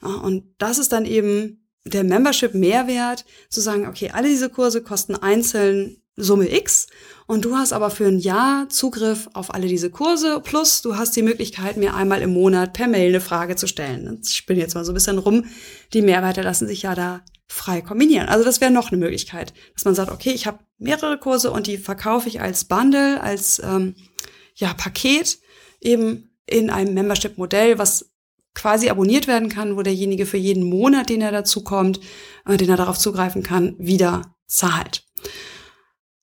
Und 0.00 0.44
das 0.58 0.78
ist 0.78 0.92
dann 0.92 1.06
eben 1.06 1.66
der 1.84 2.04
Membership-Mehrwert, 2.04 3.24
zu 3.48 3.60
sagen, 3.60 3.86
okay, 3.86 4.10
alle 4.12 4.28
diese 4.28 4.50
Kurse 4.50 4.82
kosten 4.82 5.14
einzeln 5.14 6.02
Summe 6.16 6.54
X 6.54 6.86
und 7.26 7.44
du 7.44 7.56
hast 7.56 7.72
aber 7.72 7.90
für 7.90 8.06
ein 8.06 8.18
Jahr 8.18 8.68
Zugriff 8.68 9.28
auf 9.32 9.52
alle 9.52 9.66
diese 9.66 9.90
Kurse 9.90 10.40
plus 10.44 10.82
du 10.82 10.96
hast 10.96 11.16
die 11.16 11.22
Möglichkeit, 11.22 11.76
mir 11.76 11.94
einmal 11.94 12.22
im 12.22 12.32
Monat 12.32 12.72
per 12.72 12.86
Mail 12.86 13.08
eine 13.08 13.20
Frage 13.20 13.56
zu 13.56 13.66
stellen. 13.66 14.20
Ich 14.24 14.46
bin 14.46 14.58
jetzt 14.58 14.74
mal 14.74 14.84
so 14.84 14.92
ein 14.92 14.94
bisschen 14.94 15.18
rum. 15.18 15.46
Die 15.92 16.02
Mehrwerte 16.02 16.42
lassen 16.42 16.68
sich 16.68 16.82
ja 16.82 16.94
da 16.94 17.22
frei 17.48 17.80
kombinieren. 17.80 18.28
Also 18.28 18.44
das 18.44 18.60
wäre 18.60 18.70
noch 18.70 18.90
eine 18.90 19.00
Möglichkeit, 19.00 19.52
dass 19.74 19.84
man 19.84 19.94
sagt, 19.94 20.10
okay, 20.10 20.30
ich 20.30 20.46
habe 20.46 20.60
mehrere 20.78 21.18
Kurse 21.18 21.50
und 21.50 21.66
die 21.66 21.78
verkaufe 21.78 22.28
ich 22.28 22.40
als 22.40 22.64
Bundle, 22.64 23.20
als 23.20 23.60
ähm, 23.64 23.94
ja 24.54 24.72
Paket 24.74 25.38
eben 25.80 26.30
in 26.46 26.70
einem 26.70 26.94
Membership-Modell, 26.94 27.78
was 27.78 28.10
quasi 28.54 28.88
abonniert 28.88 29.26
werden 29.26 29.48
kann, 29.48 29.76
wo 29.76 29.82
derjenige 29.82 30.26
für 30.26 30.36
jeden 30.36 30.64
Monat, 30.64 31.08
den 31.08 31.20
er 31.20 31.32
dazu 31.32 31.64
kommt, 31.64 32.00
äh, 32.46 32.56
den 32.56 32.70
er 32.70 32.76
darauf 32.76 32.98
zugreifen 32.98 33.42
kann, 33.42 33.74
wieder 33.78 34.36
zahlt. 34.46 35.04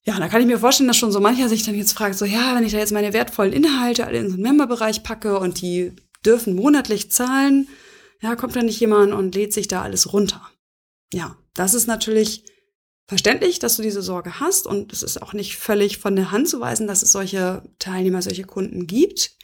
Ja, 0.04 0.18
da 0.20 0.28
kann 0.28 0.42
ich 0.42 0.48
mir 0.48 0.60
vorstellen, 0.60 0.88
dass 0.88 0.98
schon 0.98 1.12
so 1.12 1.20
mancher 1.20 1.48
sich 1.48 1.64
dann 1.64 1.76
jetzt 1.76 1.94
fragt, 1.94 2.18
so 2.18 2.26
ja, 2.26 2.56
wenn 2.56 2.66
ich 2.66 2.72
da 2.72 2.80
jetzt 2.80 2.92
meine 2.92 3.14
wertvollen 3.14 3.54
Inhalte 3.54 4.08
alle 4.08 4.18
in 4.18 4.30
so 4.30 4.34
einen 4.34 4.44
Memberbereich 4.44 5.04
packe 5.04 5.40
und 5.40 5.62
die 5.62 5.94
dürfen 6.26 6.56
monatlich 6.56 7.12
zahlen, 7.12 7.68
ja, 8.22 8.36
kommt 8.36 8.56
da 8.56 8.64
nicht 8.64 8.80
jemand 8.80 9.14
und 9.14 9.36
lädt 9.36 9.54
sich 9.54 9.68
da 9.68 9.82
alles 9.82 10.12
runter. 10.14 10.42
Ja, 11.14 11.38
das 11.54 11.74
ist 11.74 11.88
natürlich 11.88 12.46
verständlich, 13.08 13.60
dass 13.60 13.76
du 13.76 13.84
diese 13.84 14.02
Sorge 14.02 14.40
hast 14.40 14.66
und 14.66 14.94
es 14.94 15.04
ist 15.04 15.22
auch 15.22 15.34
nicht 15.34 15.58
völlig 15.58 15.98
von 15.98 16.16
der 16.16 16.32
Hand 16.32 16.48
zu 16.48 16.60
weisen, 16.60 16.88
dass 16.88 17.04
es 17.04 17.12
solche 17.12 17.62
Teilnehmer, 17.78 18.22
solche 18.22 18.44
Kunden 18.44 18.88
gibt. 18.88 19.38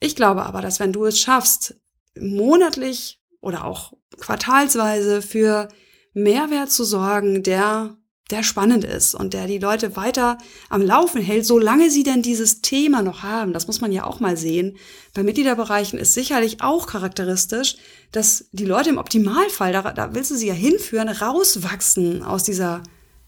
Ich 0.00 0.14
glaube 0.14 0.44
aber, 0.44 0.60
dass 0.60 0.80
wenn 0.80 0.92
du 0.92 1.04
es 1.06 1.18
schaffst, 1.18 1.80
monatlich 2.18 3.22
oder 3.40 3.64
auch 3.64 3.94
quartalsweise 4.18 5.22
für 5.22 5.68
Mehrwert 6.12 6.70
zu 6.70 6.84
sorgen, 6.84 7.42
der 7.42 7.96
der 8.30 8.42
spannend 8.42 8.84
ist 8.84 9.14
und 9.14 9.34
der 9.34 9.46
die 9.46 9.58
Leute 9.58 9.96
weiter 9.96 10.38
am 10.70 10.80
Laufen 10.80 11.20
hält, 11.20 11.44
solange 11.44 11.90
sie 11.90 12.04
denn 12.04 12.22
dieses 12.22 12.62
Thema 12.62 13.02
noch 13.02 13.22
haben. 13.22 13.52
Das 13.52 13.66
muss 13.66 13.82
man 13.82 13.92
ja 13.92 14.04
auch 14.04 14.18
mal 14.18 14.36
sehen. 14.36 14.78
Bei 15.12 15.22
Mitgliederbereichen 15.22 15.98
ist 15.98 16.14
sicherlich 16.14 16.62
auch 16.62 16.86
charakteristisch, 16.86 17.76
dass 18.12 18.46
die 18.52 18.64
Leute 18.64 18.88
im 18.90 18.98
Optimalfall, 18.98 19.72
da, 19.72 19.92
da 19.92 20.14
willst 20.14 20.30
du 20.30 20.36
sie 20.36 20.48
ja 20.48 20.54
hinführen, 20.54 21.08
rauswachsen 21.08 22.22
aus 22.22 22.44
dieser 22.44 22.82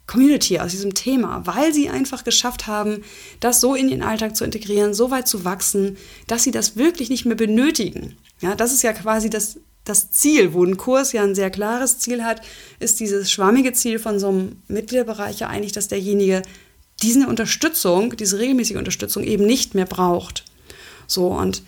Community, 0.07 0.61
aus 0.61 0.71
diesem 0.71 0.95
Thema, 0.95 1.43
weil 1.45 1.75
sie 1.75 1.91
einfach 1.91 2.25
geschafft 2.25 2.67
haben, 2.67 3.03
das 3.41 3.61
so 3.61 3.75
in 3.75 3.89
ihren 3.89 4.03
Alltag 4.03 4.37
zu 4.37 4.45
integrieren, 4.45 4.95
so 4.95 5.11
weit 5.11 5.29
zu 5.29 5.45
wachsen, 5.45 5.97
dass 6.27 6.45
sie 6.45 6.53
das 6.53 6.77
wirklich 6.77 7.11
nicht 7.11 7.27
mehr 7.27 7.37
benötigen. 7.37 8.17
Ja, 8.41 8.55
das 8.55 8.73
ist 8.73 8.83
ja 8.83 8.93
quasi 8.93 9.31
das 9.31 9.59
das 9.87 10.11
Ziel, 10.11 10.53
wo 10.53 10.65
ein 10.65 10.77
Kurs 10.77 11.13
ja 11.13 11.23
ein 11.23 11.35
sehr 11.35 11.51
klares 11.51 11.99
Ziel 11.99 12.25
hat, 12.25 12.43
ist 12.81 13.01
dieses 13.01 13.31
schwammige 13.31 13.73
Ziel 13.73 13.99
von 13.99 14.19
so 14.19 14.29
einem 14.29 14.63
Mitgliederbereich 14.69 15.39
ja 15.39 15.49
eigentlich, 15.49 15.73
dass 15.73 15.89
derjenige 15.89 16.43
diese 17.03 17.27
Unterstützung, 17.27 18.17
diese 18.17 18.39
regelmäßige 18.39 18.77
Unterstützung 18.77 19.23
eben 19.23 19.47
nicht 19.47 19.75
mehr 19.75 19.85
braucht. 19.87 20.45
So 21.07 21.29
und 21.29 21.63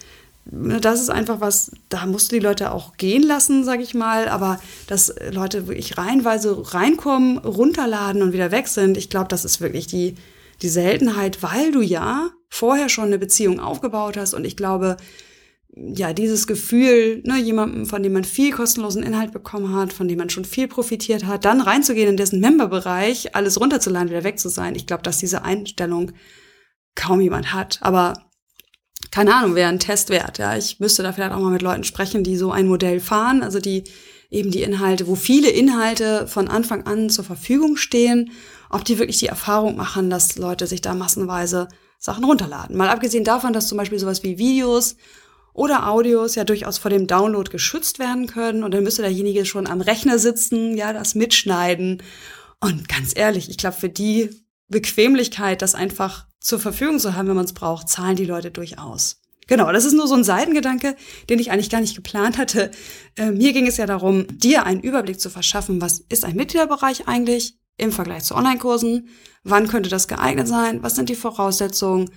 ne, 0.50 0.80
das 0.80 1.00
ist 1.00 1.10
einfach 1.10 1.40
was, 1.40 1.70
da 1.88 2.06
musst 2.06 2.32
du 2.32 2.36
die 2.36 2.42
Leute 2.42 2.72
auch 2.72 2.96
gehen 2.96 3.22
lassen, 3.22 3.64
sage 3.64 3.82
ich 3.82 3.94
mal, 3.94 4.28
aber 4.28 4.60
dass 4.88 5.14
Leute 5.30 5.68
wirklich 5.68 5.96
reihenweise 5.96 6.74
reinkommen, 6.74 7.38
runterladen 7.38 8.22
und 8.22 8.32
wieder 8.32 8.50
weg 8.50 8.66
sind, 8.68 8.96
ich 8.96 9.10
glaube, 9.10 9.28
das 9.28 9.44
ist 9.44 9.60
wirklich 9.60 9.86
die, 9.86 10.16
die 10.60 10.68
Seltenheit, 10.68 11.42
weil 11.42 11.70
du 11.70 11.82
ja 11.82 12.30
vorher 12.48 12.88
schon 12.88 13.04
eine 13.04 13.18
Beziehung 13.18 13.60
aufgebaut 13.60 14.16
hast 14.16 14.34
und 14.34 14.44
ich 14.44 14.56
glaube, 14.56 14.96
ja, 15.94 16.12
dieses 16.12 16.46
Gefühl, 16.46 17.22
ne, 17.24 17.38
jemandem, 17.38 17.86
von 17.86 18.02
dem 18.02 18.12
man 18.12 18.24
viel 18.24 18.52
kostenlosen 18.52 19.02
Inhalt 19.02 19.32
bekommen 19.32 19.74
hat, 19.74 19.92
von 19.92 20.08
dem 20.08 20.18
man 20.18 20.30
schon 20.30 20.44
viel 20.44 20.66
profitiert 20.66 21.24
hat, 21.24 21.44
dann 21.44 21.60
reinzugehen 21.60 22.08
in 22.08 22.16
dessen 22.16 22.40
Memberbereich, 22.40 23.34
alles 23.36 23.60
runterzuladen, 23.60 24.10
wieder 24.10 24.24
weg 24.24 24.38
zu 24.38 24.48
sein. 24.48 24.74
Ich 24.74 24.86
glaube, 24.86 25.02
dass 25.02 25.18
diese 25.18 25.44
Einstellung 25.44 26.12
kaum 26.94 27.20
jemand 27.20 27.52
hat. 27.52 27.78
Aber 27.80 28.14
keine 29.10 29.34
Ahnung, 29.34 29.54
wäre 29.54 29.68
ein 29.68 29.78
Test 29.78 30.10
wert. 30.10 30.38
Ja, 30.38 30.56
ich 30.56 30.80
müsste 30.80 31.02
da 31.02 31.12
vielleicht 31.12 31.32
auch 31.32 31.40
mal 31.40 31.52
mit 31.52 31.62
Leuten 31.62 31.84
sprechen, 31.84 32.24
die 32.24 32.36
so 32.36 32.50
ein 32.50 32.66
Modell 32.66 32.98
fahren, 32.98 33.42
also 33.42 33.60
die 33.60 33.84
eben 34.30 34.50
die 34.50 34.62
Inhalte, 34.62 35.06
wo 35.06 35.14
viele 35.14 35.48
Inhalte 35.48 36.26
von 36.26 36.48
Anfang 36.48 36.86
an 36.86 37.08
zur 37.08 37.24
Verfügung 37.24 37.76
stehen, 37.76 38.32
ob 38.68 38.84
die 38.84 38.98
wirklich 38.98 39.18
die 39.18 39.28
Erfahrung 39.28 39.76
machen, 39.76 40.10
dass 40.10 40.36
Leute 40.36 40.66
sich 40.66 40.82
da 40.82 40.94
massenweise 40.94 41.68
Sachen 41.98 42.24
runterladen. 42.24 42.76
Mal 42.76 42.90
abgesehen 42.90 43.24
davon, 43.24 43.52
dass 43.52 43.68
zum 43.68 43.78
Beispiel 43.78 43.98
sowas 43.98 44.22
wie 44.22 44.38
Videos 44.38 44.96
oder 45.52 45.88
Audios 45.88 46.34
ja 46.34 46.44
durchaus 46.44 46.78
vor 46.78 46.90
dem 46.90 47.06
Download 47.06 47.50
geschützt 47.50 47.98
werden 47.98 48.26
können 48.26 48.62
und 48.62 48.72
dann 48.72 48.84
müsste 48.84 49.02
derjenige 49.02 49.44
schon 49.44 49.66
am 49.66 49.80
Rechner 49.80 50.18
sitzen, 50.18 50.76
ja, 50.76 50.92
das 50.92 51.14
mitschneiden. 51.14 52.02
Und 52.60 52.88
ganz 52.88 53.12
ehrlich, 53.16 53.50
ich 53.50 53.58
glaube, 53.58 53.76
für 53.76 53.88
die 53.88 54.30
Bequemlichkeit, 54.68 55.62
das 55.62 55.74
einfach 55.74 56.26
zur 56.40 56.58
Verfügung 56.58 56.98
zu 56.98 57.14
haben, 57.14 57.28
wenn 57.28 57.36
man 57.36 57.44
es 57.44 57.54
braucht, 57.54 57.88
zahlen 57.88 58.16
die 58.16 58.24
Leute 58.24 58.50
durchaus. 58.50 59.20
Genau, 59.46 59.72
das 59.72 59.86
ist 59.86 59.94
nur 59.94 60.06
so 60.06 60.14
ein 60.14 60.24
Seitengedanke, 60.24 60.94
den 61.30 61.38
ich 61.38 61.50
eigentlich 61.50 61.70
gar 61.70 61.80
nicht 61.80 61.96
geplant 61.96 62.36
hatte. 62.36 62.70
Äh, 63.16 63.30
mir 63.30 63.52
ging 63.54 63.66
es 63.66 63.78
ja 63.78 63.86
darum, 63.86 64.26
dir 64.30 64.66
einen 64.66 64.80
Überblick 64.80 65.18
zu 65.18 65.30
verschaffen, 65.30 65.80
was 65.80 66.00
ist 66.10 66.24
ein 66.24 66.36
Mitgliederbereich 66.36 67.08
eigentlich 67.08 67.58
im 67.78 67.90
Vergleich 67.90 68.24
zu 68.24 68.34
Online-Kursen, 68.34 69.08
wann 69.44 69.68
könnte 69.68 69.88
das 69.88 70.06
geeignet 70.06 70.48
sein, 70.48 70.82
was 70.82 70.96
sind 70.96 71.08
die 71.08 71.14
Voraussetzungen 71.14 72.10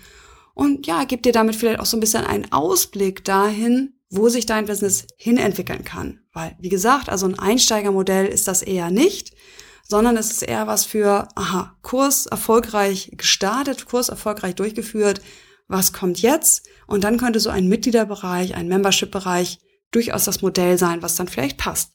und 0.53 0.87
ja, 0.87 1.03
gib 1.05 1.23
dir 1.23 1.31
damit 1.31 1.55
vielleicht 1.55 1.79
auch 1.79 1.85
so 1.85 1.97
ein 1.97 2.01
bisschen 2.01 2.25
einen 2.25 2.51
Ausblick 2.51 3.23
dahin, 3.23 3.93
wo 4.09 4.29
sich 4.29 4.45
dein 4.45 4.65
Business 4.65 5.07
hinentwickeln 5.17 5.83
kann. 5.83 6.19
Weil, 6.33 6.55
wie 6.59 6.69
gesagt, 6.69 7.09
also 7.09 7.25
ein 7.25 7.39
Einsteigermodell 7.39 8.27
ist 8.27 8.47
das 8.47 8.61
eher 8.61 8.91
nicht, 8.91 9.33
sondern 9.87 10.17
es 10.17 10.31
ist 10.31 10.43
eher 10.43 10.67
was 10.67 10.85
für, 10.85 11.27
aha, 11.35 11.77
Kurs 11.81 12.25
erfolgreich 12.25 13.11
gestartet, 13.15 13.85
Kurs 13.85 14.09
erfolgreich 14.09 14.55
durchgeführt, 14.55 15.21
was 15.67 15.93
kommt 15.93 16.21
jetzt? 16.21 16.67
Und 16.87 17.05
dann 17.05 17.17
könnte 17.17 17.39
so 17.39 17.49
ein 17.49 17.67
Mitgliederbereich, 17.69 18.55
ein 18.55 18.67
Membership-Bereich 18.67 19.59
durchaus 19.91 20.25
das 20.25 20.41
Modell 20.41 20.77
sein, 20.77 21.01
was 21.01 21.15
dann 21.15 21.29
vielleicht 21.29 21.57
passt. 21.57 21.91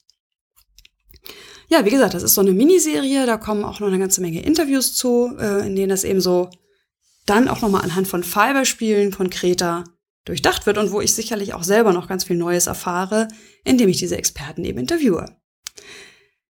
Ja, 1.68 1.84
wie 1.84 1.90
gesagt, 1.90 2.14
das 2.14 2.22
ist 2.22 2.34
so 2.34 2.40
eine 2.40 2.52
Miniserie, 2.52 3.26
da 3.26 3.36
kommen 3.36 3.64
auch 3.64 3.80
noch 3.80 3.88
eine 3.88 3.98
ganze 3.98 4.20
Menge 4.20 4.42
Interviews 4.42 4.94
zu, 4.94 5.36
äh, 5.38 5.66
in 5.66 5.74
denen 5.74 5.88
das 5.88 6.04
eben 6.04 6.20
so 6.20 6.48
dann 7.26 7.48
auch 7.48 7.60
nochmal 7.60 7.82
anhand 7.82 8.08
von 8.08 8.22
Fallbeispielen 8.22 9.12
konkreter 9.12 9.84
durchdacht 10.24 10.66
wird 10.66 10.78
und 10.78 10.92
wo 10.92 11.00
ich 11.00 11.14
sicherlich 11.14 11.54
auch 11.54 11.62
selber 11.62 11.92
noch 11.92 12.08
ganz 12.08 12.24
viel 12.24 12.36
Neues 12.36 12.66
erfahre, 12.66 13.28
indem 13.64 13.88
ich 13.88 13.98
diese 13.98 14.16
Experten 14.16 14.64
eben 14.64 14.78
interviewe. 14.78 15.36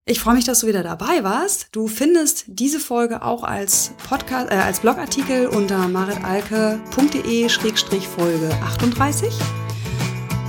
Ich 0.07 0.21
freue 0.21 0.35
mich, 0.35 0.45
dass 0.45 0.61
du 0.61 0.67
wieder 0.67 0.83
dabei 0.83 1.25
warst. 1.25 1.69
Du 1.73 1.89
findest 1.89 2.45
diese 2.47 2.79
Folge 2.79 3.23
auch 3.23 3.43
als 3.43 3.93
Podcast, 4.07 4.51
äh, 4.51 4.57
als 4.57 4.81
Blogartikel 4.81 5.47
unter 5.47 5.89
maritalke.de-folge 5.89 8.51
38. 8.63 9.33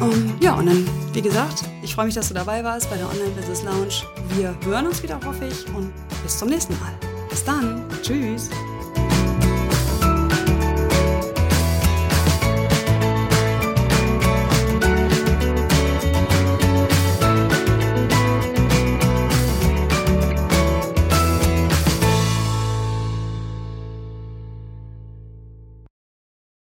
Um, 0.01 0.35
ja, 0.41 0.55
und 0.55 0.65
dann, 0.65 0.85
wie 1.13 1.21
gesagt, 1.21 1.63
ich 1.81 1.95
freue 1.95 2.07
mich, 2.07 2.15
dass 2.15 2.27
du 2.27 2.33
dabei 2.33 2.65
warst 2.65 2.89
bei 2.89 2.97
der 2.97 3.09
Online 3.09 3.29
Business 3.29 3.63
Lounge. 3.63 4.03
Wir 4.35 4.53
hören 4.65 4.87
uns 4.87 5.01
wieder, 5.01 5.21
hoffe 5.23 5.47
ich, 5.47 5.65
und 5.73 5.93
bis 6.21 6.37
zum 6.37 6.49
nächsten 6.49 6.77
Mal. 6.81 6.91
Bis 7.29 7.45
dann. 7.45 7.81
Tschüss. 8.01 8.49